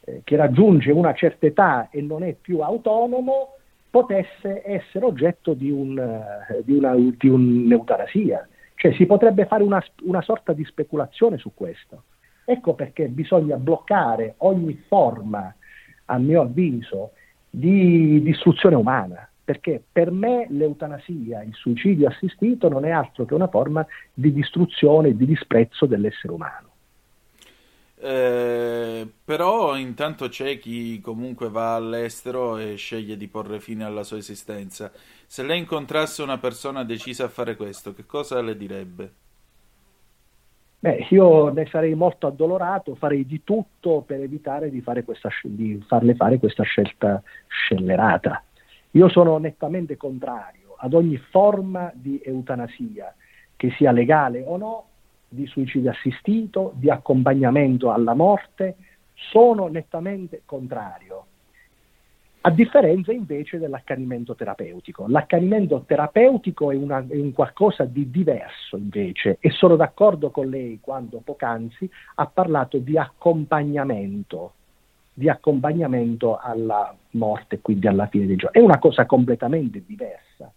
eh, 0.00 0.20
che 0.22 0.36
raggiunge 0.36 0.92
una 0.92 1.14
certa 1.14 1.46
età 1.46 1.88
e 1.90 2.02
non 2.02 2.22
è 2.22 2.34
più 2.34 2.60
autonomo 2.60 3.54
potesse 3.88 4.62
essere 4.64 5.06
oggetto 5.06 5.54
di, 5.54 5.70
un, 5.70 5.98
eh, 5.98 6.62
di, 6.62 6.76
una, 6.76 6.94
di 6.94 7.28
un'eutanasia. 7.28 8.46
Cioè 8.74 8.92
si 8.92 9.06
potrebbe 9.06 9.46
fare 9.46 9.62
una, 9.62 9.82
una 10.02 10.20
sorta 10.20 10.52
di 10.52 10.64
speculazione 10.64 11.38
su 11.38 11.52
questo. 11.54 12.02
Ecco 12.44 12.74
perché 12.74 13.08
bisogna 13.08 13.56
bloccare 13.56 14.34
ogni 14.38 14.74
forma, 14.86 15.52
a 16.04 16.18
mio 16.18 16.42
avviso, 16.42 17.12
di 17.48 18.20
distruzione 18.22 18.76
umana, 18.76 19.26
perché 19.46 19.80
per 19.92 20.10
me 20.10 20.48
l'eutanasia, 20.50 21.44
il 21.44 21.54
suicidio 21.54 22.08
assistito 22.08 22.68
non 22.68 22.84
è 22.84 22.90
altro 22.90 23.24
che 23.24 23.32
una 23.32 23.46
forma 23.46 23.86
di 24.12 24.32
distruzione 24.32 25.10
e 25.10 25.16
di 25.16 25.24
disprezzo 25.24 25.86
dell'essere 25.86 26.32
umano. 26.32 26.70
Eh, 27.98 29.08
però 29.24 29.76
intanto 29.76 30.28
c'è 30.28 30.58
chi 30.58 31.00
comunque 31.00 31.48
va 31.48 31.76
all'estero 31.76 32.58
e 32.58 32.74
sceglie 32.74 33.16
di 33.16 33.28
porre 33.28 33.60
fine 33.60 33.84
alla 33.84 34.02
sua 34.02 34.16
esistenza. 34.16 34.90
Se 35.26 35.44
lei 35.44 35.60
incontrasse 35.60 36.24
una 36.24 36.38
persona 36.38 36.82
decisa 36.82 37.26
a 37.26 37.28
fare 37.28 37.54
questo, 37.54 37.94
che 37.94 38.04
cosa 38.04 38.42
le 38.42 38.56
direbbe? 38.56 39.12
Beh, 40.80 41.06
io 41.10 41.50
ne 41.50 41.66
sarei 41.66 41.94
molto 41.94 42.26
addolorato, 42.26 42.96
farei 42.96 43.24
di 43.24 43.44
tutto 43.44 44.02
per 44.04 44.20
evitare 44.20 44.70
di, 44.70 44.80
fare 44.80 45.04
questa, 45.04 45.30
di 45.44 45.80
farle 45.86 46.16
fare 46.16 46.38
questa 46.38 46.64
scelta 46.64 47.22
scellerata. 47.46 48.42
Io 48.96 49.10
sono 49.10 49.36
nettamente 49.36 49.98
contrario 49.98 50.74
ad 50.78 50.94
ogni 50.94 51.18
forma 51.18 51.92
di 51.94 52.18
eutanasia, 52.24 53.14
che 53.54 53.70
sia 53.76 53.92
legale 53.92 54.42
o 54.42 54.56
no, 54.56 54.84
di 55.28 55.46
suicidio 55.46 55.90
assistito, 55.90 56.72
di 56.76 56.88
accompagnamento 56.88 57.92
alla 57.92 58.14
morte, 58.14 58.76
sono 59.12 59.66
nettamente 59.66 60.42
contrario. 60.46 61.26
A 62.40 62.50
differenza 62.50 63.12
invece 63.12 63.58
dell'accanimento 63.58 64.34
terapeutico. 64.34 65.06
L'accanimento 65.08 65.84
terapeutico 65.86 66.70
è, 66.70 66.76
una, 66.76 67.04
è, 67.06 67.16
un 67.16 67.32
qualcosa 67.32 67.84
di 67.84 68.10
diverso 68.10 68.78
invece 68.78 69.36
e 69.40 69.50
sono 69.50 69.76
d'accordo 69.76 70.30
con 70.30 70.48
lei 70.48 70.78
quando 70.80 71.20
poc'anzi 71.22 71.90
ha 72.14 72.26
parlato 72.26 72.78
di 72.78 72.96
accompagnamento, 72.96 74.52
di 75.18 75.30
accompagnamento 75.30 76.36
alla 76.36 76.94
morte, 77.12 77.60
quindi 77.60 77.86
alla 77.86 78.06
fine 78.06 78.26
dei 78.26 78.36
giorni. 78.36 78.60
È 78.60 78.62
una 78.62 78.78
cosa 78.78 79.06
completamente 79.06 79.82
diversa 79.86 80.52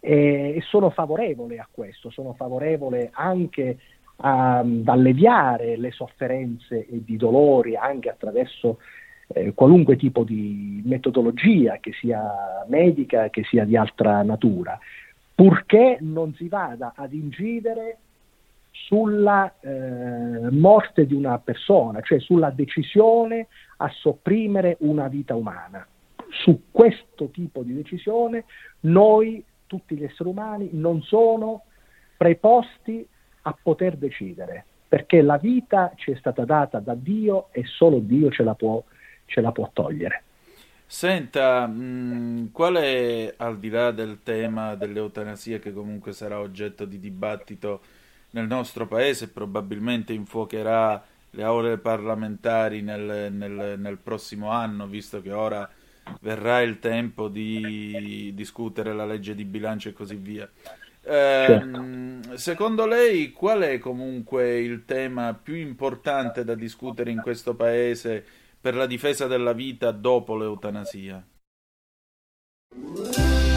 e 0.00 0.62
sono 0.62 0.88
favorevole 0.88 1.58
a 1.58 1.68
questo, 1.70 2.08
sono 2.08 2.32
favorevole 2.32 3.10
anche 3.12 3.78
ad 4.16 4.84
alleviare 4.86 5.76
le 5.76 5.90
sofferenze 5.90 6.86
e 6.86 7.02
i 7.04 7.16
dolori 7.18 7.76
anche 7.76 8.08
attraverso 8.08 8.78
eh, 9.26 9.52
qualunque 9.52 9.96
tipo 9.96 10.24
di 10.24 10.80
metodologia, 10.86 11.76
che 11.78 11.92
sia 11.92 12.64
medica, 12.68 13.28
che 13.28 13.44
sia 13.44 13.66
di 13.66 13.76
altra 13.76 14.22
natura, 14.22 14.78
purché 15.34 15.98
non 16.00 16.32
si 16.34 16.48
vada 16.48 16.94
ad 16.96 17.12
incidere 17.12 17.98
sulla 18.84 19.54
eh, 19.60 20.50
morte 20.50 21.06
di 21.06 21.14
una 21.14 21.38
persona, 21.38 22.00
cioè 22.00 22.20
sulla 22.20 22.50
decisione 22.50 23.48
a 23.78 23.88
sopprimere 23.88 24.76
una 24.80 25.08
vita 25.08 25.34
umana. 25.34 25.86
Su 26.30 26.64
questo 26.70 27.28
tipo 27.30 27.62
di 27.62 27.74
decisione 27.74 28.44
noi, 28.80 29.42
tutti 29.66 29.96
gli 29.96 30.04
esseri 30.04 30.28
umani, 30.28 30.70
non 30.72 31.02
sono 31.02 31.64
preposti 32.16 33.06
a 33.42 33.56
poter 33.60 33.96
decidere, 33.96 34.64
perché 34.88 35.22
la 35.22 35.36
vita 35.36 35.92
ci 35.96 36.10
è 36.10 36.16
stata 36.16 36.44
data 36.44 36.78
da 36.78 36.94
Dio 36.94 37.48
e 37.52 37.64
solo 37.64 37.98
Dio 37.98 38.30
ce 38.30 38.42
la 38.42 38.54
può 38.54 38.82
ce 39.26 39.40
la 39.40 39.52
può 39.52 39.68
togliere. 39.72 40.22
Senta, 40.86 41.66
mh, 41.66 41.82
mm, 41.82 42.46
qual 42.52 42.76
è, 42.76 43.34
al 43.38 43.58
di 43.58 43.68
là 43.68 43.90
del 43.90 44.22
tema 44.22 44.76
dell'eutanasia 44.76 45.58
che 45.58 45.72
comunque 45.72 46.12
sarà 46.12 46.38
oggetto 46.38 46.84
di 46.84 47.00
dibattito 47.00 47.80
nel 48.36 48.46
nostro 48.46 48.86
paese 48.86 49.28
probabilmente 49.28 50.12
infuocherà 50.12 51.02
le 51.30 51.42
aule 51.42 51.78
parlamentari 51.78 52.82
nel, 52.82 53.32
nel, 53.32 53.76
nel 53.78 53.96
prossimo 53.96 54.50
anno, 54.50 54.86
visto 54.86 55.22
che 55.22 55.32
ora 55.32 55.68
verrà 56.20 56.60
il 56.60 56.78
tempo 56.78 57.28
di 57.28 58.32
discutere 58.34 58.92
la 58.92 59.06
legge 59.06 59.34
di 59.34 59.44
bilancio 59.44 59.88
e 59.88 59.92
così 59.94 60.16
via. 60.16 60.48
Eh. 61.02 62.20
Secondo 62.34 62.86
lei 62.86 63.32
qual 63.32 63.60
è 63.60 63.78
comunque 63.78 64.60
il 64.60 64.84
tema 64.84 65.32
più 65.34 65.54
importante 65.54 66.44
da 66.44 66.54
discutere 66.54 67.10
in 67.10 67.22
questo 67.22 67.54
paese 67.54 68.24
per 68.60 68.74
la 68.74 68.86
difesa 68.86 69.26
della 69.26 69.52
vita 69.52 69.92
dopo 69.92 70.36
l'eutanasia. 70.36 71.24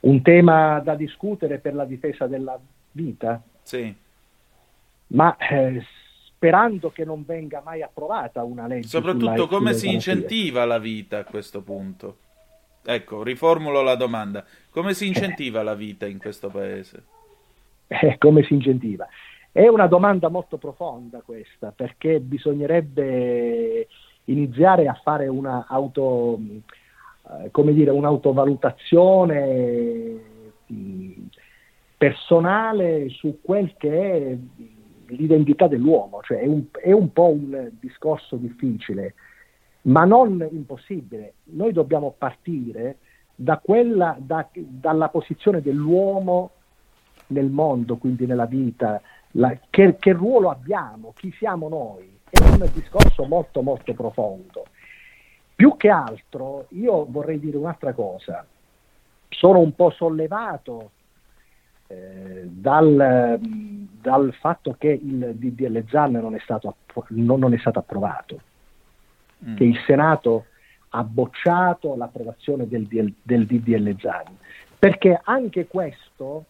Un 0.00 0.22
tema 0.22 0.80
da 0.80 0.94
discutere 0.94 1.58
per 1.58 1.74
la 1.74 1.84
difesa 1.84 2.26
della 2.26 2.58
vita? 2.92 3.42
Sì. 3.62 3.94
Ma 5.08 5.36
eh, 5.36 5.82
sperando 6.38 6.90
che 6.90 7.04
non 7.04 7.24
venga 7.26 7.60
mai 7.64 7.82
approvata 7.82 8.44
una 8.44 8.66
legge. 8.66 8.88
Soprattutto 8.88 9.48
come 9.48 9.74
si 9.74 9.92
incentiva 9.92 10.64
la 10.64 10.78
vita 10.78 11.18
a 11.18 11.24
questo 11.24 11.62
punto? 11.62 12.18
Ecco, 12.84 13.22
riformulo 13.22 13.82
la 13.82 13.96
domanda. 13.96 14.44
Come 14.70 14.94
si 14.94 15.06
incentiva 15.08 15.62
la 15.62 15.74
vita 15.74 16.06
in 16.06 16.18
questo 16.18 16.48
paese? 16.48 17.04
Eh, 17.90 18.18
come 18.18 18.42
si 18.42 18.52
incentiva? 18.52 19.08
È 19.50 19.66
una 19.66 19.86
domanda 19.86 20.28
molto 20.28 20.58
profonda 20.58 21.22
questa, 21.22 21.72
perché 21.74 22.20
bisognerebbe 22.20 23.88
iniziare 24.24 24.86
a 24.86 25.00
fare 25.02 25.26
una 25.26 25.64
auto, 25.66 26.38
come 27.50 27.72
dire, 27.72 27.90
un'autovalutazione 27.90 30.36
personale 31.96 33.08
su 33.08 33.38
quel 33.42 33.74
che 33.76 33.90
è 33.90 34.36
l'identità 35.08 35.66
dell'uomo, 35.66 36.20
cioè 36.22 36.38
è 36.38 36.46
un, 36.46 36.64
è 36.72 36.92
un 36.92 37.12
po' 37.12 37.30
un 37.30 37.70
discorso 37.80 38.36
difficile, 38.36 39.14
ma 39.82 40.04
non 40.04 40.46
impossibile. 40.50 41.34
Noi 41.44 41.72
dobbiamo 41.72 42.14
partire 42.16 42.98
da 43.34 43.58
quella, 43.58 44.16
da, 44.18 44.48
dalla 44.52 45.08
posizione 45.08 45.62
dell'uomo 45.62 46.50
nel 47.28 47.50
mondo, 47.50 47.96
quindi 47.96 48.26
nella 48.26 48.46
vita, 48.46 49.00
la, 49.32 49.56
che, 49.70 49.96
che, 49.98 50.12
ruolo 50.12 50.50
abbiamo, 50.50 51.12
chi 51.16 51.32
siamo 51.38 51.68
noi. 51.68 52.16
È 52.28 52.38
un 52.40 52.68
discorso 52.74 53.24
molto 53.24 53.62
molto 53.62 53.94
profondo. 53.94 54.66
Più 55.58 55.76
che 55.76 55.88
altro 55.88 56.66
io 56.68 57.04
vorrei 57.10 57.40
dire 57.40 57.56
un'altra 57.56 57.92
cosa. 57.92 58.46
Sono 59.28 59.58
un 59.58 59.74
po' 59.74 59.90
sollevato 59.90 60.92
eh, 61.88 62.44
dal, 62.44 63.40
dal, 63.40 64.32
fatto 64.34 64.76
che 64.78 64.86
il 64.86 65.34
DDL 65.34 65.82
ZAN 65.88 66.12
non 66.12 66.36
è 66.36 66.38
stato, 66.38 66.76
non, 67.08 67.40
non 67.40 67.54
è 67.54 67.58
stato 67.58 67.80
approvato, 67.80 68.40
mm. 69.44 69.56
che 69.56 69.64
il 69.64 69.76
Senato 69.84 70.44
ha 70.90 71.02
bocciato 71.02 71.96
l'approvazione 71.96 72.68
del, 72.68 72.86
del 73.20 73.44
DDL 73.44 73.96
ZAN, 73.98 74.36
perché 74.78 75.20
anche 75.24 75.66
questo 75.66 76.44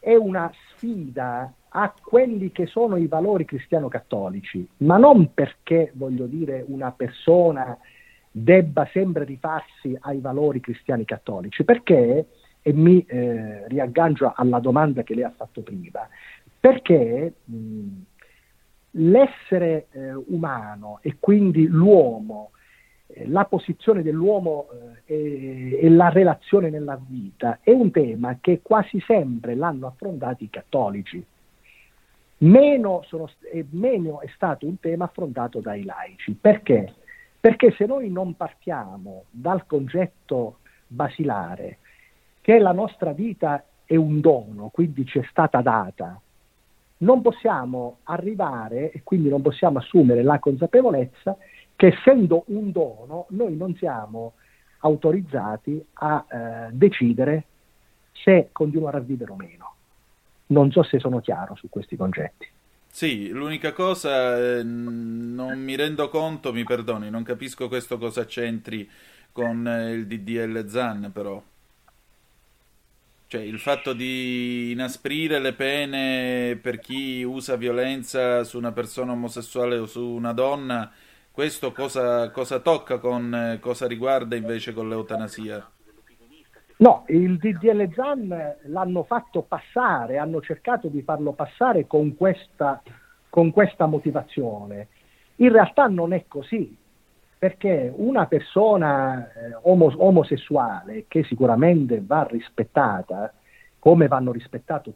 è 0.00 0.16
una 0.16 0.52
sfida 0.74 1.48
a 1.68 1.94
quelli 2.02 2.50
che 2.50 2.66
sono 2.66 2.96
i 2.96 3.06
valori 3.06 3.44
cristiano-cattolici, 3.44 4.68
ma 4.78 4.96
non 4.96 5.32
perché, 5.32 5.92
voglio 5.94 6.26
dire, 6.26 6.64
una 6.66 6.90
persona 6.90 7.78
debba 8.30 8.88
sempre 8.92 9.24
rifarsi 9.24 9.96
ai 10.00 10.20
valori 10.20 10.60
cristiani 10.60 11.04
cattolici, 11.04 11.64
perché, 11.64 12.26
e 12.62 12.72
mi 12.72 13.04
eh, 13.06 13.66
riaggancio 13.68 14.32
alla 14.34 14.60
domanda 14.60 15.02
che 15.02 15.14
lei 15.14 15.24
ha 15.24 15.32
fatto 15.34 15.62
prima, 15.62 16.08
perché 16.58 17.34
mh, 17.44 17.88
l'essere 18.92 19.86
eh, 19.90 20.12
umano 20.12 20.98
e 21.02 21.16
quindi 21.18 21.66
l'uomo, 21.66 22.50
eh, 23.06 23.28
la 23.28 23.44
posizione 23.44 24.02
dell'uomo 24.02 24.68
eh, 25.06 25.14
e, 25.14 25.78
e, 25.82 25.88
la 25.88 26.10
relazione 26.10 26.70
nella 26.70 27.00
vita 27.00 27.58
è 27.62 27.70
un 27.70 27.90
tema 27.90 28.38
che 28.40 28.60
quasi 28.62 29.00
sempre 29.06 29.54
l'hanno 29.54 29.86
affrontato 29.86 30.44
i 30.44 30.50
cattolici. 30.50 31.24
Meno, 32.42 33.02
sono, 33.06 33.28
meno 33.70 34.20
è 34.20 34.28
stato 34.34 34.66
un 34.66 34.80
tema 34.80 35.04
affrontato 35.04 35.60
dai 35.60 35.84
laici. 35.84 36.32
Perché? 36.32 36.94
Perché 37.40 37.72
se 37.72 37.86
noi 37.86 38.10
non 38.10 38.36
partiamo 38.36 39.24
dal 39.30 39.66
concetto 39.66 40.58
basilare 40.86 41.78
che 42.42 42.58
la 42.58 42.72
nostra 42.72 43.12
vita 43.12 43.64
è 43.84 43.96
un 43.96 44.20
dono, 44.20 44.68
quindi 44.68 45.06
ci 45.06 45.18
è 45.18 45.26
stata 45.30 45.62
data, 45.62 46.20
non 46.98 47.22
possiamo 47.22 47.98
arrivare 48.04 48.90
e 48.90 49.02
quindi 49.02 49.28
non 49.28 49.40
possiamo 49.40 49.78
assumere 49.78 50.22
la 50.22 50.38
consapevolezza 50.38 51.36
che 51.74 51.86
essendo 51.86 52.44
un 52.48 52.72
dono 52.72 53.26
noi 53.30 53.56
non 53.56 53.74
siamo 53.76 54.34
autorizzati 54.80 55.82
a 55.94 56.26
eh, 56.28 56.68
decidere 56.72 57.44
se 58.12 58.50
continuare 58.52 58.98
a 58.98 59.00
vivere 59.00 59.32
o 59.32 59.36
meno. 59.36 59.74
Non 60.46 60.70
so 60.70 60.82
se 60.82 60.98
sono 60.98 61.20
chiaro 61.20 61.54
su 61.54 61.68
questi 61.70 61.96
concetti. 61.96 62.46
Sì, 62.92 63.28
l'unica 63.28 63.72
cosa, 63.72 64.58
eh, 64.58 64.62
non 64.62 65.58
mi 65.60 65.74
rendo 65.76 66.08
conto, 66.08 66.52
mi 66.52 66.64
perdoni, 66.64 67.08
non 67.08 67.22
capisco 67.22 67.68
questo 67.68 67.98
cosa 67.98 68.26
c'entri 68.26 68.88
con 69.32 69.66
eh, 69.66 69.92
il 69.92 70.06
DDL 70.06 70.66
ZAN 70.68 71.10
però. 71.12 71.42
Cioè 73.26 73.40
il 73.42 73.60
fatto 73.60 73.92
di 73.92 74.72
inasprire 74.72 75.38
le 75.38 75.54
pene 75.54 76.58
per 76.60 76.80
chi 76.80 77.22
usa 77.22 77.54
violenza 77.56 78.42
su 78.42 78.58
una 78.58 78.72
persona 78.72 79.12
omosessuale 79.12 79.78
o 79.78 79.86
su 79.86 80.04
una 80.04 80.32
donna, 80.32 80.92
questo 81.30 81.70
cosa, 81.72 82.30
cosa 82.32 82.58
tocca 82.58 82.98
con 82.98 83.32
eh, 83.32 83.58
cosa 83.60 83.86
riguarda 83.86 84.34
invece 84.34 84.72
con 84.72 84.88
l'eutanasia? 84.88 85.70
No, 86.80 87.04
il 87.08 87.36
DDL 87.36 87.92
ZAN 87.92 88.56
l'hanno 88.64 89.02
fatto 89.02 89.42
passare, 89.42 90.16
hanno 90.16 90.40
cercato 90.40 90.88
di 90.88 91.02
farlo 91.02 91.32
passare 91.32 91.86
con 91.86 92.16
questa, 92.16 92.80
con 93.28 93.50
questa 93.50 93.84
motivazione. 93.84 94.88
In 95.36 95.52
realtà 95.52 95.88
non 95.88 96.14
è 96.14 96.24
così, 96.26 96.74
perché 97.38 97.92
una 97.94 98.26
persona 98.26 99.30
eh, 99.30 99.58
omos- 99.64 99.94
omosessuale 99.94 101.04
che 101.06 101.22
sicuramente 101.24 102.02
va 102.02 102.26
rispettata, 102.30 103.30
come 103.78 104.08
vanno, 104.08 104.32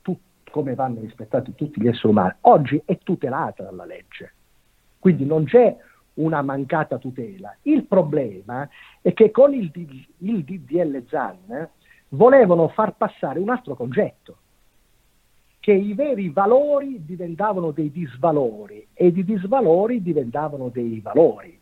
tu- 0.01 0.19
come 0.51 0.75
vanno 0.75 1.01
rispettati 1.01 1.55
tutti 1.55 1.83
gli 1.83 1.89
esseri 1.89 2.09
umani, 2.09 2.33
oggi 2.43 2.81
è 2.87 2.97
tutelata 2.97 3.63
dalla 3.63 3.85
legge. 3.85 4.33
Quindi 4.99 5.27
non 5.27 5.45
c'è 5.45 5.77
una 6.15 6.43
mancata 6.43 6.99
tutela. 6.99 7.57
Il 7.63 7.85
problema 7.87 8.69
è 9.01 9.13
che 9.13 9.31
con 9.31 9.55
il, 9.55 9.71
il 10.19 10.45
DDL 10.45 11.05
ZAN 11.09 11.69
volevano 12.09 12.69
far 12.69 12.95
passare 12.97 13.39
un 13.39 13.49
altro 13.49 13.75
concetto, 13.75 14.37
che 15.61 15.73
i 15.73 15.95
veri 15.95 16.29
valori 16.29 17.05
diventavano 17.05 17.71
dei 17.71 17.91
disvalori 17.91 18.87
e 18.93 19.07
i 19.07 19.25
disvalori 19.25 20.03
diventavano 20.03 20.69
dei 20.69 21.01
valori. 21.01 21.59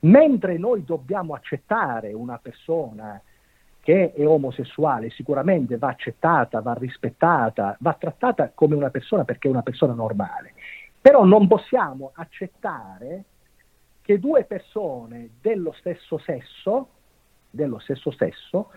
Mentre 0.00 0.58
noi 0.58 0.84
dobbiamo 0.84 1.34
accettare 1.34 2.12
una 2.12 2.38
persona 2.38 3.20
che 3.80 4.12
è 4.12 4.26
omosessuale, 4.26 5.10
sicuramente 5.10 5.76
va 5.76 5.88
accettata, 5.88 6.60
va 6.60 6.74
rispettata, 6.74 7.76
va 7.80 7.94
trattata 7.94 8.50
come 8.54 8.74
una 8.74 8.90
persona 8.90 9.24
perché 9.24 9.46
è 9.46 9.50
una 9.50 9.62
persona 9.62 9.92
normale, 9.92 10.54
però 11.00 11.24
non 11.24 11.46
possiamo 11.46 12.12
accettare 12.14 13.24
che 14.04 14.18
due 14.18 14.44
persone 14.44 15.30
dello 15.40 15.72
stesso 15.72 16.18
sesso, 16.18 16.88
dello 17.48 17.78
stesso 17.78 18.10
sesso 18.10 18.70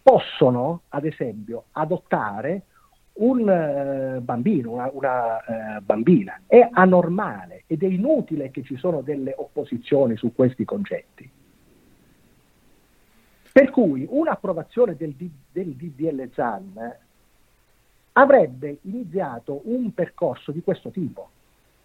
possono, 0.00 0.82
ad 0.90 1.04
esempio, 1.04 1.64
adottare 1.72 2.62
un 3.14 3.40
uh, 3.40 4.20
bambino, 4.20 4.70
una, 4.70 4.88
una 4.92 5.36
uh, 5.36 5.82
bambina. 5.82 6.42
È 6.46 6.68
anormale 6.70 7.64
ed 7.66 7.82
è 7.82 7.86
inutile 7.86 8.52
che 8.52 8.62
ci 8.62 8.76
sono 8.76 9.00
delle 9.00 9.34
opposizioni 9.36 10.16
su 10.16 10.32
questi 10.32 10.64
concetti. 10.64 11.28
Per 13.50 13.70
cui 13.70 14.06
un'approvazione 14.08 14.94
del, 14.94 15.12
del 15.16 15.74
DDL 15.74 16.30
ZAN 16.32 16.96
avrebbe 18.12 18.78
iniziato 18.82 19.62
un 19.64 19.92
percorso 19.92 20.52
di 20.52 20.62
questo 20.62 20.90
tipo, 20.90 21.30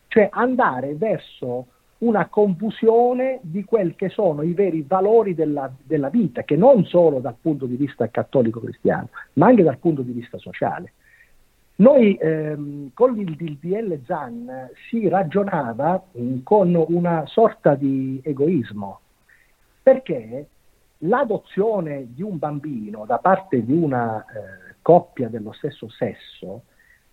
cioè 0.10 0.28
andare 0.32 0.94
verso 0.94 1.66
una 2.04 2.28
confusione 2.28 3.40
di 3.42 3.64
quel 3.64 3.96
che 3.96 4.10
sono 4.10 4.42
i 4.42 4.54
veri 4.54 4.84
valori 4.86 5.34
della, 5.34 5.72
della 5.82 6.10
vita, 6.10 6.44
che 6.44 6.56
non 6.56 6.86
solo 6.86 7.20
dal 7.20 7.36
punto 7.40 7.66
di 7.66 7.76
vista 7.76 8.10
cattolico-cristiano, 8.10 9.10
ma 9.34 9.48
anche 9.48 9.64
dal 9.64 9.78
punto 9.78 10.02
di 10.02 10.12
vista 10.12 10.38
sociale. 10.38 10.94
Noi 11.76 12.16
ehm, 12.20 12.92
con 12.94 13.18
il 13.18 13.36
DDL 13.36 14.02
ZAN 14.06 14.70
si 14.90 15.08
ragionava 15.08 16.04
mh, 16.12 16.22
mm, 16.22 16.38
con 16.44 16.76
una 16.90 17.24
sorta 17.26 17.76
di 17.76 18.22
egoismo, 18.24 19.00
perché 19.82 20.48
l'adozione 21.00 22.08
di 22.14 22.22
un 22.22 22.38
bambino 22.38 23.06
da 23.06 23.18
parte 23.18 23.64
di 23.66 23.74
una 23.74 24.24
eh, 24.24 24.76
coppia 24.82 25.30
dello 25.30 25.52
stesso 25.54 25.90
sesso 25.90 26.64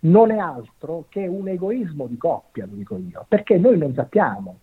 non 0.00 0.30
è 0.30 0.38
altro 0.38 1.06
che 1.08 1.26
un 1.26 1.48
egoismo 1.48 2.06
di 2.06 2.16
coppia, 2.16 2.66
lo 2.66 2.74
dico 2.74 2.96
io, 2.96 3.24
perché 3.28 3.56
noi 3.58 3.78
non 3.78 3.94
sappiamo 3.94 4.60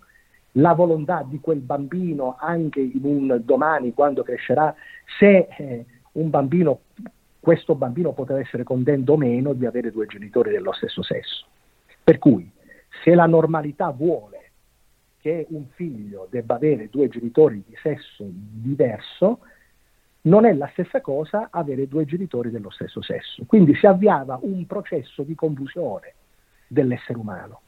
la 0.58 0.74
volontà 0.74 1.24
di 1.28 1.40
quel 1.40 1.60
bambino 1.60 2.36
anche 2.40 2.80
in 2.80 3.04
un 3.04 3.42
domani 3.44 3.94
quando 3.94 4.24
crescerà, 4.24 4.74
se 5.20 5.48
eh, 5.58 5.86
un 6.14 6.30
bambino, 6.30 6.82
questo 7.40 7.76
bambino 7.76 8.14
potrà 8.14 8.40
essere 8.40 8.64
contento 8.64 9.14
o 9.14 9.18
meno 9.18 9.54
di 9.54 9.66
avere 9.66 9.92
due 9.92 10.08
genitori 10.08 10.52
dello 10.52 10.74
stesso 10.74 11.02
sesso. 11.04 11.46
Per 12.04 12.18
cui 12.18 12.50
se 13.04 13.14
la 13.14 13.26
normalità 13.26 13.90
vuole 13.90 14.52
che 15.20 15.46
un 15.50 15.66
figlio 15.74 16.28
debba 16.30 16.56
avere 16.56 16.90
due 16.90 17.08
genitori 17.10 17.64
di 17.66 17.76
sesso 17.82 18.26
diverso, 18.28 19.40
non 20.22 20.46
è 20.46 20.54
la 20.54 20.70
stessa 20.72 21.02
cosa 21.02 21.50
avere 21.52 21.88
due 21.88 22.06
genitori 22.06 22.50
dello 22.50 22.70
stesso 22.70 23.02
sesso. 23.02 23.44
Quindi 23.46 23.76
si 23.76 23.86
avviava 23.86 24.40
un 24.42 24.66
processo 24.66 25.24
di 25.24 25.36
confusione 25.36 26.14
dell'essere 26.68 27.18
umano. 27.18 27.62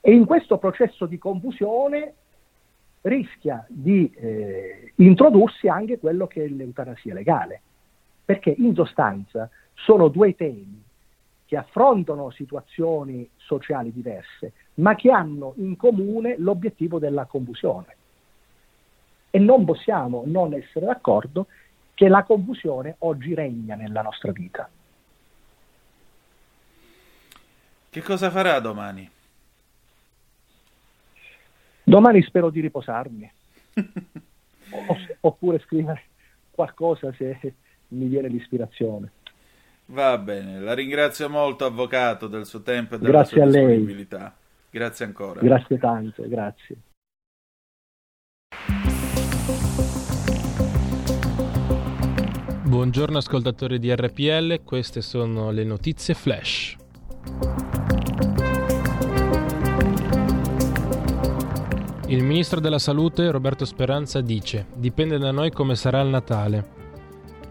E 0.00 0.12
in 0.12 0.24
questo 0.24 0.58
processo 0.58 1.06
di 1.06 1.18
confusione 1.18 2.14
rischia 3.02 3.64
di 3.68 4.10
eh, 4.14 4.92
introdursi 4.96 5.68
anche 5.68 5.98
quello 5.98 6.26
che 6.26 6.44
è 6.44 6.48
l'eutanasia 6.48 7.14
legale, 7.14 7.60
perché 8.24 8.54
in 8.56 8.74
sostanza 8.74 9.48
sono 9.74 10.08
due 10.08 10.34
temi 10.34 10.82
che 11.46 11.56
affrontano 11.56 12.30
situazioni 12.30 13.28
sociali 13.36 13.90
diverse, 13.90 14.52
ma 14.74 14.94
che 14.94 15.10
hanno 15.10 15.54
in 15.56 15.76
comune 15.76 16.36
l'obiettivo 16.38 16.98
della 16.98 17.24
confusione. 17.24 17.96
E 19.30 19.38
non 19.38 19.64
possiamo 19.64 20.24
non 20.26 20.52
essere 20.52 20.86
d'accordo 20.86 21.46
che 21.94 22.08
la 22.08 22.22
confusione 22.22 22.96
oggi 23.00 23.34
regna 23.34 23.76
nella 23.76 24.02
nostra 24.02 24.30
vita. 24.30 24.68
Che 27.90 28.02
cosa 28.02 28.30
farà 28.30 28.60
domani? 28.60 29.10
Domani 31.88 32.22
spero 32.22 32.50
di 32.50 32.60
riposarmi, 32.60 33.32
oppure 35.20 35.58
scrivere 35.60 36.02
qualcosa 36.50 37.10
se 37.14 37.54
mi 37.88 38.08
viene 38.08 38.28
l'ispirazione. 38.28 39.12
Va 39.86 40.18
bene, 40.18 40.60
la 40.60 40.74
ringrazio 40.74 41.30
molto 41.30 41.64
avvocato 41.64 42.26
del 42.26 42.44
suo 42.44 42.60
tempo 42.60 42.96
e 42.96 42.98
della 42.98 43.10
grazie 43.10 43.38
sua 43.38 43.46
disponibilità. 43.46 44.36
Grazie 44.68 45.06
ancora. 45.06 45.40
Grazie 45.40 45.78
tanto, 45.78 46.28
grazie. 46.28 46.76
Buongiorno 52.64 53.16
ascoltatori 53.16 53.78
di 53.78 53.94
RPL, 53.94 54.62
queste 54.62 55.00
sono 55.00 55.50
le 55.50 55.64
notizie 55.64 56.12
flash. 56.12 56.76
Il 62.10 62.24
ministro 62.24 62.58
della 62.58 62.78
Salute 62.78 63.30
Roberto 63.30 63.66
Speranza 63.66 64.22
dice: 64.22 64.64
Dipende 64.74 65.18
da 65.18 65.30
noi 65.30 65.50
come 65.50 65.74
sarà 65.74 66.00
il 66.00 66.08
Natale. 66.08 66.76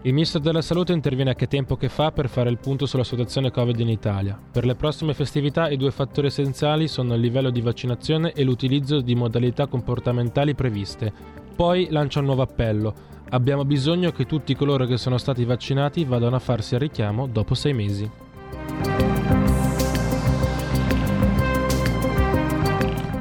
Il 0.02 0.12
ministro 0.12 0.40
della 0.40 0.62
Salute 0.62 0.92
interviene 0.92 1.30
a 1.30 1.34
che 1.34 1.46
tempo 1.46 1.76
che 1.76 1.88
fa 1.88 2.10
per 2.10 2.28
fare 2.28 2.50
il 2.50 2.58
punto 2.58 2.84
sulla 2.84 3.04
situazione 3.04 3.52
Covid 3.52 3.78
in 3.78 3.88
Italia. 3.88 4.36
Per 4.50 4.66
le 4.66 4.74
prossime 4.74 5.14
festività 5.14 5.68
i 5.68 5.76
due 5.76 5.92
fattori 5.92 6.26
essenziali 6.26 6.88
sono 6.88 7.14
il 7.14 7.20
livello 7.20 7.50
di 7.50 7.60
vaccinazione 7.60 8.32
e 8.32 8.42
l'utilizzo 8.42 9.00
di 9.00 9.14
modalità 9.14 9.68
comportamentali 9.68 10.56
previste. 10.56 11.12
Poi 11.54 11.86
lancia 11.90 12.18
un 12.18 12.24
nuovo 12.24 12.42
appello. 12.42 12.94
Abbiamo 13.28 13.64
bisogno 13.64 14.10
che 14.10 14.26
tutti 14.26 14.56
coloro 14.56 14.86
che 14.86 14.96
sono 14.96 15.18
stati 15.18 15.44
vaccinati 15.44 16.04
vadano 16.04 16.34
a 16.34 16.40
farsi 16.40 16.74
il 16.74 16.80
richiamo 16.80 17.28
dopo 17.28 17.54
sei 17.54 17.74
mesi. 17.74 18.10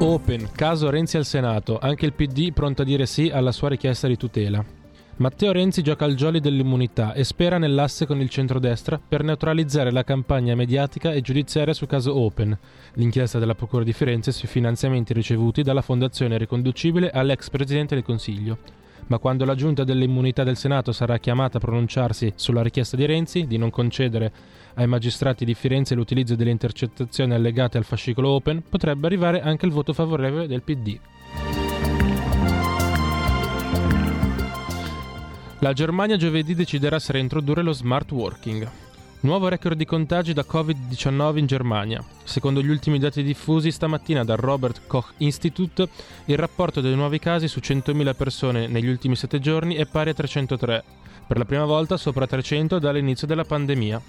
Open, 0.07 0.51
caso 0.55 0.89
Renzi 0.89 1.17
al 1.17 1.25
Senato, 1.25 1.79
anche 1.79 2.05
il 2.05 2.13
PD 2.13 2.53
pronto 2.53 2.83
a 2.83 2.85
dire 2.85 3.05
sì 3.05 3.29
alla 3.29 3.51
sua 3.51 3.67
richiesta 3.67 4.07
di 4.07 4.15
tutela. 4.15 4.63
Matteo 5.17 5.51
Renzi 5.51 5.83
gioca 5.83 6.05
al 6.05 6.15
jolly 6.15 6.39
dell'immunità 6.39 7.11
e 7.11 7.25
spera 7.25 7.57
nell'asse 7.57 8.05
con 8.05 8.21
il 8.21 8.29
centrodestra 8.29 9.01
per 9.05 9.21
neutralizzare 9.21 9.91
la 9.91 10.05
campagna 10.05 10.55
mediatica 10.55 11.11
e 11.11 11.19
giudiziaria 11.19 11.73
sul 11.73 11.87
caso 11.87 12.17
Open, 12.17 12.57
l'inchiesta 12.93 13.37
della 13.37 13.53
Procura 13.53 13.83
di 13.83 13.91
Firenze 13.91 14.31
sui 14.31 14.47
finanziamenti 14.47 15.11
ricevuti 15.11 15.61
dalla 15.61 15.81
fondazione 15.81 16.37
riconducibile 16.37 17.09
all'ex 17.09 17.49
Presidente 17.49 17.93
del 17.95 18.05
Consiglio. 18.05 18.59
Ma 19.07 19.19
quando 19.19 19.43
la 19.43 19.55
giunta 19.55 19.83
dell'immunità 19.83 20.45
del 20.45 20.55
Senato 20.55 20.93
sarà 20.93 21.17
chiamata 21.17 21.57
a 21.57 21.61
pronunciarsi 21.61 22.31
sulla 22.35 22.61
richiesta 22.61 22.95
di 22.95 23.05
Renzi 23.05 23.45
di 23.45 23.57
non 23.57 23.71
concedere 23.71 24.31
ai 24.77 24.87
magistrati 24.87 25.43
di 25.43 25.53
Firenze 25.53 25.95
l'utilizzo 25.95 26.35
delle 26.35 26.51
intercettazioni 26.51 27.33
allegate 27.33 27.77
al 27.77 27.83
fascicolo 27.83 28.29
Open, 28.29 28.63
potrebbe 28.67 29.07
arrivare 29.07 29.41
anche 29.41 29.65
il 29.65 29.71
voto 29.71 29.93
favorevole 29.93 30.47
del 30.47 30.61
PD. 30.61 30.99
La 35.59 35.73
Germania 35.73 36.17
giovedì 36.17 36.53
deciderà 36.53 36.99
se 36.99 37.13
reintrodurre 37.13 37.63
lo 37.63 37.73
smart 37.73 38.11
working. 38.11 38.69
Nuovo 39.21 39.47
record 39.47 39.75
di 39.75 39.85
contagi 39.85 40.31
da 40.31 40.45
Covid-19 40.47 41.37
in 41.37 41.47
Germania. 41.47 42.05
Secondo 42.23 42.61
gli 42.61 42.69
ultimi 42.69 42.99
dati 42.99 43.23
diffusi 43.23 43.71
stamattina 43.71 44.23
dal 44.23 44.37
Robert 44.37 44.81
Koch 44.85 45.13
Institute, 45.17 45.89
il 46.25 46.37
rapporto 46.37 46.81
dei 46.81 46.93
nuovi 46.93 47.17
casi 47.17 47.47
su 47.47 47.59
100.000 47.59 48.15
persone 48.15 48.67
negli 48.67 48.87
ultimi 48.87 49.15
7 49.15 49.39
giorni 49.39 49.73
è 49.73 49.87
pari 49.87 50.11
a 50.11 50.13
303, 50.13 50.83
per 51.25 51.39
la 51.39 51.45
prima 51.45 51.65
volta 51.65 51.97
sopra 51.97 52.27
300 52.27 52.77
dall'inizio 52.77 53.25
della 53.25 53.43
pandemia. 53.43 53.99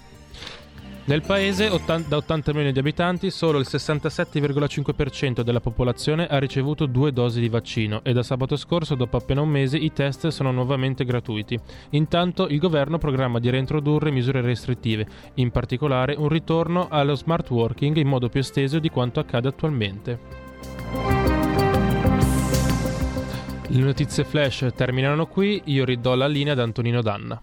Nel 1.09 1.22
paese, 1.22 1.70
da 2.06 2.16
80 2.18 2.52
milioni 2.52 2.70
di 2.70 2.78
abitanti, 2.80 3.30
solo 3.30 3.59
il 3.59 3.66
67,5% 3.66 5.40
della 5.40 5.59
popolazione 5.59 6.26
ha 6.26 6.36
ricevuto 6.36 6.84
due 6.84 7.14
dosi 7.14 7.40
di 7.40 7.48
vaccino 7.48 8.04
e 8.04 8.12
da 8.12 8.22
sabato 8.22 8.56
scorso, 8.56 8.94
dopo 8.94 9.16
appena 9.16 9.40
un 9.40 9.48
mese, 9.48 9.78
i 9.78 9.90
test 9.90 10.28
sono 10.28 10.52
nuovamente 10.52 11.06
gratuiti. 11.06 11.59
Intanto 11.92 12.46
il 12.48 12.59
governo 12.59 12.98
programma 12.98 13.38
di 13.38 13.48
reintrodurre 13.48 14.11
misure 14.11 14.42
restrittive, 14.42 15.06
in 15.36 15.50
particolare 15.50 16.14
un 16.14 16.28
ritorno 16.28 16.88
allo 16.90 17.14
smart 17.14 17.48
working 17.48 17.96
in 17.96 18.06
modo 18.06 18.28
più 18.28 18.40
esteso 18.40 18.78
di 18.78 18.90
quanto 18.90 19.18
accade 19.18 19.48
attualmente. 19.48 20.18
Le 23.66 23.80
notizie 23.80 24.24
flash 24.24 24.68
terminano 24.76 25.26
qui, 25.26 25.62
io 25.64 25.86
ridò 25.86 26.14
la 26.14 26.26
linea 26.26 26.52
ad 26.52 26.61
Antonino 26.61 27.00
Danna. 27.00 27.42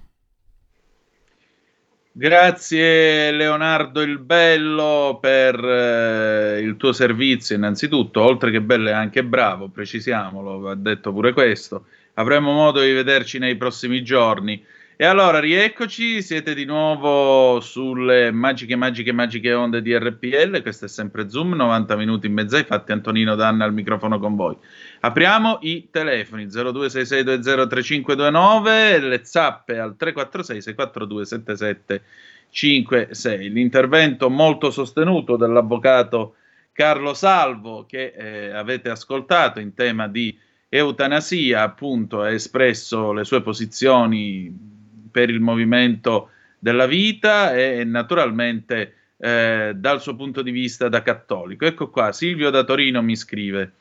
Grazie 2.17 3.29
Leonardo 3.31 3.99
il 3.99 4.19
Bello 4.19 5.17
per 5.19 5.53
eh, 5.61 6.61
il 6.61 6.77
tuo 6.77 6.93
servizio 6.93 7.57
innanzitutto, 7.57 8.21
oltre 8.21 8.51
che 8.51 8.61
bello 8.61 8.87
è 8.87 8.93
anche 8.93 9.25
bravo, 9.25 9.67
precisiamolo, 9.67 10.59
va 10.59 10.75
detto 10.75 11.11
pure 11.11 11.33
questo. 11.33 11.87
Avremo 12.13 12.53
modo 12.53 12.79
di 12.79 12.93
vederci 12.93 13.37
nei 13.37 13.57
prossimi 13.57 14.01
giorni. 14.01 14.63
E 14.95 15.03
allora 15.03 15.41
rieccoci, 15.41 16.21
siete 16.21 16.55
di 16.55 16.63
nuovo 16.63 17.59
sulle 17.59 18.31
magiche, 18.31 18.77
magiche, 18.77 19.11
magiche 19.11 19.51
onde 19.51 19.81
di 19.81 19.93
RPL, 19.93 20.61
questo 20.61 20.85
è 20.85 20.87
sempre 20.87 21.29
Zoom, 21.29 21.53
90 21.53 21.97
minuti 21.97 22.27
in 22.27 22.33
mezzo 22.33 22.55
ai 22.55 22.63
fatti, 22.63 22.93
Antonino 22.93 23.35
Danna 23.35 23.65
al 23.65 23.73
microfono 23.73 24.19
con 24.19 24.37
voi. 24.37 24.55
Apriamo 25.01 25.59
i 25.61 25.89
telefoni 25.91 26.45
0266203529, 26.45 29.07
le 29.07 29.19
zappe 29.23 29.77
al 29.77 29.95
346 29.95 30.61
642 30.61 31.25
7756. 31.25 33.49
L'intervento 33.49 34.29
molto 34.29 34.71
sostenuto 34.71 35.35
dell'avvocato 35.35 36.35
Carlo 36.71 37.13
Salvo 37.13 37.85
che 37.87 38.13
eh, 38.15 38.51
avete 38.51 38.89
ascoltato 38.89 39.59
in 39.59 39.73
tema 39.73 40.07
di 40.07 40.37
eutanasia, 40.67 41.61
appunto 41.61 42.21
ha 42.21 42.31
espresso 42.31 43.13
le 43.13 43.23
sue 43.23 43.41
posizioni 43.41 44.73
per 45.09 45.29
il 45.29 45.39
movimento 45.39 46.31
della 46.59 46.85
vita 46.85 47.55
e 47.55 47.85
naturalmente 47.85 48.93
eh, 49.17 49.73
dal 49.75 50.01
suo 50.01 50.15
punto 50.15 50.41
di 50.41 50.51
vista 50.51 50.89
da 50.89 51.01
cattolico. 51.01 51.65
Ecco 51.65 51.89
qua, 51.89 52.11
Silvio 52.11 52.49
da 52.49 52.63
Torino 52.63 53.01
mi 53.01 53.15
scrive. 53.15 53.71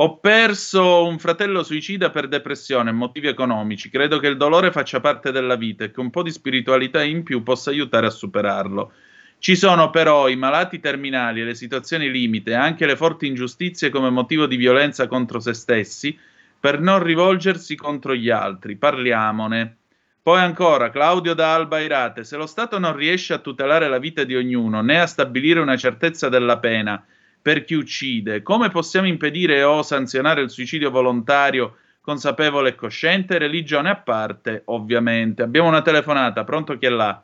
Ho 0.00 0.18
perso 0.18 1.04
un 1.06 1.18
fratello 1.18 1.64
suicida 1.64 2.10
per 2.10 2.28
depressione 2.28 2.90
e 2.90 2.92
motivi 2.92 3.26
economici. 3.26 3.90
Credo 3.90 4.20
che 4.20 4.28
il 4.28 4.36
dolore 4.36 4.70
faccia 4.70 5.00
parte 5.00 5.32
della 5.32 5.56
vita 5.56 5.82
e 5.82 5.90
che 5.90 5.98
un 5.98 6.10
po' 6.10 6.22
di 6.22 6.30
spiritualità 6.30 7.02
in 7.02 7.24
più 7.24 7.42
possa 7.42 7.70
aiutare 7.70 8.06
a 8.06 8.10
superarlo. 8.10 8.92
Ci 9.40 9.56
sono 9.56 9.90
però 9.90 10.28
i 10.28 10.36
malati 10.36 10.78
terminali 10.78 11.40
e 11.40 11.44
le 11.44 11.56
situazioni 11.56 12.12
limite, 12.12 12.54
anche 12.54 12.86
le 12.86 12.94
forti 12.94 13.26
ingiustizie 13.26 13.90
come 13.90 14.08
motivo 14.08 14.46
di 14.46 14.54
violenza 14.54 15.08
contro 15.08 15.40
se 15.40 15.52
stessi, 15.52 16.16
per 16.60 16.80
non 16.80 17.02
rivolgersi 17.02 17.74
contro 17.74 18.14
gli 18.14 18.30
altri. 18.30 18.76
Parliamone. 18.76 19.78
Poi 20.22 20.38
ancora, 20.38 20.90
Claudio 20.90 21.34
da 21.34 21.54
Alba 21.54 21.80
Irate, 21.80 22.22
se 22.22 22.36
lo 22.36 22.46
Stato 22.46 22.78
non 22.78 22.94
riesce 22.94 23.32
a 23.32 23.38
tutelare 23.38 23.88
la 23.88 23.98
vita 23.98 24.22
di 24.22 24.36
ognuno, 24.36 24.80
né 24.80 25.00
a 25.00 25.06
stabilire 25.06 25.58
una 25.58 25.76
certezza 25.76 26.28
della 26.28 26.58
pena, 26.58 27.04
per 27.40 27.64
chi 27.64 27.74
uccide, 27.74 28.42
come 28.42 28.68
possiamo 28.68 29.06
impedire 29.06 29.62
o 29.62 29.82
sanzionare 29.82 30.42
il 30.42 30.50
suicidio 30.50 30.90
volontario 30.90 31.76
consapevole 32.00 32.70
e 32.70 32.74
cosciente? 32.74 33.38
Religione 33.38 33.90
a 33.90 33.96
parte, 33.96 34.62
ovviamente. 34.66 35.42
Abbiamo 35.42 35.68
una 35.68 35.82
telefonata, 35.82 36.44
pronto 36.44 36.76
chi 36.78 36.86
è 36.86 36.90
là? 36.90 37.22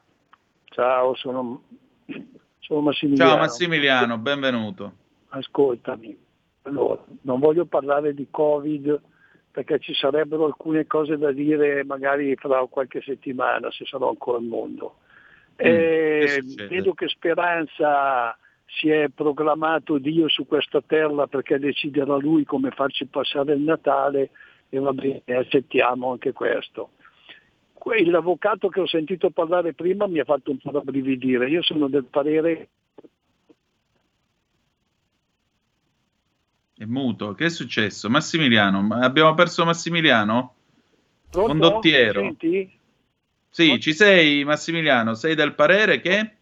Ciao, 0.64 1.14
sono, 1.14 1.62
sono 2.58 2.80
Massimiliano. 2.80 3.30
Ciao 3.30 3.38
Massimiliano, 3.38 4.18
benvenuto. 4.18 4.92
Ascoltami, 5.28 6.16
allora, 6.62 7.02
non 7.22 7.40
voglio 7.40 7.64
parlare 7.64 8.14
di 8.14 8.26
Covid 8.30 9.00
perché 9.50 9.78
ci 9.78 9.94
sarebbero 9.94 10.46
alcune 10.46 10.86
cose 10.86 11.16
da 11.16 11.30
dire 11.30 11.84
magari 11.84 12.34
fra 12.34 12.66
qualche 12.68 13.00
settimana 13.02 13.70
se 13.70 13.84
sarò 13.84 14.08
ancora 14.08 14.38
al 14.38 14.44
mondo. 14.44 14.96
Mm, 15.62 15.66
eh, 15.66 16.42
vedo 16.68 16.92
che 16.94 17.06
Speranza 17.06 18.36
si 18.76 18.88
è 18.88 19.08
proclamato 19.08 19.98
Dio 19.98 20.28
su 20.28 20.46
questa 20.46 20.80
terra 20.80 21.26
perché 21.26 21.58
deciderà 21.58 22.16
lui 22.16 22.44
come 22.44 22.70
farci 22.70 23.06
passare 23.06 23.54
il 23.54 23.60
Natale 23.60 24.30
e 24.68 24.78
va 24.78 24.92
bene, 24.92 25.22
accettiamo 25.26 26.12
anche 26.12 26.32
questo. 26.32 26.90
L'avvocato 28.06 28.68
che 28.68 28.80
ho 28.80 28.86
sentito 28.86 29.28
parlare 29.30 29.74
prima 29.74 30.06
mi 30.06 30.18
ha 30.18 30.24
fatto 30.24 30.50
un 30.50 30.56
po' 30.56 30.70
rabbrividire, 30.70 31.50
io 31.50 31.62
sono 31.62 31.88
del 31.88 32.04
parere 32.04 32.68
È 36.76 36.84
muto. 36.86 37.34
Che 37.34 37.44
è 37.44 37.50
successo? 37.50 38.10
Massimiliano, 38.10 38.88
abbiamo 39.00 39.32
perso 39.34 39.64
Massimiliano? 39.64 40.54
Pronto? 41.30 41.52
Condottiero. 41.52 42.34
Sì, 43.48 43.80
ci 43.80 43.92
sei 43.92 44.42
Massimiliano, 44.42 45.14
sei 45.14 45.36
del 45.36 45.54
parere 45.54 46.00
che? 46.00 46.32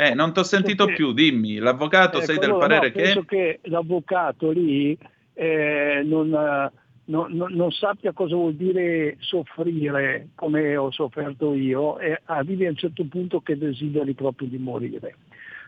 Eh, 0.00 0.14
non 0.14 0.32
ti 0.32 0.38
ho 0.38 0.44
sentito 0.44 0.86
che... 0.86 0.94
più, 0.94 1.12
dimmi, 1.12 1.56
l'avvocato 1.56 2.16
ecco, 2.16 2.24
sei 2.24 2.38
del 2.38 2.56
parere 2.56 2.86
no, 2.86 2.92
che? 2.94 3.02
Penso 3.02 3.24
che 3.24 3.60
l'avvocato 3.64 4.50
lì 4.50 4.96
eh, 5.34 6.00
non, 6.06 6.30
non, 7.04 7.32
non, 7.32 7.52
non, 7.52 7.70
sappia 7.70 8.12
cosa 8.12 8.34
vuol 8.34 8.54
dire 8.54 9.18
soffrire 9.18 10.28
come 10.36 10.74
ho 10.74 10.90
sofferto 10.90 11.52
io 11.52 11.98
e 11.98 12.18
arrivi 12.24 12.64
a 12.64 12.70
un 12.70 12.76
certo 12.76 13.04
punto 13.10 13.42
che 13.42 13.58
desideri 13.58 14.14
proprio 14.14 14.48
di 14.48 14.56
morire. 14.56 15.16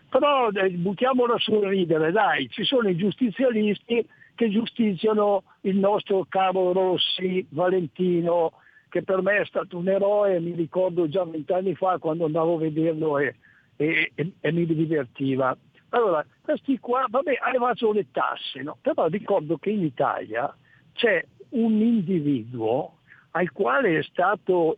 Però 0.09 0.49
eh, 0.49 0.71
buttiamola 0.71 1.37
sul 1.37 1.67
ridere, 1.67 2.11
dai, 2.11 2.49
ci 2.49 2.65
sono 2.65 2.89
i 2.89 2.97
giustizialisti 2.97 4.09
che 4.35 4.49
giustiziano 4.49 5.43
il 5.61 5.77
nostro 5.77 6.25
caro 6.27 6.73
Rossi, 6.73 7.45
Valentino, 7.51 8.53
che 8.89 9.03
per 9.03 9.21
me 9.21 9.41
è 9.41 9.45
stato 9.45 9.77
un 9.77 9.89
eroe, 9.89 10.41
mi 10.41 10.53
ricordo 10.53 11.07
già 11.07 11.23
vent'anni 11.23 11.75
fa 11.75 11.99
quando 11.99 12.25
andavo 12.25 12.55
a 12.55 12.61
vederlo 12.61 13.19
e, 13.19 13.35
e, 13.83 14.13
e, 14.15 14.33
e 14.41 14.53
mi 14.53 14.67
divertiva. 14.67 15.57
Allora, 15.91 16.25
questi 16.41 16.79
qua, 16.79 17.05
vabbè, 17.09 17.39
ha 17.41 17.51
le 17.93 18.07
tasse, 18.11 18.63
no? 18.63 18.79
però 18.81 19.09
ricordo 19.09 19.59
che 19.59 19.71
in 19.71 19.83
Italia 19.83 20.55
c'è 20.93 21.25
un 21.51 21.81
individuo 21.81 22.99
al 23.33 23.51
quale 23.53 23.99
è 23.99 24.03
stato 24.03 24.77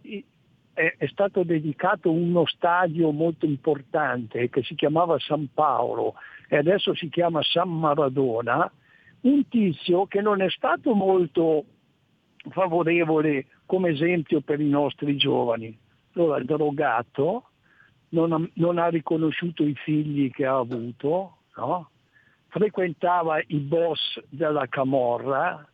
è, 0.73 0.95
è, 0.99 1.07
stato 1.07 1.45
dedicato 1.45 2.11
uno 2.11 2.47
stadio 2.47 3.13
molto 3.13 3.47
importante 3.47 4.49
che 4.51 4.63
si 4.65 4.75
chiamava 4.75 5.19
San 5.21 5.49
Paolo 5.55 6.15
e 6.49 6.57
adesso 6.57 6.95
si 6.95 7.09
chiama 7.09 7.43
San 7.43 7.71
Maradona, 7.71 8.71
un 9.21 9.49
tizio 9.49 10.07
che 10.07 10.21
non 10.21 10.41
è 10.43 10.51
stato 10.51 10.95
molto 10.95 11.65
favorevole 12.51 13.47
come 13.67 13.91
esempio 13.91 14.41
per 14.41 14.61
i 14.61 14.69
nostri 14.69 15.17
giovani. 15.17 15.77
Allora 16.15 16.43
drogato 16.43 17.51
non 18.15 18.33
ha, 18.33 18.49
non 18.55 18.79
ha 18.79 18.87
riconosciuto 18.87 19.65
i 19.65 19.75
figli 19.75 20.31
che 20.31 20.47
ha 20.47 20.57
avuto, 20.57 21.39
no? 21.57 21.91
frequentava 22.49 23.41
i 23.49 23.59
boss 23.59 24.21
della 24.29 24.67
Camorra, 24.69 25.67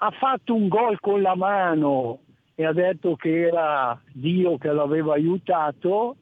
ha 0.00 0.10
fatto 0.10 0.54
un 0.54 0.66
gol 0.66 0.98
con 0.98 1.22
la 1.22 1.36
mano 1.36 2.20
e 2.56 2.66
ha 2.66 2.72
detto 2.72 3.14
che 3.14 3.46
era 3.46 3.98
Dio 4.12 4.58
che 4.58 4.72
l'aveva 4.72 5.14
aiutato. 5.14 6.16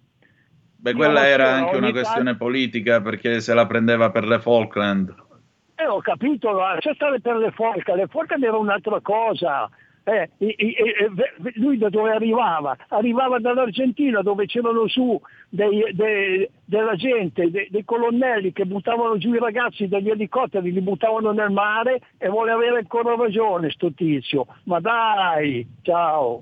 Beh, 0.77 0.93
quella 0.93 1.27
era 1.27 1.55
anche 1.55 1.77
una 1.77 1.91
questione 1.91 2.25
tanto... 2.25 2.45
politica 2.45 3.01
perché 3.01 3.41
se 3.41 3.55
la 3.55 3.67
prendeva 3.67 4.11
per 4.11 4.27
le 4.27 4.39
Falkland. 4.39 5.15
Eh, 5.77 5.87
ho 5.87 6.01
capito, 6.01 6.53
lascia 6.53 6.93
stare 6.95 7.21
per 7.21 7.37
le 7.37 7.51
Falkland, 7.53 8.01
le 8.01 8.07
Falkland 8.07 8.43
era 8.43 8.57
un'altra 8.59 9.01
cosa. 9.01 9.69
Eh, 10.09 10.31
e, 10.39 10.55
e, 10.57 11.11
lui 11.57 11.79
da 11.79 11.89
dove 11.89 12.13
arrivava? 12.13 12.77
Arrivava 12.91 13.41
dall'Argentina 13.41 14.23
dove 14.23 14.47
c'erano 14.47 14.87
su 14.87 15.21
dei, 15.49 15.83
dei, 15.95 16.49
della 16.65 16.95
gente, 16.95 17.51
dei, 17.51 17.67
dei, 17.69 17.85
colonnelli 17.85 18.53
che 18.53 18.67
buttavano 18.67 19.19
giù 19.19 19.35
i 19.35 19.41
ragazzi 19.41 19.89
dagli 19.89 20.09
elicotteri, 20.09 20.71
li 20.71 20.81
buttavano 20.81 21.33
nel 21.33 21.51
mare 21.51 22.03
e 22.19 22.29
vuole 22.29 22.53
avere 22.53 22.79
ancora 22.79 23.17
ragione 23.17 23.71
sto 23.71 23.93
tizio. 23.93 24.47
Ma 24.67 24.79
dai, 24.79 25.67
ciao. 25.83 26.41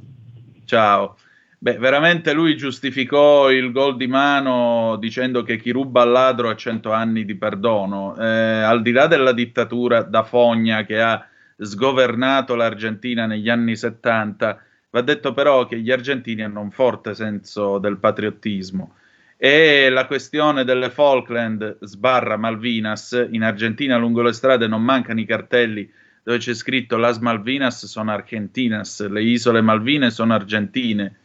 Ciao. 0.66 1.16
Beh, 1.56 1.78
veramente 1.78 2.34
lui 2.34 2.58
giustificò 2.58 3.50
il 3.50 3.72
gol 3.72 3.96
di 3.96 4.06
mano 4.06 4.96
dicendo 5.00 5.42
che 5.42 5.56
chi 5.56 5.70
ruba 5.70 6.02
al 6.02 6.10
ladro 6.10 6.50
ha 6.50 6.54
cento 6.54 6.92
anni 6.92 7.24
di 7.24 7.34
perdono. 7.36 8.14
Eh, 8.18 8.26
al 8.26 8.82
di 8.82 8.92
là 8.92 9.06
della 9.06 9.32
dittatura 9.32 10.02
da 10.02 10.22
fogna 10.22 10.84
che 10.84 11.00
ha 11.00 11.26
sgovernato 11.57 12.55
l'Argentina 12.55 13.26
negli 13.26 13.48
anni 13.48 13.76
70, 13.76 14.62
va 14.90 15.00
detto 15.00 15.32
però 15.32 15.66
che 15.66 15.78
gli 15.78 15.90
argentini 15.90 16.42
hanno 16.42 16.61
un 16.61 16.70
forte 16.70 17.14
senso 17.14 17.78
del 17.78 17.98
patriottismo. 17.98 18.94
E 19.36 19.90
la 19.90 20.07
questione 20.07 20.64
delle 20.64 20.90
Falkland 20.90 21.78
sbarra 21.80 22.36
Malvinas, 22.36 23.26
in 23.30 23.42
Argentina 23.42 23.96
lungo 23.96 24.22
le 24.22 24.32
strade 24.32 24.66
non 24.66 24.82
mancano 24.82 25.20
i 25.20 25.26
cartelli 25.26 25.90
dove 26.24 26.38
c'è 26.38 26.55
scritto 26.55 26.96
Las 26.96 27.18
Malvinas 27.18 27.84
sono 27.84 28.11
Argentinas, 28.11 29.07
le 29.09 29.22
isole 29.22 29.61
Malvine 29.61 30.11
sono 30.11 30.32
argentine. 30.32 31.16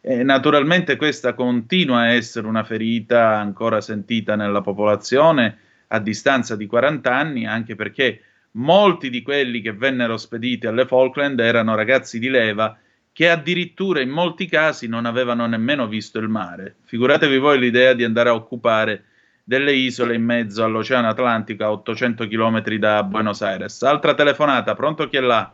E 0.00 0.22
naturalmente 0.22 0.96
questa 0.96 1.34
continua 1.34 1.98
a 1.98 2.12
essere 2.12 2.46
una 2.46 2.64
ferita 2.64 3.36
ancora 3.36 3.80
sentita 3.82 4.34
nella 4.34 4.62
popolazione 4.62 5.58
a 5.88 5.98
distanza 5.98 6.56
di 6.56 6.66
40 6.66 7.14
anni, 7.14 7.46
anche 7.46 7.74
perché 7.74 8.20
molti 8.56 9.10
di 9.10 9.22
quelli 9.22 9.60
che 9.60 9.72
vennero 9.72 10.16
spediti 10.16 10.66
alle 10.66 10.86
Falkland 10.86 11.38
erano 11.40 11.74
ragazzi 11.74 12.18
di 12.18 12.28
leva 12.28 12.76
che 13.12 13.30
addirittura 13.30 14.00
in 14.00 14.10
molti 14.10 14.46
casi 14.46 14.88
non 14.88 15.06
avevano 15.06 15.46
nemmeno 15.46 15.86
visto 15.86 16.18
il 16.18 16.28
mare. 16.28 16.76
Figuratevi 16.84 17.38
voi 17.38 17.58
l'idea 17.58 17.94
di 17.94 18.04
andare 18.04 18.28
a 18.28 18.34
occupare 18.34 19.04
delle 19.42 19.72
isole 19.72 20.14
in 20.14 20.22
mezzo 20.22 20.62
all'Oceano 20.62 21.08
Atlantico 21.08 21.64
a 21.64 21.70
800 21.70 22.26
km 22.26 22.62
da 22.76 23.02
Buenos 23.04 23.40
Aires. 23.40 23.82
Altra 23.82 24.12
telefonata, 24.12 24.74
pronto 24.74 25.08
chi 25.08 25.16
è 25.16 25.20
là? 25.20 25.50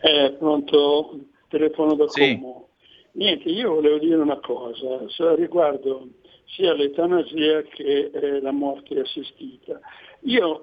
Eh, 0.00 0.34
pronto, 0.36 1.18
telefono 1.48 1.94
da 1.94 2.08
sì. 2.08 2.38
Como. 2.40 2.70
Niente, 3.12 3.50
io 3.50 3.74
volevo 3.74 3.98
dire 3.98 4.16
una 4.16 4.40
cosa 4.40 5.34
riguardo 5.36 6.08
sia 6.46 6.74
l'eutanasia 6.74 7.62
che 7.62 8.10
eh, 8.12 8.40
la 8.40 8.52
morte 8.52 8.98
assistita. 8.98 9.78
Io 10.22 10.60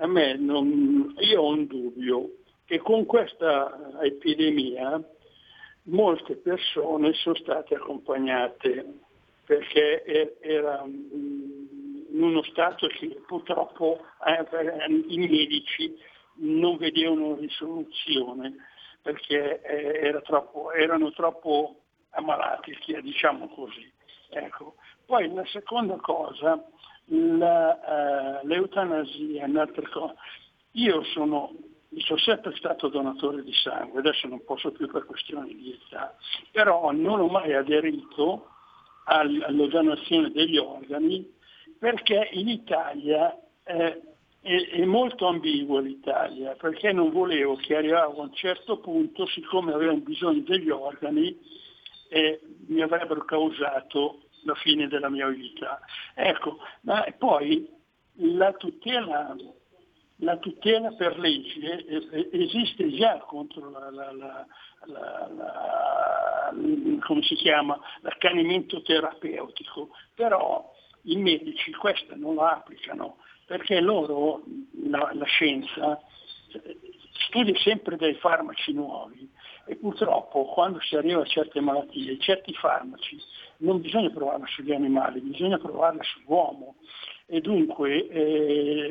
a 0.00 0.06
me 0.06 0.34
non, 0.36 1.14
io 1.18 1.42
ho 1.42 1.48
un 1.48 1.66
dubbio 1.66 2.30
che 2.64 2.78
con 2.78 3.04
questa 3.04 3.98
epidemia 4.02 5.02
molte 5.84 6.36
persone 6.36 7.12
sono 7.14 7.34
state 7.36 7.74
accompagnate 7.74 8.86
perché 9.44 10.38
era 10.40 10.84
in 10.84 12.22
uno 12.22 12.42
stato 12.44 12.86
che 12.88 13.20
purtroppo 13.26 14.00
eh, 14.24 15.02
i 15.08 15.18
medici 15.18 15.94
non 16.36 16.76
vedevano 16.76 17.36
risoluzione 17.36 18.54
perché 19.02 19.60
eh, 19.62 20.06
era 20.06 20.20
troppo, 20.20 20.72
erano 20.72 21.10
troppo 21.12 21.80
ammalati, 22.10 22.76
diciamo 23.02 23.48
così. 23.48 23.90
Ecco. 24.30 24.76
Poi 25.06 25.32
la 25.32 25.44
seconda 25.46 25.96
cosa, 25.96 26.62
la, 27.10 28.40
uh, 28.42 28.46
l'eutanasia, 28.46 29.44
un'altra 29.46 29.88
cosa. 29.88 30.14
Io 30.72 31.02
sono, 31.04 31.52
sono 31.98 32.18
sempre 32.18 32.54
stato 32.56 32.88
donatore 32.88 33.42
di 33.42 33.52
sangue, 33.52 34.00
adesso 34.00 34.28
non 34.28 34.44
posso 34.44 34.70
più 34.70 34.88
per 34.88 35.04
questioni 35.04 35.54
di 35.54 35.72
età, 35.72 36.16
però 36.52 36.92
non 36.92 37.20
ho 37.20 37.26
mai 37.26 37.54
aderito 37.54 38.48
al, 39.04 39.42
alla 39.46 39.66
donazione 39.66 40.30
degli 40.30 40.56
organi 40.56 41.38
perché 41.80 42.28
in 42.32 42.48
Italia 42.48 43.34
eh, 43.64 44.00
è, 44.42 44.68
è, 44.70 44.84
molto 44.84 45.26
ambiguo 45.26 45.78
l'Italia, 45.78 46.52
perché 46.52 46.92
non 46.92 47.10
volevo 47.10 47.56
che 47.56 47.74
arrivavo 47.74 48.20
a 48.20 48.24
un 48.24 48.34
certo 48.34 48.78
punto, 48.78 49.26
siccome 49.26 49.72
avevo 49.72 49.96
bisogno 49.96 50.42
degli 50.42 50.68
organi, 50.68 51.38
eh, 52.10 52.40
mi 52.66 52.82
avrebbero 52.82 53.24
causato 53.24 54.24
la 54.42 54.54
fine 54.54 54.88
della 54.88 55.08
mia 55.08 55.28
vita. 55.28 55.80
Ecco, 56.14 56.58
ma 56.82 57.04
poi 57.18 57.68
la 58.14 58.52
tutela, 58.52 59.34
la 60.16 60.36
tutela 60.38 60.92
per 60.92 61.18
legge 61.18 62.30
esiste 62.32 62.90
già 62.90 63.18
contro 63.18 63.70
la, 63.70 63.90
la, 63.90 64.12
la, 64.12 64.46
la 64.84 66.54
come 67.00 67.22
si 67.22 67.34
chiama, 67.34 67.78
l'accanimento 68.00 68.82
terapeutico, 68.82 69.90
però 70.14 70.72
i 71.02 71.16
medici 71.16 71.72
questo 71.72 72.14
non 72.16 72.34
lo 72.34 72.42
applicano 72.42 73.16
perché 73.46 73.80
loro, 73.80 74.42
la, 74.84 75.10
la 75.12 75.24
scienza, 75.24 76.00
studia 77.26 77.58
sempre 77.58 77.96
dei 77.96 78.14
farmaci 78.14 78.72
nuovi 78.72 79.28
e 79.70 79.76
purtroppo 79.76 80.46
quando 80.46 80.80
si 80.80 80.96
arriva 80.96 81.22
a 81.22 81.26
certe 81.26 81.60
malattie, 81.60 82.18
certi 82.18 82.52
farmaci 82.54 83.16
non 83.58 83.80
bisogna 83.80 84.10
provarla 84.10 84.46
sugli 84.48 84.72
animali, 84.72 85.20
bisogna 85.20 85.58
provarla 85.58 86.02
sull'uomo 86.02 86.74
e 87.26 87.40
dunque 87.40 88.08
eh, 88.08 88.90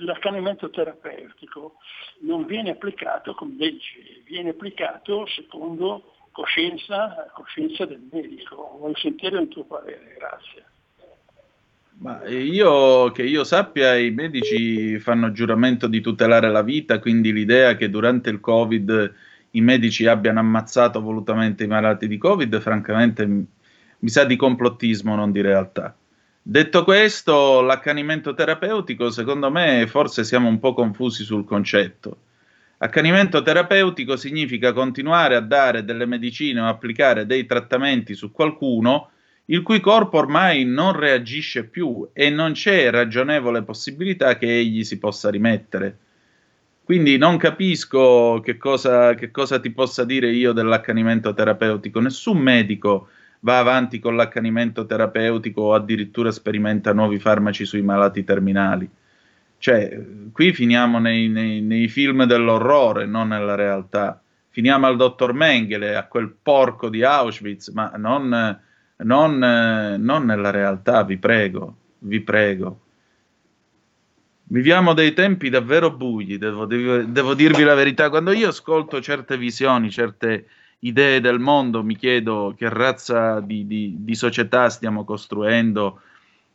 l'accanimento 0.00 0.68
terapeutico 0.68 1.76
non 2.20 2.44
viene 2.44 2.72
applicato 2.72 3.32
come 3.32 3.54
legge, 3.56 4.22
viene 4.26 4.50
applicato 4.50 5.26
secondo 5.26 6.12
coscienza, 6.32 7.30
coscienza 7.32 7.86
del 7.86 8.06
medico. 8.12 8.76
Vuoi 8.78 8.94
sentire 8.96 9.40
il 9.40 9.48
tuo 9.48 9.64
parere? 9.64 10.16
Grazie. 10.18 10.66
Ma 12.00 12.28
io 12.28 13.10
che 13.10 13.22
io 13.22 13.42
sappia, 13.42 13.96
i 13.96 14.10
medici 14.10 14.98
fanno 15.00 15.32
giuramento 15.32 15.88
di 15.88 16.00
tutelare 16.00 16.50
la 16.50 16.62
vita, 16.62 17.00
quindi 17.00 17.32
l'idea 17.32 17.74
che 17.74 17.90
durante 17.90 18.30
il 18.30 18.38
Covid 18.38 19.14
i 19.52 19.60
medici 19.60 20.06
abbiano 20.06 20.40
ammazzato 20.40 21.00
volutamente 21.00 21.64
i 21.64 21.66
malati 21.66 22.06
di 22.06 22.18
Covid, 22.18 22.60
francamente 22.60 23.26
mi 23.26 24.08
sa 24.08 24.24
di 24.24 24.36
complottismo, 24.36 25.14
non 25.14 25.32
di 25.32 25.40
realtà. 25.40 25.96
Detto 26.40 26.84
questo, 26.84 27.60
l'accanimento 27.60 28.32
terapeutico, 28.32 29.10
secondo 29.10 29.50
me, 29.50 29.86
forse 29.86 30.24
siamo 30.24 30.48
un 30.48 30.58
po' 30.58 30.72
confusi 30.72 31.24
sul 31.24 31.44
concetto. 31.44 32.18
Accanimento 32.78 33.42
terapeutico 33.42 34.16
significa 34.16 34.72
continuare 34.72 35.34
a 35.34 35.40
dare 35.40 35.84
delle 35.84 36.06
medicine 36.06 36.60
o 36.60 36.68
applicare 36.68 37.26
dei 37.26 37.44
trattamenti 37.44 38.14
su 38.14 38.30
qualcuno 38.30 39.10
il 39.50 39.62
cui 39.62 39.80
corpo 39.80 40.18
ormai 40.18 40.64
non 40.64 40.92
reagisce 40.92 41.64
più 41.64 42.08
e 42.12 42.30
non 42.30 42.52
c'è 42.52 42.90
ragionevole 42.90 43.62
possibilità 43.62 44.36
che 44.36 44.46
egli 44.46 44.84
si 44.84 44.98
possa 44.98 45.30
rimettere. 45.30 45.98
Quindi 46.88 47.18
non 47.18 47.36
capisco 47.36 48.40
che 48.42 48.56
cosa, 48.56 49.12
che 49.12 49.30
cosa 49.30 49.60
ti 49.60 49.70
possa 49.72 50.06
dire 50.06 50.30
io 50.30 50.52
dell'accanimento 50.52 51.34
terapeutico. 51.34 52.00
Nessun 52.00 52.38
medico 52.38 53.08
va 53.40 53.58
avanti 53.58 53.98
con 53.98 54.16
l'accanimento 54.16 54.86
terapeutico 54.86 55.60
o 55.60 55.74
addirittura 55.74 56.30
sperimenta 56.30 56.94
nuovi 56.94 57.18
farmaci 57.18 57.66
sui 57.66 57.82
malati 57.82 58.24
terminali. 58.24 58.88
Cioè, 59.58 60.02
qui 60.32 60.54
finiamo 60.54 60.98
nei, 60.98 61.28
nei, 61.28 61.60
nei 61.60 61.88
film 61.88 62.24
dell'orrore, 62.24 63.04
non 63.04 63.28
nella 63.28 63.54
realtà. 63.54 64.22
Finiamo 64.48 64.86
al 64.86 64.96
dottor 64.96 65.34
Mengele, 65.34 65.94
a 65.94 66.06
quel 66.06 66.34
porco 66.42 66.88
di 66.88 67.02
Auschwitz, 67.02 67.68
ma 67.68 67.92
non, 67.98 68.58
non, 68.96 69.96
non 70.00 70.24
nella 70.24 70.50
realtà, 70.50 71.04
vi 71.04 71.18
prego, 71.18 71.76
vi 71.98 72.22
prego. 72.22 72.80
Viviamo 74.50 74.94
dei 74.94 75.12
tempi 75.12 75.50
davvero 75.50 75.90
bui, 75.90 76.38
devo, 76.38 76.64
devo, 76.64 77.34
dirvi 77.34 77.64
la 77.64 77.74
verità. 77.74 78.08
Quando 78.08 78.32
io 78.32 78.48
ascolto 78.48 78.98
certe 79.02 79.36
visioni, 79.36 79.90
certe 79.90 80.46
idee 80.80 81.20
del 81.20 81.38
mondo, 81.38 81.82
mi 81.82 81.96
chiedo 81.96 82.54
che 82.56 82.68
razza 82.70 83.40
di, 83.40 83.66
di, 83.66 83.96
di 83.98 84.14
società 84.14 84.70
stiamo 84.70 85.04
costruendo 85.04 86.00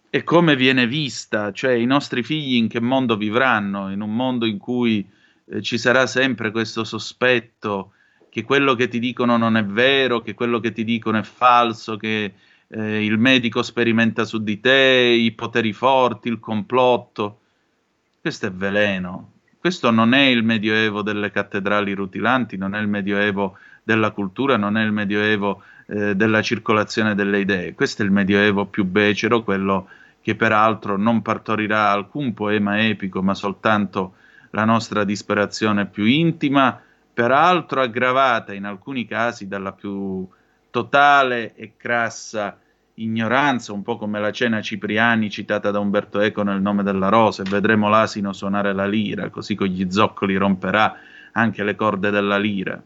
e 0.10 0.24
come 0.24 0.56
viene 0.56 0.88
vista, 0.88 1.52
cioè 1.52 1.74
i 1.74 1.86
nostri 1.86 2.24
figli 2.24 2.56
in 2.56 2.68
che 2.68 2.80
mondo 2.80 3.16
vivranno, 3.16 3.92
in 3.92 4.02
un 4.02 4.16
mondo 4.16 4.46
in 4.46 4.58
cui 4.58 5.08
eh, 5.46 5.62
ci 5.62 5.78
sarà 5.78 6.08
sempre 6.08 6.50
questo 6.50 6.84
sospetto 6.84 7.92
che 8.30 8.44
quello 8.44 8.74
che 8.74 8.88
ti 8.88 8.98
dicono 8.98 9.38
non 9.38 9.56
è 9.56 9.64
vero, 9.64 10.22
che 10.22 10.34
quello 10.34 10.60
che 10.60 10.72
ti 10.72 10.84
dicono 10.84 11.20
è 11.20 11.24
falso, 11.24 11.98
che 11.98 12.34
eh, 12.68 13.06
il 13.06 13.20
medico 13.20 13.62
sperimenta 13.62 14.26
su 14.26 14.42
di 14.42 14.60
te, 14.60 15.16
i 15.16 15.32
poteri 15.34 15.74
forti, 15.74 16.30
il 16.30 16.40
complotto. 16.40 17.42
Questo 18.24 18.46
è 18.46 18.52
veleno. 18.54 19.32
Questo 19.60 19.92
non 19.92 20.14
è 20.14 20.22
il 20.22 20.44
medioevo 20.44 21.02
delle 21.02 21.30
cattedrali 21.30 21.92
rutilanti, 21.92 22.56
non 22.56 22.74
è 22.74 22.80
il 22.80 22.88
medioevo 22.88 23.58
della 23.84 24.12
cultura, 24.12 24.56
non 24.56 24.78
è 24.78 24.82
il 24.82 24.94
medioevo 24.94 25.62
eh, 25.88 26.16
della 26.16 26.42
circolazione 26.42 27.16
delle 27.16 27.40
idee. 27.40 27.74
Questo 27.74 28.02
è 28.02 28.06
il 28.06 28.12
medioevo 28.12 28.66
più 28.68 28.86
becero, 28.86 29.44
quello 29.44 29.90
che 30.22 30.36
peraltro 30.36 30.96
non 30.96 31.22
partorirà 31.22 31.92
alcun 31.92 32.34
poema 32.34 32.82
epico, 32.82 33.22
ma 33.22 33.34
soltanto 33.34 34.14
la 34.52 34.64
nostra 34.64 35.04
disperazione 35.04 35.86
più 35.86 36.06
intima, 36.06 36.80
peraltro 37.14 37.82
aggravata 37.82 38.54
in 38.54 38.64
alcuni 38.64 39.06
casi 39.06 39.50
dalla 39.50 39.74
più 39.74 40.26
totale 40.70 41.56
e 41.56 41.74
crassa 41.76 42.58
ignoranza, 42.96 43.74
un 43.74 43.82
po' 43.82 43.98
come 43.98 44.20
la 44.20 44.32
cena 44.32 44.62
Cipriani 44.62 45.30
citata 45.30 45.72
da 45.72 45.80
Umberto 45.80 46.20
Eco 46.20 46.44
nel 46.44 46.62
nome 46.62 46.84
della 46.84 47.10
rosa, 47.10 47.44
e 47.44 47.50
vedremo 47.50 47.90
l'asino 47.90 48.34
suonare 48.34 48.74
la 48.74 48.86
lira, 48.86 49.30
così 49.30 49.56
con 49.56 49.68
gli 49.68 49.90
zoccoli 49.90 50.36
romperà 50.36 50.96
anche 51.32 51.64
le 51.64 51.76
corde 51.76 52.10
della 52.10 52.38
lira. 52.38 52.82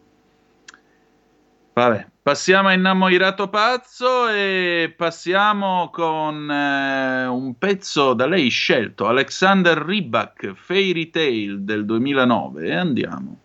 Vabbè, 1.74 2.08
passiamo 2.24 2.70
a 2.70 2.74
Innamorato 2.74 3.50
Pazzo 3.50 4.30
e 4.30 4.94
passiamo 4.98 5.90
con 5.92 6.50
eh, 6.50 7.28
un 7.28 7.56
pezzo 7.60 8.14
da 8.14 8.26
lei 8.26 8.50
scelto, 8.50 9.06
Alexander 9.06 9.78
Rybak, 9.78 10.54
Fairy 10.56 11.12
Tale 11.12 11.58
del 11.60 11.86
2009, 11.86 12.66
e 12.66 12.76
andiamo. 12.76 13.38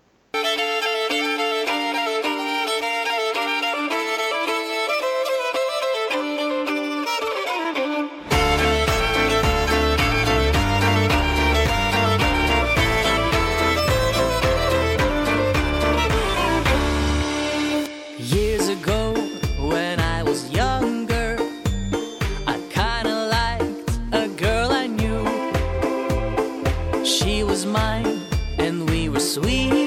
She 27.04 27.42
was 27.42 27.66
mine, 27.66 28.20
and 28.58 28.88
we 28.88 29.08
were 29.08 29.18
sweethearts. 29.18 29.81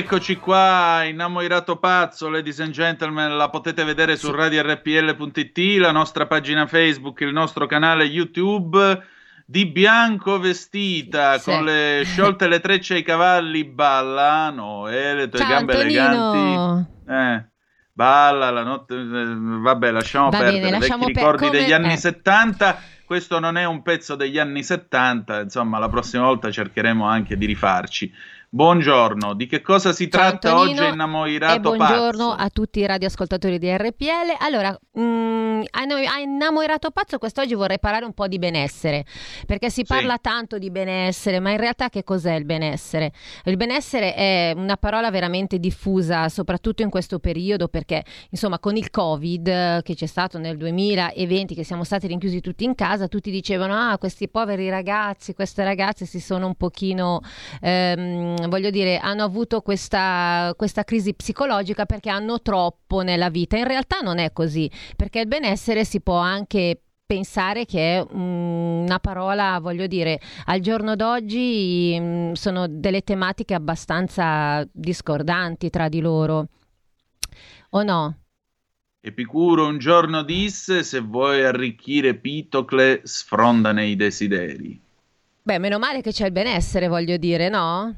Rieccoci 0.00 0.36
qua, 0.38 1.02
Innamorato 1.04 1.76
Pazzo, 1.76 2.30
ladies 2.30 2.58
and 2.60 2.70
gentlemen, 2.72 3.36
la 3.36 3.50
potete 3.50 3.84
vedere 3.84 4.16
su 4.16 4.30
radiorpl.it, 4.32 5.58
la 5.78 5.92
nostra 5.92 6.26
pagina 6.26 6.66
Facebook, 6.66 7.20
il 7.20 7.32
nostro 7.32 7.66
canale 7.66 8.04
YouTube. 8.04 9.02
Di 9.44 9.66
bianco 9.66 10.38
vestita, 10.38 11.36
Sì. 11.38 11.50
con 11.50 11.64
le 11.64 12.02
sciolte 12.04 12.46
le 12.48 12.60
trecce 12.60 12.94
ai 12.94 13.02
cavalli, 13.02 13.64
ballano, 13.64 14.88
e 14.88 15.12
le 15.14 15.28
tue 15.28 15.40
Ciao, 15.40 15.48
gambe 15.48 15.72
Antonino. 15.74 16.86
eleganti. 17.04 17.12
Eh, 17.12 17.44
balla 17.92 18.50
la 18.50 18.62
notte, 18.62 18.94
eh, 18.94 19.00
vabbè, 19.04 19.90
lasciamo 19.90 20.30
Va 20.30 20.38
perdere, 20.38 20.60
bene, 20.62 20.78
lasciamo 20.78 21.00
vecchi 21.04 21.12
per- 21.12 21.22
ricordi 21.24 21.46
come- 21.48 21.58
degli 21.58 21.72
anni 21.72 21.92
eh. 21.92 21.96
70. 21.96 22.80
Questo 23.04 23.40
non 23.40 23.56
è 23.56 23.64
un 23.64 23.82
pezzo 23.82 24.14
degli 24.14 24.38
anni 24.38 24.62
70, 24.62 25.40
insomma, 25.40 25.78
la 25.78 25.88
prossima 25.88 26.22
volta 26.24 26.48
cercheremo 26.48 27.04
anche 27.04 27.36
di 27.36 27.44
rifarci. 27.44 28.10
Buongiorno, 28.52 29.34
di 29.34 29.46
che 29.46 29.60
cosa 29.60 29.92
si 29.92 30.10
Ciao, 30.10 30.22
tratta 30.22 30.50
Antonino, 30.50 30.82
oggi 30.82 30.92
Innamorato 30.92 31.54
e 31.54 31.60
buongiorno 31.60 32.30
Pazzo? 32.30 32.42
a 32.42 32.50
tutti 32.50 32.80
i 32.80 32.86
radioascoltatori 32.86 33.58
di 33.60 33.70
RPL. 33.70 34.34
Allora, 34.40 34.76
mm, 34.98 35.62
a 35.70 36.18
innamorato 36.18 36.90
pazzo 36.90 37.18
quest'oggi 37.18 37.54
vorrei 37.54 37.78
parlare 37.78 38.04
un 38.04 38.12
po' 38.12 38.26
di 38.26 38.40
benessere, 38.40 39.04
perché 39.46 39.70
si 39.70 39.84
parla 39.84 40.18
tanto 40.18 40.58
di 40.58 40.68
benessere, 40.72 41.38
ma 41.38 41.52
in 41.52 41.58
realtà 41.58 41.90
che 41.90 42.02
cos'è 42.02 42.34
il 42.34 42.44
benessere? 42.44 43.12
Il 43.44 43.56
benessere 43.56 44.14
è 44.14 44.52
una 44.56 44.76
parola 44.76 45.12
veramente 45.12 45.60
diffusa, 45.60 46.28
soprattutto 46.28 46.82
in 46.82 46.90
questo 46.90 47.20
periodo, 47.20 47.68
perché 47.68 48.04
insomma 48.30 48.58
con 48.58 48.76
il 48.76 48.90
Covid 48.90 49.46
eh, 49.46 49.80
che 49.84 49.94
c'è 49.94 50.06
stato 50.06 50.38
nel 50.38 50.56
2020, 50.56 51.54
che 51.54 51.62
siamo 51.62 51.84
stati 51.84 52.08
rinchiusi 52.08 52.40
tutti 52.40 52.64
in 52.64 52.74
casa, 52.74 53.06
tutti 53.06 53.30
dicevano, 53.30 53.74
ah, 53.74 53.96
questi 53.98 54.28
poveri 54.28 54.68
ragazzi, 54.68 55.34
queste 55.34 55.62
ragazze 55.62 56.04
si 56.04 56.18
sono 56.18 56.46
un 56.46 56.56
pochino 56.56 57.20
ehm, 57.60 58.38
voglio 58.48 58.70
dire, 58.70 58.98
hanno 58.98 59.24
avuto 59.24 59.60
questa, 59.60 60.52
questa 60.56 60.84
crisi 60.84 61.14
psicologica 61.14 61.86
perché 61.86 62.10
hanno 62.10 62.40
troppo 62.40 63.02
nella 63.02 63.30
vita. 63.30 63.56
In 63.56 63.66
realtà 63.66 64.00
non 64.00 64.18
è 64.18 64.32
così, 64.32 64.70
perché 64.96 65.20
il 65.20 65.26
benessere 65.26 65.84
si 65.84 66.00
può 66.00 66.16
anche 66.16 66.82
pensare 67.10 67.64
che 67.64 67.98
è 67.98 68.06
mm, 68.14 68.84
una 68.84 69.00
parola, 69.00 69.58
voglio 69.60 69.88
dire, 69.88 70.20
al 70.44 70.60
giorno 70.60 70.94
d'oggi 70.94 71.96
mm, 71.98 72.32
sono 72.32 72.66
delle 72.68 73.02
tematiche 73.02 73.54
abbastanza 73.54 74.64
discordanti 74.70 75.70
tra 75.70 75.88
di 75.88 76.00
loro. 76.00 76.46
O 77.70 77.82
no? 77.82 78.18
Epicuro 79.00 79.66
un 79.66 79.78
giorno 79.78 80.22
disse: 80.22 80.82
Se 80.82 81.00
vuoi 81.00 81.42
arricchire 81.42 82.14
Pitocle, 82.14 83.00
sfrondane 83.02 83.86
i 83.86 83.96
desideri. 83.96 84.80
Beh, 85.42 85.58
meno 85.58 85.78
male 85.78 86.02
che 86.02 86.12
c'è 86.12 86.26
il 86.26 86.32
benessere, 86.32 86.86
voglio 86.86 87.16
dire, 87.16 87.48
no? 87.48 87.94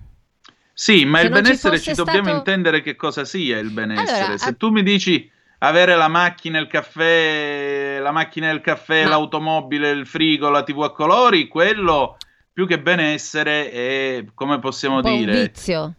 Sì, 0.74 1.04
ma 1.04 1.20
il 1.20 1.26
ci 1.26 1.32
benessere 1.32 1.76
fosse 1.76 1.90
ci 1.90 1.96
dobbiamo 1.96 2.22
stato- 2.22 2.36
intendere 2.38 2.80
che 2.82 2.96
cosa 2.96 3.24
sia 3.24 3.58
il 3.58 3.70
benessere. 3.70 4.18
Allora, 4.22 4.38
Se 4.38 4.48
a- 4.48 4.52
tu 4.54 4.70
mi 4.70 4.82
dici 4.82 5.30
avere 5.58 5.94
la 5.96 6.08
macchina, 6.08 6.58
il 6.58 6.66
caffè, 6.66 7.98
la 8.00 8.10
macchina 8.10 8.50
il 8.50 8.60
caffè, 8.60 9.04
Ma- 9.04 9.10
l'automobile, 9.10 9.90
il 9.90 10.06
frigo, 10.06 10.48
la 10.48 10.62
TV 10.62 10.82
a 10.82 10.90
colori, 10.92 11.46
quello 11.48 12.16
più 12.52 12.66
che 12.66 12.80
benessere 12.80 13.70
è, 13.70 14.24
come 14.34 14.58
possiamo 14.58 14.96
Un 14.96 15.02
po' 15.02 15.08
un 15.08 15.18
dire, 15.18 15.32
vizio. 15.42 15.94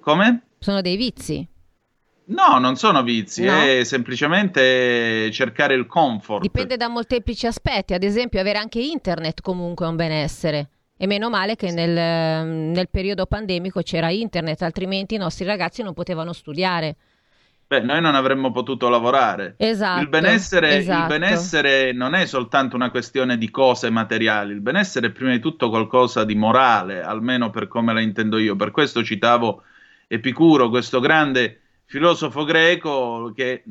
come? 0.00 0.42
Sono 0.58 0.80
dei 0.80 0.96
vizi. 0.96 1.46
No, 2.24 2.58
non 2.58 2.76
sono 2.76 3.02
vizi, 3.02 3.44
No? 3.44 3.60
è 3.60 3.82
semplicemente 3.84 5.30
cercare 5.32 5.74
il 5.74 5.86
comfort. 5.86 6.40
Dipende 6.40 6.76
da 6.76 6.88
molteplici 6.88 7.46
aspetti, 7.46 7.94
ad 7.94 8.02
esempio 8.02 8.40
avere 8.40 8.58
anche 8.58 8.78
internet 8.80 9.40
comunque 9.42 9.86
è 9.86 9.88
un 9.88 9.96
benessere. 9.96 10.68
E 11.02 11.06
meno 11.08 11.30
male 11.30 11.56
che 11.56 11.72
nel, 11.72 12.46
nel 12.46 12.88
periodo 12.88 13.26
pandemico 13.26 13.82
c'era 13.82 14.10
internet, 14.10 14.62
altrimenti 14.62 15.16
i 15.16 15.18
nostri 15.18 15.44
ragazzi 15.44 15.82
non 15.82 15.94
potevano 15.94 16.32
studiare. 16.32 16.94
Beh, 17.66 17.80
noi 17.80 18.00
non 18.00 18.14
avremmo 18.14 18.52
potuto 18.52 18.88
lavorare. 18.88 19.56
Esatto, 19.56 20.00
Il 20.00 20.08
benessere, 20.08 20.76
esatto. 20.76 21.12
il 21.12 21.18
benessere 21.18 21.90
non 21.90 22.14
è 22.14 22.24
soltanto 22.24 22.76
una 22.76 22.92
questione 22.92 23.36
di 23.36 23.50
cose 23.50 23.90
materiali, 23.90 24.52
il 24.52 24.60
benessere 24.60 25.08
è 25.08 25.10
prima 25.10 25.32
di 25.32 25.40
tutto 25.40 25.70
qualcosa 25.70 26.22
di 26.22 26.36
morale, 26.36 27.02
almeno 27.02 27.50
per 27.50 27.66
come 27.66 27.92
la 27.92 28.00
intendo 28.00 28.38
io. 28.38 28.54
Per 28.54 28.70
questo 28.70 29.02
citavo 29.02 29.64
Epicuro, 30.06 30.68
questo 30.68 31.00
grande 31.00 31.62
filosofo 31.84 32.44
greco 32.44 33.32
che 33.34 33.64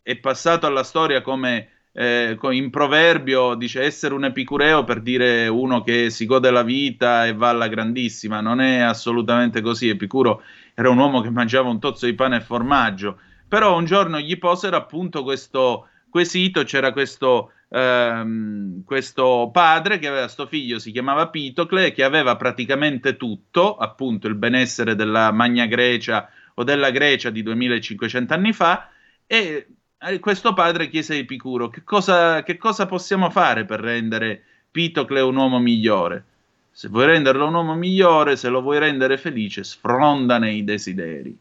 è 0.00 0.16
passato 0.16 0.66
alla 0.66 0.84
storia 0.84 1.20
come 1.20 1.68
eh, 1.98 2.38
in 2.50 2.68
proverbio, 2.68 3.54
dice 3.54 3.82
essere 3.82 4.12
un 4.12 4.26
epicureo 4.26 4.84
per 4.84 5.00
dire 5.00 5.48
uno 5.48 5.82
che 5.82 6.10
si 6.10 6.26
gode 6.26 6.50
la 6.50 6.62
vita 6.62 7.24
e 7.24 7.32
va 7.32 7.48
alla 7.48 7.68
grandissima. 7.68 8.42
Non 8.42 8.60
è 8.60 8.80
assolutamente 8.80 9.62
così. 9.62 9.88
Epicuro 9.88 10.42
era 10.74 10.90
un 10.90 10.98
uomo 10.98 11.22
che 11.22 11.30
mangiava 11.30 11.70
un 11.70 11.80
tozzo 11.80 12.04
di 12.04 12.14
pane 12.14 12.36
e 12.36 12.40
formaggio. 12.40 13.18
Però 13.48 13.74
un 13.76 13.86
giorno 13.86 14.18
gli 14.20 14.36
posero 14.38 14.76
appunto 14.76 15.22
questo 15.22 15.88
quesito, 16.10 16.64
c'era 16.64 16.92
questo, 16.92 17.52
ehm, 17.68 18.84
questo 18.84 19.50
padre 19.52 19.98
che 19.98 20.08
aveva 20.08 20.28
sto 20.28 20.46
figlio, 20.46 20.78
si 20.78 20.90
chiamava 20.90 21.28
Pitocle, 21.28 21.92
che 21.92 22.04
aveva 22.04 22.36
praticamente 22.36 23.16
tutto, 23.16 23.76
appunto 23.76 24.26
il 24.26 24.34
benessere 24.34 24.94
della 24.94 25.30
Magna 25.32 25.66
Grecia 25.66 26.28
o 26.54 26.64
della 26.64 26.90
Grecia 26.90 27.30
di 27.30 27.42
2500 27.42 28.32
anni 28.32 28.52
fa, 28.52 28.88
e 29.26 29.66
questo 30.20 30.52
padre 30.52 30.88
chiese 30.88 31.14
a 31.14 31.16
Epicuro 31.16 31.68
che 31.68 31.82
cosa, 31.82 32.42
che 32.42 32.56
cosa 32.56 32.86
possiamo 32.86 33.30
fare 33.30 33.64
per 33.64 33.80
rendere 33.80 34.42
Pitocle 34.70 35.20
un 35.20 35.36
uomo 35.36 35.58
migliore? 35.58 36.24
Se 36.70 36.88
vuoi 36.88 37.06
renderlo 37.06 37.46
un 37.46 37.54
uomo 37.54 37.74
migliore, 37.74 38.36
se 38.36 38.48
lo 38.48 38.60
vuoi 38.60 38.78
rendere 38.78 39.16
felice, 39.16 39.64
sfrondane 39.64 40.52
i 40.52 40.62
desideri. 40.62 41.36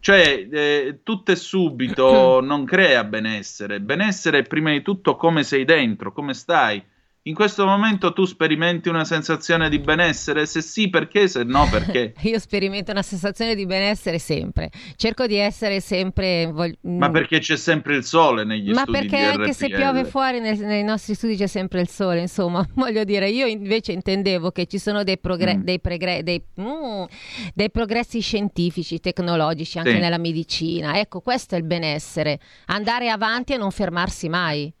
Cioè, 0.00 0.48
eh, 0.50 0.98
tutto 1.02 1.32
e 1.32 1.36
subito 1.36 2.40
non 2.42 2.64
crea 2.64 3.04
benessere. 3.04 3.80
Benessere 3.80 4.38
è 4.38 4.42
prima 4.42 4.70
di 4.72 4.82
tutto 4.82 5.16
come 5.16 5.44
sei 5.44 5.64
dentro, 5.64 6.12
come 6.12 6.34
stai. 6.34 6.82
In 7.28 7.34
questo 7.34 7.66
momento 7.66 8.14
tu 8.14 8.24
sperimenti 8.24 8.88
una 8.88 9.04
sensazione 9.04 9.68
di 9.68 9.78
benessere? 9.80 10.46
Se 10.46 10.62
sì, 10.62 10.88
perché? 10.88 11.28
Se 11.28 11.42
no, 11.44 11.68
perché? 11.70 12.14
Io 12.22 12.38
sperimento 12.38 12.90
una 12.90 13.02
sensazione 13.02 13.54
di 13.54 13.66
benessere 13.66 14.18
sempre. 14.18 14.70
Cerco 14.96 15.26
di 15.26 15.36
essere 15.36 15.80
sempre. 15.80 16.46
vog- 16.46 16.78
Ma 16.84 17.10
perché 17.10 17.38
c'è 17.40 17.56
sempre 17.56 17.96
il 17.96 18.04
sole 18.04 18.44
negli 18.44 18.70
Ma 18.72 18.80
studi 18.80 18.98
perché 18.98 19.16
di 19.18 19.24
anche 19.24 19.52
se 19.52 19.68
piove 19.68 20.06
fuori 20.06 20.40
nel- 20.40 20.58
nei 20.58 20.82
nostri 20.82 21.12
studi 21.14 21.36
c'è 21.36 21.46
sempre 21.46 21.82
il 21.82 21.88
sole, 21.90 22.20
insomma, 22.20 22.66
voglio 22.76 23.04
dire, 23.04 23.28
io 23.28 23.46
invece 23.46 23.92
intendevo 23.92 24.50
che 24.50 24.64
ci 24.64 24.78
sono 24.78 25.04
dei, 25.04 25.18
progre- 25.18 25.56
Mm. 25.58 25.62
dei, 25.64 25.80
pregre- 25.80 26.22
dei- 26.22 26.42
mm, 26.58 27.04
dei 27.52 27.70
progressi 27.70 28.20
scientifici, 28.20 29.00
tecnologici 29.00 29.76
anche 29.76 29.92
Sì. 29.92 29.98
nella 29.98 30.18
medicina. 30.18 30.98
Ecco, 30.98 31.20
questo 31.20 31.56
è 31.56 31.58
il 31.58 31.64
benessere, 31.64 32.38
andare 32.66 33.10
avanti 33.10 33.52
e 33.52 33.58
non 33.58 33.70
fermarsi 33.70 34.30
mai. 34.30 34.72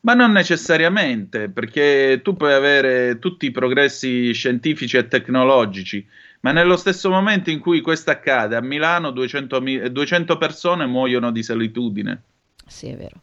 Ma 0.00 0.14
non 0.14 0.32
necessariamente, 0.32 1.48
perché 1.48 2.20
tu 2.22 2.36
puoi 2.36 2.52
avere 2.52 3.18
tutti 3.18 3.46
i 3.46 3.50
progressi 3.50 4.32
scientifici 4.32 4.96
e 4.96 5.08
tecnologici, 5.08 6.06
ma 6.40 6.52
nello 6.52 6.76
stesso 6.76 7.10
momento 7.10 7.50
in 7.50 7.58
cui 7.58 7.80
questo 7.80 8.10
accade, 8.10 8.54
a 8.56 8.60
Milano 8.60 9.10
200, 9.10 9.60
mi- 9.60 9.90
200 9.90 10.38
persone 10.38 10.86
muoiono 10.86 11.32
di 11.32 11.42
solitudine. 11.42 12.22
Sì, 12.66 12.88
è 12.88 12.96
vero. 12.96 13.22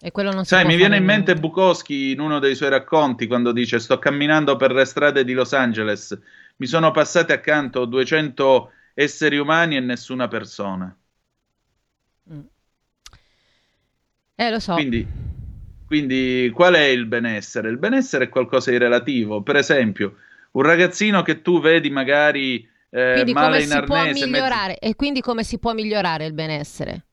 E 0.00 0.10
quello 0.10 0.32
non 0.32 0.44
si 0.44 0.54
Sai, 0.54 0.64
mi 0.64 0.76
viene 0.76 0.96
in 0.96 1.04
mente. 1.04 1.36
Bukowski 1.36 2.10
in 2.10 2.20
uno 2.20 2.38
dei 2.38 2.56
suoi 2.56 2.70
racconti 2.70 3.26
quando 3.26 3.52
dice 3.52 3.78
sto 3.78 3.98
camminando 3.98 4.56
per 4.56 4.72
le 4.72 4.84
strade 4.84 5.24
di 5.24 5.32
Los 5.32 5.52
Angeles, 5.52 6.18
mi 6.56 6.66
sono 6.66 6.90
passati 6.90 7.32
accanto 7.32 7.84
200 7.84 8.72
esseri 8.94 9.38
umani 9.38 9.76
e 9.76 9.80
nessuna 9.80 10.28
persona. 10.28 10.94
Eh, 14.34 14.50
lo 14.50 14.58
so. 14.58 14.74
Quindi, 14.74 15.06
quindi 15.92 16.50
qual 16.54 16.74
è 16.74 16.84
il 16.84 17.04
benessere? 17.06 17.68
Il 17.68 17.76
benessere 17.78 18.24
è 18.24 18.28
qualcosa 18.30 18.70
di 18.70 18.78
relativo. 18.78 19.42
Per 19.42 19.56
esempio, 19.56 20.16
un 20.52 20.62
ragazzino 20.62 21.22
che 21.22 21.42
tu 21.42 21.60
vedi 21.60 21.90
magari 21.90 22.66
eh, 22.90 23.12
Quindi 23.12 23.32
male 23.32 23.62
in 23.62 23.72
arnese, 23.72 24.26
mezzo-? 24.26 24.78
E 24.78 24.94
quindi 24.96 25.20
come 25.20 25.44
si 25.44 25.58
può 25.58 25.72
migliorare 25.74 26.24
il 26.26 26.32
benessere? 26.32 27.06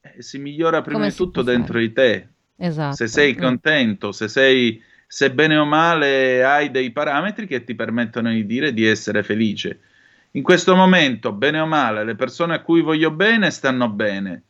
eh, 0.00 0.22
si 0.22 0.38
migliora 0.38 0.82
prima 0.82 0.98
Come 0.98 1.10
di 1.10 1.14
tutto 1.14 1.42
dentro 1.42 1.78
di 1.78 1.92
te. 1.92 2.28
Esatto. 2.56 2.96
Se 2.96 3.06
sei 3.06 3.34
Mm. 3.34 3.38
contento, 3.38 4.12
se 4.12 4.28
sei, 4.28 4.82
se 5.06 5.30
bene 5.32 5.56
o 5.56 5.64
male 5.64 6.44
hai 6.44 6.70
dei 6.70 6.90
parametri 6.92 7.46
che 7.46 7.64
ti 7.64 7.74
permettono 7.74 8.30
di 8.30 8.46
dire 8.46 8.72
di 8.72 8.84
essere 8.86 9.22
felice. 9.22 9.80
In 10.32 10.42
questo 10.42 10.74
momento, 10.76 11.32
bene 11.32 11.58
o 11.60 11.66
male, 11.66 12.04
le 12.04 12.14
persone 12.14 12.54
a 12.54 12.62
cui 12.62 12.80
voglio 12.82 13.10
bene 13.10 13.50
stanno 13.50 13.88
bene. 13.88 14.44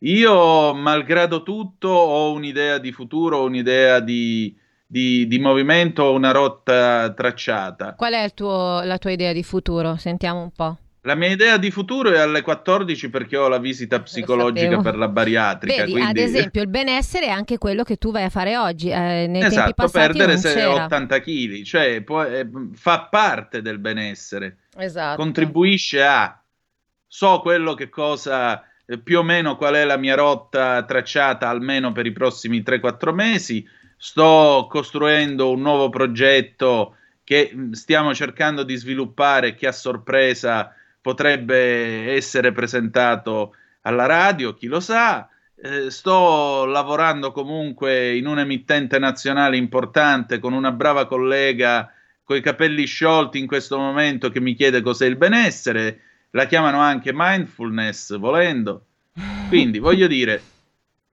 Io, 0.00 0.74
malgrado 0.74 1.42
tutto, 1.42 1.88
ho 1.88 2.32
un'idea 2.32 2.78
di 2.78 2.92
futuro, 2.92 3.42
un'idea 3.44 4.00
di, 4.00 4.54
di- 4.86 5.26
di 5.26 5.38
movimento, 5.38 6.12
una 6.12 6.32
rotta 6.32 7.12
tracciata. 7.14 7.94
Qual 7.94 8.12
è 8.12 8.30
tuo- 8.34 8.82
la 8.82 8.98
tua 8.98 9.10
idea 9.12 9.32
di 9.32 9.42
futuro? 9.42 9.96
Sentiamo 9.96 10.42
un 10.42 10.50
po'. 10.52 10.78
La 11.06 11.14
mia 11.14 11.28
idea 11.30 11.56
di 11.56 11.70
futuro 11.70 12.10
è 12.10 12.18
alle 12.18 12.42
14 12.42 13.08
perché 13.10 13.36
ho 13.36 13.46
la 13.46 13.58
visita 13.58 14.00
psicologica 14.02 14.64
sapevo. 14.64 14.82
per 14.82 14.96
la 14.96 15.06
bariatrica. 15.08 15.76
Vedi, 15.82 15.92
quindi... 15.92 16.10
ad 16.10 16.16
esempio, 16.16 16.60
il 16.62 16.68
benessere 16.68 17.26
è 17.26 17.30
anche 17.30 17.58
quello 17.58 17.84
che 17.84 17.96
tu 17.96 18.10
vai 18.10 18.24
a 18.24 18.28
fare 18.28 18.56
oggi. 18.56 18.88
Eh, 18.90 19.26
nei 19.28 19.40
tempi 19.40 19.46
Esatto, 19.46 19.72
passati 19.74 20.06
perdere 20.18 20.36
se- 20.36 20.52
c'era. 20.52 20.84
80 20.84 21.20
kg, 21.20 21.62
cioè 21.62 22.02
può- 22.02 22.24
eh, 22.24 22.48
fa 22.74 23.02
parte 23.08 23.62
del 23.62 23.78
benessere, 23.78 24.56
Esatto. 24.76 25.16
contribuisce 25.22 26.02
a, 26.02 26.42
so 27.06 27.38
quello 27.40 27.74
che 27.74 27.88
cosa, 27.88 28.60
eh, 28.60 28.64
più 29.02 29.18
o 29.18 29.22
meno 29.22 29.56
qual 29.56 29.74
è 29.74 29.84
la 29.84 29.96
mia 29.96 30.14
rotta 30.14 30.84
tracciata 30.84 31.48
almeno 31.48 31.92
per 31.92 32.06
i 32.06 32.12
prossimi 32.12 32.62
3-4 32.62 33.12
mesi, 33.12 33.66
sto 33.96 34.66
costruendo 34.70 35.50
un 35.50 35.60
nuovo 35.60 35.88
progetto 35.88 36.96
che 37.24 37.50
mh, 37.52 37.72
stiamo 37.72 38.14
cercando 38.14 38.62
di 38.62 38.76
sviluppare 38.76 39.54
che 39.54 39.66
a 39.66 39.72
sorpresa 39.72 40.72
potrebbe 41.00 42.12
essere 42.14 42.52
presentato 42.52 43.54
alla 43.82 44.06
radio, 44.06 44.54
chi 44.54 44.66
lo 44.66 44.80
sa. 44.80 45.28
Eh, 45.58 45.90
sto 45.90 46.64
lavorando 46.66 47.32
comunque 47.32 48.14
in 48.14 48.26
un 48.26 48.38
emittente 48.38 48.98
nazionale 48.98 49.56
importante 49.56 50.38
con 50.38 50.52
una 50.52 50.70
brava 50.70 51.06
collega 51.06 51.90
coi 52.22 52.40
capelli 52.42 52.84
sciolti 52.84 53.38
in 53.38 53.46
questo 53.46 53.78
momento 53.78 54.30
che 54.30 54.40
mi 54.40 54.54
chiede 54.54 54.82
cos'è 54.82 55.06
il 55.06 55.16
benessere. 55.16 56.00
La 56.36 56.44
chiamano 56.44 56.80
anche 56.80 57.12
mindfulness, 57.14 58.18
volendo. 58.18 58.84
Quindi 59.48 59.78
voglio 59.78 60.06
dire, 60.06 60.42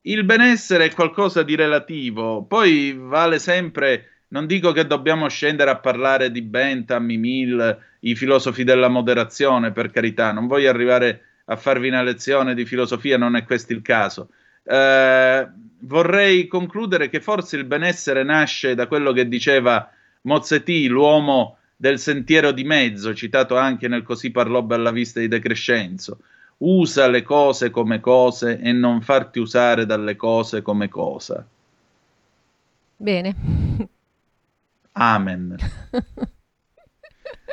il 0.02 0.26
benessere 0.26 0.88
è 0.88 0.94
qualcosa 0.94 1.44
di 1.44 1.56
relativo, 1.56 2.44
poi 2.44 2.94
vale 2.94 3.40
sempre. 3.40 4.10
Non 4.34 4.48
dico 4.48 4.74
che 4.74 4.86
dobbiamo 4.86 5.30
scendere 5.30 5.70
a 5.70 5.78
parlare 5.78 6.30
di 6.30 6.42
Bentham, 6.42 7.10
i 7.10 7.16
Mill, 7.16 7.80
i 8.02 8.16
filosofi 8.16 8.66
della 8.66 8.90
moderazione, 8.90 9.72
per 9.72 9.92
carità, 9.92 10.34
non 10.34 10.46
voglio 10.46 10.70
arrivare 10.70 11.22
a 11.46 11.56
farvi 11.56 11.88
una 11.88 12.04
lezione 12.04 12.54
di 12.54 12.66
filosofia, 12.66 13.18
non 13.18 13.38
è 13.38 13.46
questo 13.46 13.72
il 13.72 13.82
caso. 13.82 14.28
Eh, 14.66 15.48
vorrei 15.80 16.48
concludere 16.48 17.08
che 17.08 17.22
forse 17.22 17.56
il 17.56 17.64
benessere 17.64 18.24
nasce 18.24 18.76
da 18.76 18.88
quello 18.88 19.14
che 19.14 19.30
diceva 19.30 19.90
Mozzetti, 20.24 20.86
l'uomo 20.88 21.60
del 21.76 22.00
sentiero 22.00 22.52
di 22.52 22.64
mezzo, 22.64 23.14
citato 23.14 23.58
anche 23.58 23.88
nel 23.88 24.04
Così 24.04 24.32
parlò 24.32 24.62
Bellavista 24.62 25.20
di 25.20 25.28
De 25.28 25.40
Crescenzo. 25.40 26.20
Usa 26.58 27.08
le 27.08 27.24
cose 27.24 27.70
come 27.70 28.00
cose 28.00 28.60
e 28.60 28.72
non 28.72 29.02
farti 29.02 29.40
usare 29.40 29.86
dalle 29.86 30.16
cose 30.16 30.62
come 30.62 30.88
cosa. 30.88 31.46
Bene. 32.96 33.36
Amen. 34.94 35.58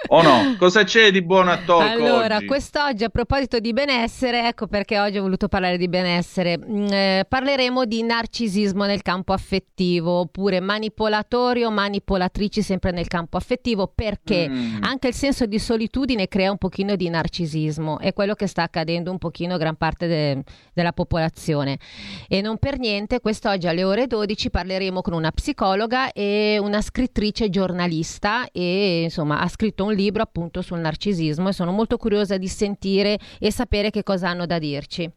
O 0.08 0.22
no? 0.22 0.56
Cosa 0.58 0.82
c'è 0.82 1.10
di 1.10 1.22
buono 1.22 1.50
a 1.50 1.58
Talk 1.58 1.90
Allora, 1.90 2.36
oggi? 2.36 2.46
quest'oggi 2.46 3.04
a 3.04 3.10
proposito 3.10 3.58
di 3.60 3.72
benessere, 3.72 4.48
ecco 4.48 4.66
perché 4.66 4.98
oggi 4.98 5.18
ho 5.18 5.22
voluto 5.22 5.46
parlare 5.46 5.76
di 5.76 5.88
benessere. 5.88 6.58
Mm, 6.58 6.86
eh, 6.90 7.24
parleremo 7.28 7.84
di 7.84 8.02
narcisismo 8.02 8.86
nel 8.86 9.02
campo 9.02 9.32
affettivo, 9.34 10.20
oppure 10.20 10.60
manipolatori 10.60 11.64
o 11.64 11.70
manipolatrici 11.70 12.62
sempre 12.62 12.92
nel 12.92 13.08
campo 13.08 13.36
affettivo, 13.36 13.92
perché 13.94 14.48
Mm. 14.48 14.82
anche 14.82 15.08
il 15.08 15.14
senso 15.14 15.44
di 15.46 15.58
solitudine 15.58 16.28
crea 16.28 16.50
un 16.50 16.58
pochino 16.58 16.96
di 16.96 17.08
narcisismo, 17.08 17.98
è 17.98 18.12
quello 18.14 18.34
che 18.34 18.46
sta 18.46 18.62
accadendo 18.62 19.10
un 19.10 19.18
pochino 19.18 19.54
a 19.54 19.58
gran 19.58 19.76
parte 19.76 20.06
de- 20.06 20.42
della 20.72 20.92
popolazione. 20.92 21.78
E 22.26 22.40
non 22.40 22.56
per 22.56 22.78
niente, 22.78 23.20
quest'oggi 23.20 23.66
alle 23.68 23.84
ore 23.84 24.06
12 24.06 24.50
parleremo 24.50 25.02
con 25.02 25.12
una 25.12 25.30
psicologa 25.30 26.10
e 26.12 26.58
una 26.60 26.80
scrittrice 26.80 27.50
giornalista 27.50 28.48
e 28.50 29.02
insomma 29.02 29.40
ha 29.40 29.48
scritto 29.48 29.84
un 29.84 29.89
libro 29.92 30.22
appunto 30.22 30.62
sul 30.62 30.78
narcisismo 30.78 31.48
e 31.48 31.52
sono 31.52 31.72
molto 31.72 31.96
curiosa 31.96 32.36
di 32.36 32.48
sentire 32.48 33.18
e 33.38 33.50
sapere 33.52 33.90
che 33.90 34.02
cosa 34.02 34.28
hanno 34.28 34.46
da 34.46 34.58
dirci. 34.58 35.10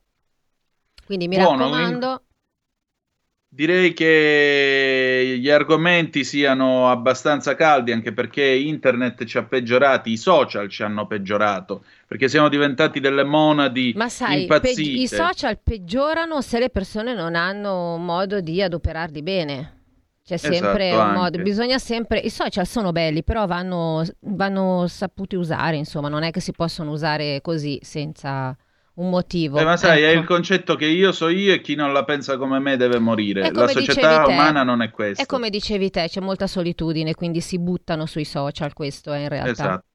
Quindi 1.05 1.27
mi 1.27 1.35
Buono, 1.35 1.63
raccomando, 1.63 2.23
direi 3.47 3.93
che 3.93 5.35
gli 5.39 5.49
argomenti 5.49 6.23
siano 6.23 6.89
abbastanza 6.89 7.55
caldi, 7.55 7.91
anche 7.91 8.11
perché 8.11 8.43
internet 8.43 9.25
ci 9.25 9.37
ha 9.37 9.43
peggiorati, 9.43 10.11
i 10.11 10.17
social 10.17 10.69
ci 10.69 10.81
hanno 10.81 11.05
peggiorato, 11.05 11.83
perché 12.07 12.27
siamo 12.27 12.49
diventati 12.49 12.99
delle 12.99 13.23
monadi 13.23 13.93
Ma 13.95 14.09
sai, 14.09 14.41
impazzite. 14.41 14.75
peggi- 14.75 15.01
i 15.01 15.07
social 15.07 15.59
peggiorano 15.61 16.41
se 16.41 16.59
le 16.59 16.69
persone 16.69 17.13
non 17.13 17.35
hanno 17.35 17.97
modo 17.97 18.41
di 18.41 18.61
adoperarli 18.61 19.21
bene. 19.21 19.81
C'è 20.25 20.37
sempre 20.37 20.89
Esatto, 20.89 21.03
un 21.07 21.13
modo, 21.13 21.25
anche. 21.25 21.41
bisogna 21.41 21.77
sempre. 21.77 22.19
I 22.19 22.29
social 22.29 22.65
sono 22.65 22.91
belli, 22.93 23.23
però 23.23 23.45
vanno, 23.45 24.03
vanno 24.21 24.87
saputi 24.87 25.35
usare, 25.35 25.75
insomma, 25.75 26.07
non 26.07 26.23
è 26.23 26.31
che 26.31 26.39
si 26.39 26.53
possono 26.53 26.91
usare 26.91 27.41
così 27.41 27.77
senza 27.81 28.55
un 28.95 29.09
motivo. 29.09 29.57
Eh, 29.57 29.65
ma 29.65 29.75
sai, 29.75 30.01
è 30.03 30.11
Ecco. 30.11 30.19
il 30.19 30.25
concetto 30.25 30.75
che 30.75 30.85
io 30.85 31.11
so 31.11 31.27
io 31.27 31.53
e 31.53 31.59
chi 31.59 31.75
non 31.75 31.91
la 31.91 32.05
pensa 32.05 32.37
come 32.37 32.59
me 32.59 32.77
deve 32.77 32.99
morire. 32.99 33.41
È 33.41 33.51
La 33.51 33.67
società 33.67 34.25
umana 34.25 34.63
non 34.63 34.81
è 34.81 34.91
questa. 34.91 35.23
È 35.23 35.25
come 35.25 35.49
dicevi 35.49 35.89
te, 35.89 36.07
c'è 36.07 36.21
molta 36.21 36.47
solitudine, 36.47 37.15
quindi 37.15 37.41
si 37.41 37.59
buttano 37.59 38.05
sui 38.05 38.23
social, 38.23 38.71
questo 38.71 39.11
è 39.11 39.19
in 39.19 39.29
realtà. 39.29 39.51
Esatto, 39.51 39.85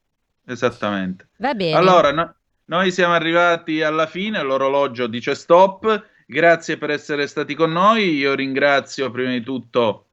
esattamente. 0.47 1.29
Va 1.39 1.55
bene. 1.55 1.75
Allora, 1.77 2.13
no- 2.13 2.35
noi 2.67 2.91
siamo 2.91 3.15
arrivati 3.15 3.81
alla 3.83 4.07
fine, 4.07 4.43
l'orologio 4.43 5.07
dice 5.07 5.35
stop. 5.35 6.05
Grazie 6.27 6.77
per 6.77 6.91
essere 6.91 7.27
stati 7.27 7.55
con 7.55 7.73
noi. 7.73 8.17
Io 8.17 8.35
ringrazio 8.35 9.11
prima 9.11 9.31
di 9.31 9.41
tutto 9.43 10.08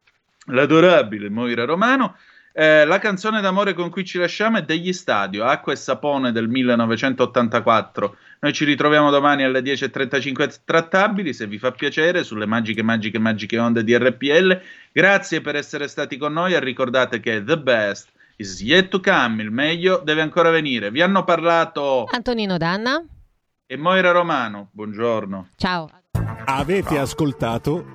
l'adorabile 0.45 1.29
Moira 1.29 1.65
Romano. 1.65 2.17
Eh, 2.57 2.85
la 2.85 2.99
canzone 2.99 3.41
d'amore 3.41 3.73
con 3.73 3.89
cui 3.89 4.05
ci 4.05 4.17
lasciamo 4.17 4.59
è 4.59 4.63
degli 4.63 4.93
Stadio, 4.93 5.43
Acqua 5.43 5.73
e 5.73 5.75
Sapone 5.75 6.31
del 6.31 6.47
1984. 6.47 8.15
Noi 8.39 8.53
ci 8.53 8.63
ritroviamo 8.63 9.09
domani 9.09 9.43
alle 9.43 9.59
10.35 9.59 10.61
trattabili, 10.63 11.33
se 11.33 11.47
vi 11.47 11.57
fa 11.57 11.71
piacere, 11.71 12.23
sulle 12.23 12.45
magiche, 12.45 12.81
magiche, 12.81 13.19
magiche 13.19 13.57
onde 13.57 13.83
di 13.83 13.97
RPL. 13.97 14.61
Grazie 14.93 15.41
per 15.41 15.55
essere 15.55 15.89
stati 15.89 16.15
con 16.15 16.31
noi 16.31 16.53
e 16.53 16.59
ricordate 16.61 17.19
che 17.19 17.43
the 17.43 17.57
best 17.57 18.09
is 18.37 18.61
yet 18.61 18.87
to 18.87 19.01
come, 19.01 19.43
il 19.43 19.51
meglio 19.51 20.01
deve 20.03 20.21
ancora 20.21 20.49
venire. 20.49 20.91
Vi 20.91 21.01
hanno 21.01 21.25
parlato 21.25 22.05
Antonino 22.09 22.57
Danna, 22.57 23.03
e 23.65 23.77
Moira 23.77 24.11
Romano. 24.11 24.69
Buongiorno. 24.71 25.49
ciao. 25.57 25.89
Avete 26.45 26.97
ascoltato 26.97 27.94